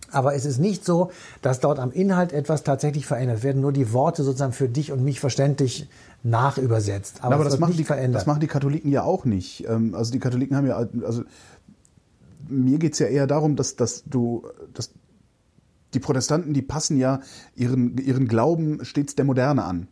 Aber 0.10 0.36
es 0.36 0.46
ist 0.46 0.58
nicht 0.58 0.86
so, 0.86 1.12
dass 1.42 1.60
dort 1.60 1.80
am 1.80 1.92
Inhalt 1.92 2.32
etwas 2.32 2.64
tatsächlich 2.64 3.06
verändert 3.06 3.44
werden, 3.44 3.62
nur 3.62 3.74
die 3.74 3.92
Worte 3.92 4.24
sozusagen 4.24 4.54
für 4.54 4.70
dich 4.70 4.94
und 4.94 5.04
mich 5.04 5.20
verständlich 5.20 5.90
nachübersetzt. 6.24 7.24
Aber, 7.24 7.36
Aber, 7.36 7.46
es 7.46 7.52
das, 7.52 7.60
machen 7.60 7.76
die, 7.76 7.84
verändert. 7.84 8.22
das 8.22 8.26
machen 8.26 8.40
die 8.40 8.48
Katholiken 8.48 8.90
ja 8.92 9.04
auch 9.04 9.26
nicht. 9.26 9.68
Ähm, 9.68 9.94
Also 9.94 10.12
die 10.14 10.20
Katholiken 10.20 10.56
haben 10.56 10.66
ja, 10.66 10.78
also 11.06 11.24
mir 12.48 12.80
geht's 12.80 13.00
ja 13.00 13.08
eher 13.08 13.28
darum, 13.28 13.56
dass, 13.58 13.76
dass 13.76 14.04
du, 14.06 14.48
dass 14.74 14.92
die 15.94 16.00
Protestanten, 16.00 16.54
die 16.54 16.62
passen 16.62 16.98
ja 16.98 17.20
ihren, 17.56 17.98
ihren 17.98 18.28
Glauben 18.28 18.84
stets 18.86 19.16
der 19.16 19.26
Moderne 19.26 19.66
an. 19.66 19.88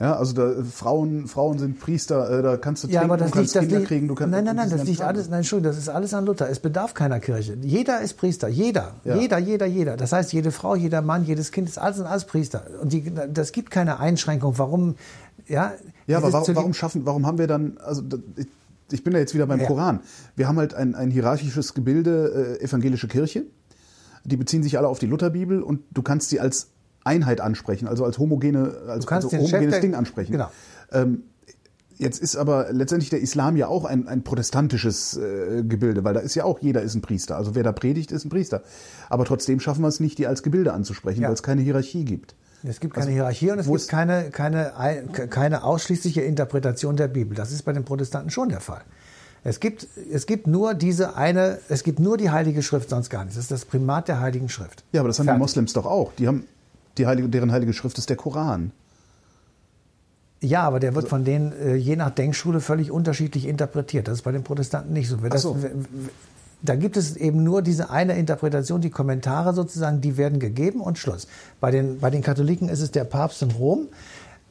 Ja, 0.00 0.16
also 0.16 0.32
da, 0.32 0.62
Frauen, 0.62 1.26
Frauen 1.26 1.58
sind 1.58 1.80
Priester, 1.80 2.38
äh, 2.38 2.42
da 2.42 2.56
kannst 2.56 2.84
du 2.84 2.88
ja, 2.88 3.02
aber 3.02 3.16
trinken, 3.18 3.24
das 3.24 3.30
du 3.30 3.36
kannst 3.38 3.54
liegt, 3.54 3.56
das 3.56 3.62
Kinder 3.62 3.78
liegt, 3.78 3.88
kriegen, 3.88 4.08
du 4.08 4.14
kannst 4.14 4.30
nein, 4.30 4.44
nein, 4.44 4.54
nein, 4.56 4.70
das 4.70 4.84
liegt 4.84 5.00
ganzen 5.00 5.08
alles, 5.08 5.28
nein, 5.28 5.38
Entschuldigung, 5.38 5.72
das 5.72 5.78
ist 5.82 5.88
alles 5.88 6.14
an 6.14 6.24
Luther. 6.24 6.48
Es 6.48 6.60
bedarf 6.60 6.94
keiner 6.94 7.18
Kirche. 7.18 7.56
Jeder 7.62 8.00
ist 8.00 8.14
Priester, 8.14 8.46
jeder, 8.46 8.94
Ja. 9.04 9.16
jeder, 9.16 9.38
jeder, 9.38 9.66
jeder. 9.66 9.96
Das 9.96 10.12
heißt, 10.12 10.32
jede 10.32 10.52
Frau, 10.52 10.76
jeder 10.76 11.02
Mann, 11.02 11.24
jedes 11.24 11.50
Kind 11.50 11.68
ist 11.68 11.78
alles 11.78 11.96
sind 11.96 12.06
alles 12.06 12.26
Priester. 12.26 12.64
Und 12.80 12.92
die, 12.92 13.12
das 13.32 13.50
gibt 13.50 13.72
keine 13.72 13.98
Einschränkung. 13.98 14.56
Warum, 14.56 14.94
ja? 15.48 15.72
Ja, 16.06 16.18
aber 16.18 16.32
warum, 16.32 16.54
warum 16.54 16.74
schaffen, 16.74 17.04
warum 17.04 17.26
haben 17.26 17.38
wir 17.38 17.48
dann, 17.48 17.78
also 17.78 18.02
ich 18.92 19.02
bin 19.02 19.12
da 19.12 19.18
jetzt 19.18 19.34
wieder 19.34 19.46
beim 19.46 19.60
Ja. 19.60 19.66
Koran. 19.66 20.00
Wir 20.36 20.46
haben 20.46 20.58
halt 20.58 20.74
ein, 20.74 20.94
ein 20.94 21.10
hierarchisches 21.10 21.74
Gebilde, 21.74 22.56
äh, 22.60 22.64
evangelische 22.64 23.08
Kirche. 23.08 23.46
Die 24.24 24.36
beziehen 24.36 24.62
sich 24.62 24.78
alle 24.78 24.86
auf 24.86 25.00
die 25.00 25.06
Lutherbibel 25.06 25.60
und 25.60 25.80
du 25.90 26.02
kannst 26.02 26.28
sie 26.30 26.38
als 26.38 26.68
Einheit 27.08 27.40
ansprechen, 27.40 27.88
also 27.88 28.04
als 28.04 28.18
homogene, 28.18 28.74
als 28.86 29.08
also 29.08 29.28
Chef 29.30 29.40
homogenes 29.40 29.70
der- 29.72 29.80
Ding 29.80 29.94
ansprechen. 29.94 30.32
Genau. 30.32 30.50
Ähm, 30.92 31.22
jetzt 31.96 32.20
ist 32.22 32.36
aber 32.36 32.72
letztendlich 32.72 33.10
der 33.10 33.20
Islam 33.20 33.56
ja 33.56 33.66
auch 33.66 33.84
ein, 33.84 34.06
ein 34.06 34.22
protestantisches 34.22 35.16
äh, 35.16 35.64
Gebilde, 35.64 36.04
weil 36.04 36.14
da 36.14 36.20
ist 36.20 36.34
ja 36.36 36.44
auch 36.44 36.60
jeder 36.60 36.82
ist 36.82 36.94
ein 36.94 37.02
Priester. 37.02 37.36
Also 37.36 37.54
wer 37.54 37.62
da 37.64 37.72
predigt, 37.72 38.12
ist 38.12 38.24
ein 38.24 38.28
Priester. 38.28 38.62
Aber 39.08 39.24
trotzdem 39.24 39.58
schaffen 39.60 39.82
wir 39.82 39.88
es 39.88 39.98
nicht, 40.00 40.18
die 40.18 40.26
als 40.26 40.42
Gebilde 40.42 40.72
anzusprechen, 40.72 41.22
Ja. 41.22 41.28
weil 41.28 41.34
es 41.34 41.42
keine 41.42 41.62
Hierarchie 41.62 42.04
gibt. 42.04 42.34
Es 42.64 42.80
gibt 42.80 42.94
keine 42.94 43.12
Hierarchie 43.12 43.50
und 43.52 43.58
es 43.60 43.66
gibt 43.68 43.88
keine, 43.88 44.30
keine, 44.30 44.76
ein- 44.76 45.12
keine 45.12 45.62
ausschließliche 45.64 46.20
Interpretation 46.22 46.96
der 46.96 47.08
Bibel. 47.08 47.36
Das 47.36 47.52
ist 47.52 47.62
bei 47.62 47.72
den 47.72 47.84
Protestanten 47.84 48.30
schon 48.30 48.48
der 48.48 48.60
Fall. 48.60 48.82
Es 49.44 49.60
gibt, 49.60 49.86
es 50.12 50.26
gibt 50.26 50.48
nur 50.48 50.74
diese 50.74 51.14
eine, 51.16 51.58
es 51.68 51.84
gibt 51.84 52.00
nur 52.00 52.16
die 52.16 52.30
Heilige 52.30 52.60
Schrift, 52.62 52.90
sonst 52.90 53.08
gar 53.10 53.20
nichts. 53.24 53.36
Das 53.36 53.44
ist 53.44 53.52
das 53.52 53.64
Primat 53.64 54.08
der 54.08 54.18
Heiligen 54.20 54.48
Schrift. 54.48 54.82
Ja, 54.92 55.00
aber 55.00 55.08
das 55.08 55.18
haben 55.20 55.26
die 55.26 55.28
Fertig. 55.28 55.40
Moslems 55.40 55.72
doch 55.72 55.86
auch. 55.86 56.12
Die 56.18 56.26
haben 56.26 56.44
die 56.98 57.06
heilige, 57.06 57.28
deren 57.28 57.52
heilige 57.52 57.72
Schrift 57.72 57.98
ist 57.98 58.08
der 58.08 58.16
Koran. 58.16 58.72
Ja, 60.40 60.62
aber 60.62 60.78
der 60.78 60.94
wird 60.94 61.08
von 61.08 61.24
denen 61.24 61.52
äh, 61.52 61.74
je 61.74 61.96
nach 61.96 62.10
Denkschule 62.10 62.60
völlig 62.60 62.90
unterschiedlich 62.92 63.46
interpretiert. 63.46 64.06
Das 64.06 64.18
ist 64.18 64.22
bei 64.22 64.32
den 64.32 64.44
Protestanten 64.44 64.92
nicht 64.92 65.08
so. 65.08 65.16
Das, 65.16 65.42
so. 65.42 65.56
Da 66.62 66.76
gibt 66.76 66.96
es 66.96 67.16
eben 67.16 67.42
nur 67.42 67.62
diese 67.62 67.90
eine 67.90 68.16
Interpretation, 68.16 68.80
die 68.80 68.90
Kommentare 68.90 69.52
sozusagen, 69.52 70.00
die 70.00 70.16
werden 70.16 70.38
gegeben 70.38 70.80
und 70.80 70.98
Schluss. 70.98 71.26
Bei 71.60 71.70
den, 71.70 71.98
bei 71.98 72.10
den 72.10 72.22
Katholiken 72.22 72.68
ist 72.68 72.80
es 72.80 72.90
der 72.92 73.04
Papst 73.04 73.42
in 73.42 73.50
Rom, 73.50 73.88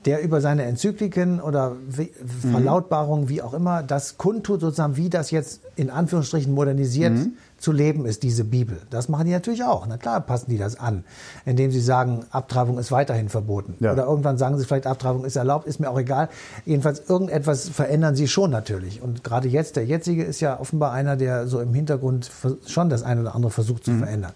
der 0.05 0.21
über 0.23 0.41
seine 0.41 0.63
Enzykliken 0.63 1.41
oder 1.41 1.71
Mhm. 1.71 2.51
Verlautbarungen, 2.51 3.29
wie 3.29 3.41
auch 3.41 3.53
immer, 3.53 3.83
das 3.83 4.17
kundtut 4.17 4.61
sozusagen, 4.61 4.95
wie 4.97 5.09
das 5.09 5.31
jetzt 5.31 5.61
in 5.75 5.89
Anführungsstrichen 5.89 6.53
modernisiert 6.53 7.13
Mhm. 7.13 7.33
Zu 7.57 7.71
leben 7.71 8.05
ist, 8.05 8.23
diese 8.23 8.43
Bibel. 8.43 8.79
Das 8.89 9.09
machen 9.09 9.25
die 9.25 9.31
natürlich 9.31 9.63
auch. 9.63 9.85
Na 9.87 9.97
klar 9.97 10.21
passen 10.21 10.49
die 10.49 10.57
das 10.57 10.79
an, 10.79 11.03
indem 11.45 11.71
sie 11.71 11.79
sagen, 11.79 12.25
Abtreibung 12.29 12.77
ist 12.77 12.91
weiterhin 12.91 13.29
verboten. 13.29 13.75
Ja. 13.79 13.93
Oder 13.93 14.05
irgendwann 14.05 14.37
sagen 14.37 14.57
sie 14.57 14.65
vielleicht, 14.65 14.87
Abtreibung 14.87 15.25
ist 15.25 15.35
erlaubt, 15.35 15.67
ist 15.67 15.79
mir 15.79 15.89
auch 15.89 15.99
egal. 15.99 16.29
Jedenfalls 16.65 17.09
irgendetwas 17.09 17.69
verändern 17.69 18.15
sie 18.15 18.27
schon 18.27 18.51
natürlich. 18.51 19.01
Und 19.01 19.23
gerade 19.23 19.47
jetzt, 19.47 19.75
der 19.75 19.85
jetzige 19.85 20.23
ist 20.23 20.39
ja 20.39 20.59
offenbar 20.59 20.91
einer, 20.91 21.15
der 21.15 21.47
so 21.47 21.59
im 21.59 21.73
Hintergrund 21.73 22.29
schon 22.65 22.89
das 22.89 23.03
eine 23.03 23.21
oder 23.21 23.35
andere 23.35 23.51
versucht 23.51 23.85
zu 23.85 23.97
verändern. 23.97 24.33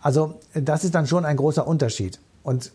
Also 0.00 0.34
das 0.54 0.84
ist 0.84 0.94
dann 0.94 1.06
schon 1.06 1.24
ein 1.24 1.36
großer 1.36 1.66
Unterschied. 1.66 2.20
Und 2.42 2.72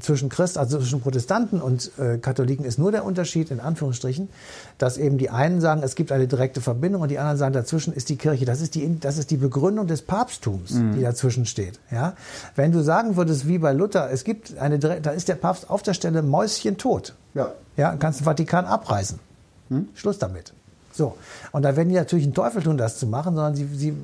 zwischen 0.00 0.28
Christ, 0.28 0.56
also 0.56 0.78
zwischen 0.78 1.00
Protestanten 1.00 1.60
und 1.60 1.90
äh, 1.98 2.18
Katholiken 2.18 2.64
ist 2.64 2.78
nur 2.78 2.90
der 2.90 3.04
Unterschied, 3.04 3.50
in 3.50 3.60
Anführungsstrichen, 3.60 4.30
dass 4.78 4.96
eben 4.96 5.18
die 5.18 5.28
einen 5.30 5.60
sagen, 5.60 5.82
es 5.82 5.94
gibt 5.94 6.10
eine 6.10 6.26
direkte 6.26 6.60
Verbindung 6.60 7.02
und 7.02 7.10
die 7.10 7.18
anderen 7.18 7.36
sagen, 7.36 7.52
dazwischen 7.52 7.92
ist 7.92 8.08
die 8.08 8.16
Kirche. 8.16 8.44
Das 8.44 8.60
ist 8.60 8.74
die, 8.74 8.98
das 8.98 9.18
ist 9.18 9.30
die 9.30 9.36
Begründung 9.36 9.86
des 9.86 10.02
Papsttums, 10.02 10.72
die 10.96 11.02
dazwischen 11.02 11.44
steht. 11.44 11.80
Ja? 11.90 12.14
Wenn 12.56 12.72
du 12.72 12.82
sagen 12.82 13.16
würdest, 13.16 13.46
wie 13.46 13.58
bei 13.58 13.72
Luther, 13.72 14.10
es 14.10 14.24
gibt 14.24 14.56
eine, 14.58 14.78
da 14.78 15.10
ist 15.10 15.28
der 15.28 15.34
Papst 15.34 15.68
auf 15.68 15.82
der 15.82 15.94
Stelle 15.94 16.22
Mäuschen 16.22 16.78
tot. 16.78 17.14
Ja. 17.34 17.52
Ja, 17.76 17.94
kannst 17.96 18.20
den 18.20 18.24
Vatikan 18.24 18.64
abreißen. 18.64 19.18
Schluss 19.94 20.18
damit. 20.18 20.52
So. 20.92 21.16
Und 21.50 21.62
da 21.62 21.76
werden 21.76 21.88
die 21.88 21.94
natürlich 21.94 22.24
einen 22.24 22.34
Teufel 22.34 22.62
tun, 22.62 22.76
das 22.76 22.98
zu 22.98 23.06
machen, 23.06 23.34
sondern 23.34 23.56
sie, 23.56 23.66
sie 23.74 23.94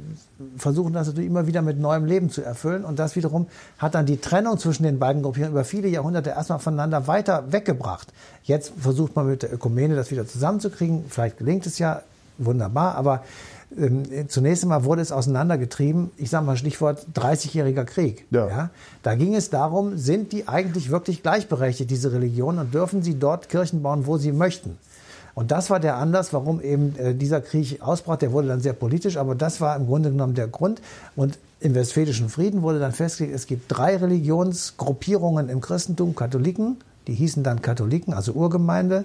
versuchen 0.57 0.93
das 0.93 1.07
natürlich 1.07 1.29
immer 1.29 1.47
wieder 1.47 1.63
mit 1.63 1.79
neuem 1.79 2.07
Leben 2.07 2.31
zu 2.31 2.43
erfüllen. 2.43 2.85
Und 2.85 2.99
das 2.99 3.15
wiederum 3.15 3.47
hat 3.79 3.95
dann 3.95 4.07
die 4.07 4.17
Trennung 4.17 4.59
zwischen 4.59 4.83
den 4.83 4.99
beiden 4.99 5.23
Gruppierungen 5.23 5.53
über 5.53 5.65
viele 5.65 5.89
Jahrhunderte 5.89 6.31
erstmal 6.31 6.59
voneinander 6.59 7.07
weiter 7.07 7.53
weggebracht. 7.53 8.09
Jetzt 8.43 8.73
versucht 8.79 9.15
man 9.15 9.27
mit 9.27 9.43
der 9.43 9.53
Ökumene 9.53 9.95
das 9.95 10.11
wieder 10.11 10.27
zusammenzukriegen. 10.27 11.05
Vielleicht 11.09 11.39
gelingt 11.39 11.67
es 11.67 11.79
ja, 11.79 12.03
wunderbar, 12.39 12.95
aber 12.95 13.23
ähm, 13.77 14.29
zunächst 14.29 14.63
einmal 14.63 14.85
wurde 14.85 15.03
es 15.03 15.13
auseinandergetrieben, 15.13 16.11
ich 16.17 16.31
sage 16.31 16.47
mal 16.47 16.57
Stichwort 16.57 17.07
30-jähriger 17.15 17.85
Krieg. 17.85 18.27
Ja. 18.31 18.71
Da 19.03 19.15
ging 19.15 19.35
es 19.35 19.51
darum, 19.51 19.99
sind 19.99 20.33
die 20.33 20.49
eigentlich 20.49 20.91
wirklich 20.91 21.23
gleichberechtigt, 21.23 21.91
diese 21.91 22.13
Religionen, 22.13 22.61
und 22.61 22.75
dürfen 22.75 23.03
sie 23.03 23.19
dort 23.19 23.49
Kirchen 23.49 23.83
bauen, 23.83 24.07
wo 24.07 24.17
sie 24.17 24.33
möchten? 24.33 24.79
Und 25.39 25.53
das 25.53 25.71
war 25.71 25.79
der 25.79 25.99
Anlass, 25.99 26.33
warum 26.33 26.61
eben 26.61 26.97
äh, 26.97 27.15
dieser 27.15 27.41
Krieg 27.41 27.81
ausbrach. 27.81 28.17
Der 28.17 28.33
wurde 28.33 28.49
dann 28.49 28.61
sehr 28.61 28.73
politisch, 28.73 29.17
aber 29.17 29.37
das 29.37 29.61
war 29.61 29.77
im 29.77 29.87
Grunde 29.87 30.11
genommen 30.11 30.35
der 30.35 30.49
Grund. 30.49 30.83
Und 31.15 31.39
im 31.61 31.77
Westfälischen 31.77 32.29
Frieden 32.29 32.63
wurde 32.63 32.81
dann 32.81 32.91
festgelegt, 32.91 33.37
es 33.37 33.47
gibt 33.47 33.67
drei 33.69 33.97
Religionsgruppierungen 33.99 35.49
im 35.49 35.61
Christentum, 35.61 36.17
Katholiken, 36.17 36.79
die 37.07 37.15
hießen 37.15 37.45
dann 37.45 37.63
Katholiken, 37.63 38.15
also 38.15 38.33
Urgemeinde, 38.33 39.05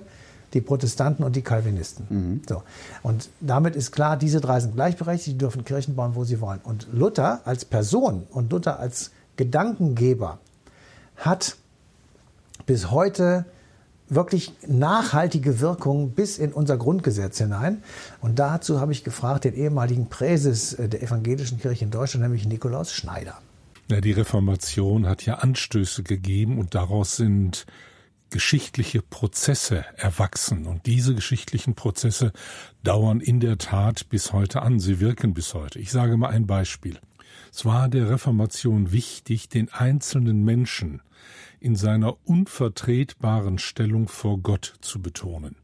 die 0.55 0.61
Protestanten 0.61 1.23
und 1.23 1.35
die 1.35 1.43
Calvinisten. 1.43 2.41
So. 2.49 2.63
Und 3.03 3.29
damit 3.39 3.75
ist 3.75 3.91
klar, 3.91 4.17
diese 4.17 4.41
drei 4.41 4.59
sind 4.59 4.73
gleichberechtigt, 4.73 5.35
die 5.35 5.37
dürfen 5.37 5.63
Kirchen 5.65 5.95
bauen, 5.95 6.15
wo 6.15 6.23
sie 6.23 6.41
wollen. 6.41 6.61
Und 6.63 6.87
Luther 6.91 7.41
als 7.45 7.63
Person 7.63 8.23
und 8.31 8.51
Luther 8.51 8.79
als 8.79 9.11
Gedankengeber 9.37 10.39
hat 11.15 11.57
bis 12.65 12.89
heute 12.89 13.45
wirklich 14.09 14.53
nachhaltige 14.67 15.59
Wirkung 15.59 16.11
bis 16.11 16.37
in 16.37 16.53
unser 16.53 16.77
Grundgesetz 16.77 17.37
hinein. 17.37 17.83
Und 18.21 18.39
dazu 18.39 18.79
habe 18.79 18.91
ich 18.91 19.03
gefragt 19.03 19.45
den 19.45 19.55
ehemaligen 19.55 20.09
Präses 20.09 20.75
der 20.77 21.01
evangelischen 21.01 21.59
Kirche 21.59 21.85
in 21.85 21.91
Deutschland, 21.91 22.23
nämlich 22.23 22.45
Nikolaus 22.45 22.93
Schneider. 22.93 23.39
Ja, 23.89 24.01
die 24.01 24.11
Reformation 24.11 25.07
hat 25.07 25.25
ja 25.25 25.35
Anstöße 25.35 26.03
gegeben 26.03 26.57
und 26.57 26.73
daraus 26.73 27.17
sind 27.17 27.65
geschichtliche 28.29 29.01
Prozesse 29.01 29.85
erwachsen. 29.95 30.65
Und 30.65 30.87
diese 30.87 31.13
geschichtlichen 31.13 31.75
Prozesse 31.75 32.31
dauern 32.83 33.19
in 33.19 33.39
der 33.39 33.57
Tat 33.59 34.09
bis 34.09 34.33
heute 34.33 34.63
an. 34.63 34.79
Sie 34.79 34.99
wirken 34.99 35.33
bis 35.33 35.53
heute. 35.53 35.79
Ich 35.79 35.91
sage 35.91 36.17
mal 36.17 36.29
ein 36.29 36.47
Beispiel. 36.47 36.97
Es 37.53 37.65
war 37.65 37.89
der 37.89 38.09
Reformation 38.09 38.91
wichtig, 38.91 39.49
den 39.49 39.71
einzelnen 39.71 40.43
Menschen 40.43 41.01
in 41.63 41.77
seiner 41.77 42.17
unvertretbaren 42.27 43.57
Stellung 43.57 44.09
vor 44.09 44.39
Gott 44.39 44.75
zu 44.81 45.01
betonen. 45.01 45.55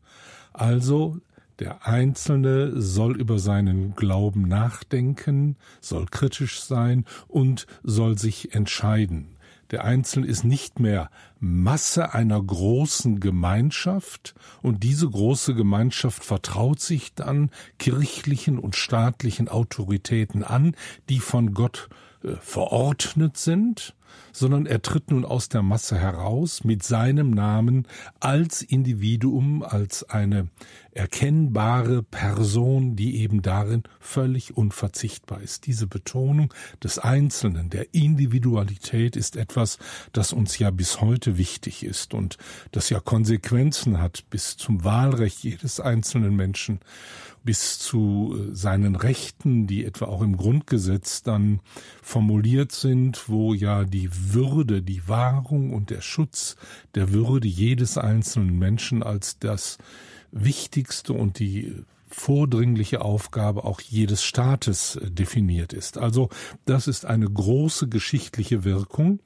Also 0.54 1.18
der 1.60 1.86
Einzelne 1.86 2.82
soll 2.82 3.20
über 3.20 3.38
seinen 3.38 3.96
Glauben 3.96 4.48
nachdenken, 4.48 5.58
soll 5.82 6.06
kritisch 6.06 6.62
sein 6.62 7.04
und 7.28 7.68
soll 7.84 8.18
sich 8.18 8.56
entscheiden. 8.56 9.36
Der 9.72 9.84
Einzelne 9.84 10.26
ist 10.26 10.46
nicht 10.46 10.80
mehr 10.80 11.12
Masse 11.42 12.14
einer 12.14 12.42
großen 12.42 13.20
Gemeinschaft 13.20 14.36
und 14.62 14.84
diese 14.84 15.10
große 15.10 15.54
Gemeinschaft 15.54 16.24
vertraut 16.24 16.80
sich 16.80 17.14
dann 17.14 17.52
kirchlichen 17.78 18.58
und 18.58 18.78
staatlichen 18.78 19.50
Autoritäten 19.50 20.46
an, 20.46 20.76
die 21.10 21.20
von 21.20 21.54
Gott 21.54 21.90
äh, 22.24 22.36
verordnet 22.40 23.36
sind 23.36 23.96
sondern 24.32 24.66
er 24.66 24.82
tritt 24.82 25.12
nun 25.12 25.26
aus 25.26 25.50
der 25.50 25.62
Masse 25.62 25.98
heraus 25.98 26.64
mit 26.64 26.84
seinem 26.84 27.32
Namen 27.32 27.88
als 28.20 28.62
Individuum, 28.62 29.64
als 29.64 30.10
eine 30.10 30.48
erkennbare 30.92 32.04
Person, 32.04 32.96
die 32.96 33.18
eben 33.18 33.42
darin 33.42 33.84
völlig 34.00 34.58
unverzichtbar 34.58 35.42
ist. 35.42 35.66
Diese 35.66 35.88
Betonung 35.88 36.54
des 36.84 37.00
Einzelnen, 37.00 37.70
der 37.70 37.94
Individualität 37.94 39.16
ist 39.16 39.36
etwas, 39.36 39.78
das 40.14 40.34
uns 40.34 40.58
ja 40.58 40.72
bis 40.72 41.02
heute 41.02 41.38
wichtig 41.38 41.84
ist 41.84 42.14
und 42.14 42.38
das 42.72 42.90
ja 42.90 43.00
Konsequenzen 43.00 44.00
hat 44.00 44.26
bis 44.30 44.58
zum 44.58 44.84
Wahlrecht 44.84 45.44
jedes 45.44 45.80
einzelnen 45.80 46.36
Menschen 46.36 46.80
bis 47.44 47.80
zu 47.80 48.36
äh, 48.38 48.56
seinen 48.56 48.96
Rechten, 48.96 49.68
die 49.68 49.86
etwa 49.86 50.06
auch 50.06 50.22
im 50.22 50.38
Grundgesetz 50.38 51.24
dann 51.24 51.62
formuliert 52.02 52.72
sind, 52.72 53.30
wo 53.30 53.54
ja 53.54 53.86
die 53.86 53.99
Würde, 54.12 54.82
die 54.82 55.08
Wahrung 55.08 55.74
und 55.74 55.90
der 55.90 56.02
Schutz 56.02 56.56
der 56.96 57.12
Würde 57.12 57.48
jedes 57.48 57.98
einzelnen 57.98 58.58
Menschen 58.58 59.04
als 59.04 59.40
das 59.40 59.78
wichtigste 60.32 61.14
und 61.14 61.40
die 61.40 61.84
vordringliche 62.10 63.02
Aufgabe 63.02 63.64
auch 63.64 63.82
jedes 63.82 64.24
Staates 64.24 64.96
äh, 64.96 65.12
definiert 65.12 65.74
ist. 65.74 65.98
Also 65.98 66.30
das 66.66 66.88
ist 66.88 67.06
eine 67.06 67.30
große 67.30 67.88
geschichtliche 67.88 68.64
Wirkung. 68.64 69.20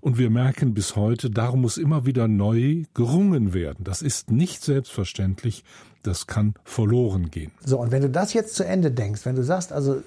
Und 0.00 0.18
wir 0.18 0.28
merken 0.28 0.74
bis 0.74 0.96
heute, 0.96 1.30
darum 1.30 1.62
muss 1.62 1.78
immer 1.78 2.04
wieder 2.04 2.28
neu 2.28 2.82
gerungen 2.92 3.54
werden. 3.54 3.84
Das 3.84 4.02
ist 4.02 4.30
nicht 4.30 4.62
selbstverständlich, 4.62 5.64
das 6.02 6.26
kann 6.26 6.54
verloren 6.62 7.30
gehen. 7.30 7.52
So, 7.64 7.80
und 7.80 7.90
wenn 7.90 8.02
du 8.02 8.10
das 8.10 8.34
jetzt 8.34 8.54
zu 8.54 8.66
Ende 8.66 8.90
denkst, 8.90 9.24
wenn 9.24 9.34
du 9.34 9.42
sagst, 9.42 9.72
also 9.72 10.02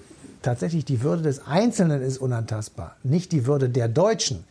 tatsächlich 0.47 0.85
die 0.85 1.03
Würde 1.03 1.23
des 1.23 1.45
Einzelnen 1.45 2.01
ist 2.01 2.19
unantastbar, 2.19 2.95
nicht 3.03 3.33
die 3.33 3.45
Würde 3.45 3.69
der 3.69 3.89
Deutschen 3.89 4.45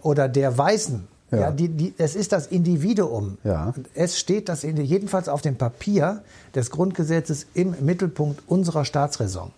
oder 0.00 0.26
der 0.26 0.56
Weißen. 0.56 1.06
Ja. 1.30 1.38
ja 1.38 1.50
die, 1.50 1.68
die, 1.68 1.94
es 1.98 2.16
ist 2.16 2.32
das 2.32 2.46
Individuum. 2.46 3.36
Ja. 3.44 3.74
Es 3.94 4.18
steht 4.18 4.48
das 4.48 4.64
in, 4.64 4.78
jedenfalls 4.78 5.28
auf 5.28 5.42
dem 5.42 5.56
Papier 5.56 6.22
des 6.54 6.70
Grundgesetzes 6.70 7.46
im 7.52 7.74
Mittelpunkt 7.80 8.42
unserer 8.46 8.86
Staatsräson. 8.86 9.50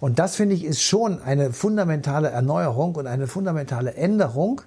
Und 0.00 0.18
das 0.18 0.36
finde 0.36 0.54
ich 0.54 0.66
ist 0.66 0.82
schon 0.82 1.22
eine 1.22 1.54
fundamentale 1.54 2.28
Erneuerung 2.28 2.94
und 2.96 3.06
eine 3.06 3.26
fundamentale 3.26 3.94
Änderung 3.94 4.60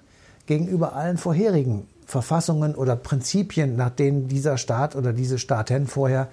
gegenüber 0.46 0.96
allen 0.96 1.16
vorherigen 1.16 1.86
Verfassungen 2.06 2.74
oder 2.74 2.96
Prinzipien, 2.96 3.76
nach 3.76 3.90
denen 3.90 4.26
dieser 4.26 4.58
Staat 4.58 4.96
oder 4.96 5.12
diese 5.12 5.38
Staaten 5.38 5.86
vorher 5.86 6.26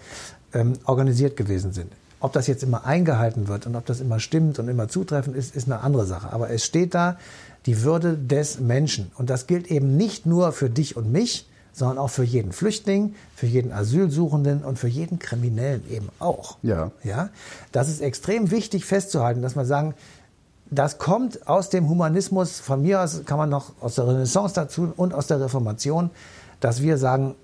ähm, 0.54 0.74
organisiert 0.86 1.38
gewesen 1.38 1.72
sind. 1.72 1.92
Ob 2.20 2.34
das 2.34 2.48
jetzt 2.48 2.64
immer 2.64 2.86
eingehalten 2.86 3.48
wird 3.48 3.68
und 3.68 3.76
ob 3.76 3.86
das 3.86 4.00
immer 4.00 4.20
stimmt 4.20 4.58
und 4.60 4.68
immer 4.68 4.88
zutreffend 4.88 5.36
ist, 5.36 5.56
ist 5.56 5.68
eine 5.68 5.82
andere 5.82 6.06
Sache. 6.06 6.32
Aber 6.32 6.50
es 6.50 6.64
steht 6.66 6.94
da 6.94 7.18
die 7.66 7.84
Würde 7.84 8.18
des 8.18 8.60
Menschen. 8.60 9.12
Und 9.18 9.30
das 9.30 9.48
gilt 9.48 9.68
eben 9.68 9.98
nicht 9.98 10.26
nur 10.26 10.52
für 10.52 10.70
dich 10.70 10.96
und 10.96 11.12
mich, 11.12 11.48
sondern 11.74 11.98
auch 11.98 12.10
für 12.10 12.24
jeden 12.24 12.54
Flüchtling, 12.54 13.16
für 13.36 13.48
jeden 13.48 13.74
Asylsuchenden 13.74 14.64
und 14.64 14.80
für 14.80 14.88
jeden 14.88 15.20
Kriminellen 15.20 15.84
eben 15.92 16.08
auch. 16.20 16.58
Ja. 16.64 16.92
Ja. 17.04 17.30
Das 17.74 17.90
ist 17.90 18.02
extrem 18.02 18.50
wichtig 18.50 18.86
festzuhalten, 18.86 19.42
dass 19.42 19.56
man 19.56 19.66
sagen, 19.66 19.94
das 20.72 20.98
kommt 20.98 21.48
aus 21.48 21.70
dem 21.70 21.90
Humanismus, 21.90 22.60
von 22.60 22.82
mir 22.82 23.02
aus 23.02 23.24
kann 23.26 23.38
man 23.38 23.50
noch 23.50 23.74
aus 23.82 23.96
der 23.96 24.08
Renaissance 24.08 24.56
dazu 24.56 24.94
und 24.96 25.14
aus 25.14 25.28
der 25.28 25.42
Reformation, 25.42 26.10
dass 26.60 26.82
wir 26.82 26.98
sagen, 26.98 27.36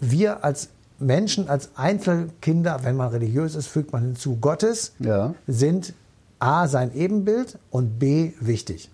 wir 0.00 0.44
als 0.44 0.68
Menschen, 0.98 1.48
als 1.48 1.70
Einzelkinder, 1.76 2.80
wenn 2.82 2.96
man 2.96 3.08
religiös 3.08 3.54
ist, 3.54 3.68
fügt 3.68 3.92
man 3.92 4.02
hinzu 4.02 4.36
Gottes, 4.36 4.94
ja. 4.98 5.34
sind 5.46 5.94
A 6.38 6.68
sein 6.68 6.94
Ebenbild 6.94 7.58
und 7.70 7.98
B 7.98 8.32
wichtig. 8.40 8.90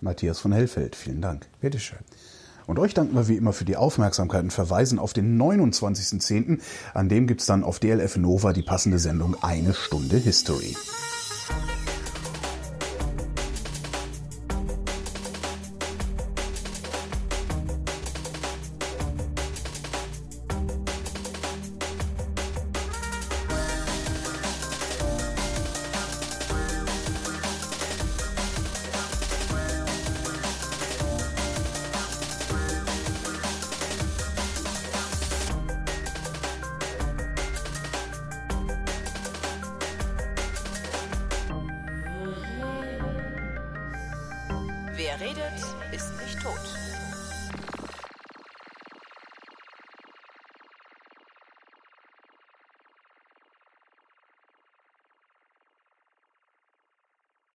Matthias 0.00 0.38
von 0.38 0.52
Hellfeld, 0.52 0.96
vielen 0.96 1.20
Dank. 1.20 1.46
Bitteschön. 1.60 1.98
Und 2.66 2.78
euch 2.78 2.94
danken 2.94 3.14
wir 3.14 3.28
wie 3.28 3.36
immer 3.36 3.52
für 3.52 3.64
die 3.64 3.76
Aufmerksamkeit 3.76 4.42
und 4.42 4.52
verweisen 4.52 4.98
auf 4.98 5.12
den 5.12 5.40
29.10. 5.40 6.60
An 6.94 7.08
dem 7.08 7.26
gibt 7.26 7.40
es 7.40 7.46
dann 7.46 7.62
auf 7.62 7.78
DLF 7.78 8.16
Nova 8.16 8.52
die 8.52 8.62
passende 8.62 8.98
Sendung 8.98 9.36
Eine 9.42 9.74
Stunde 9.74 10.16
History. 10.16 10.74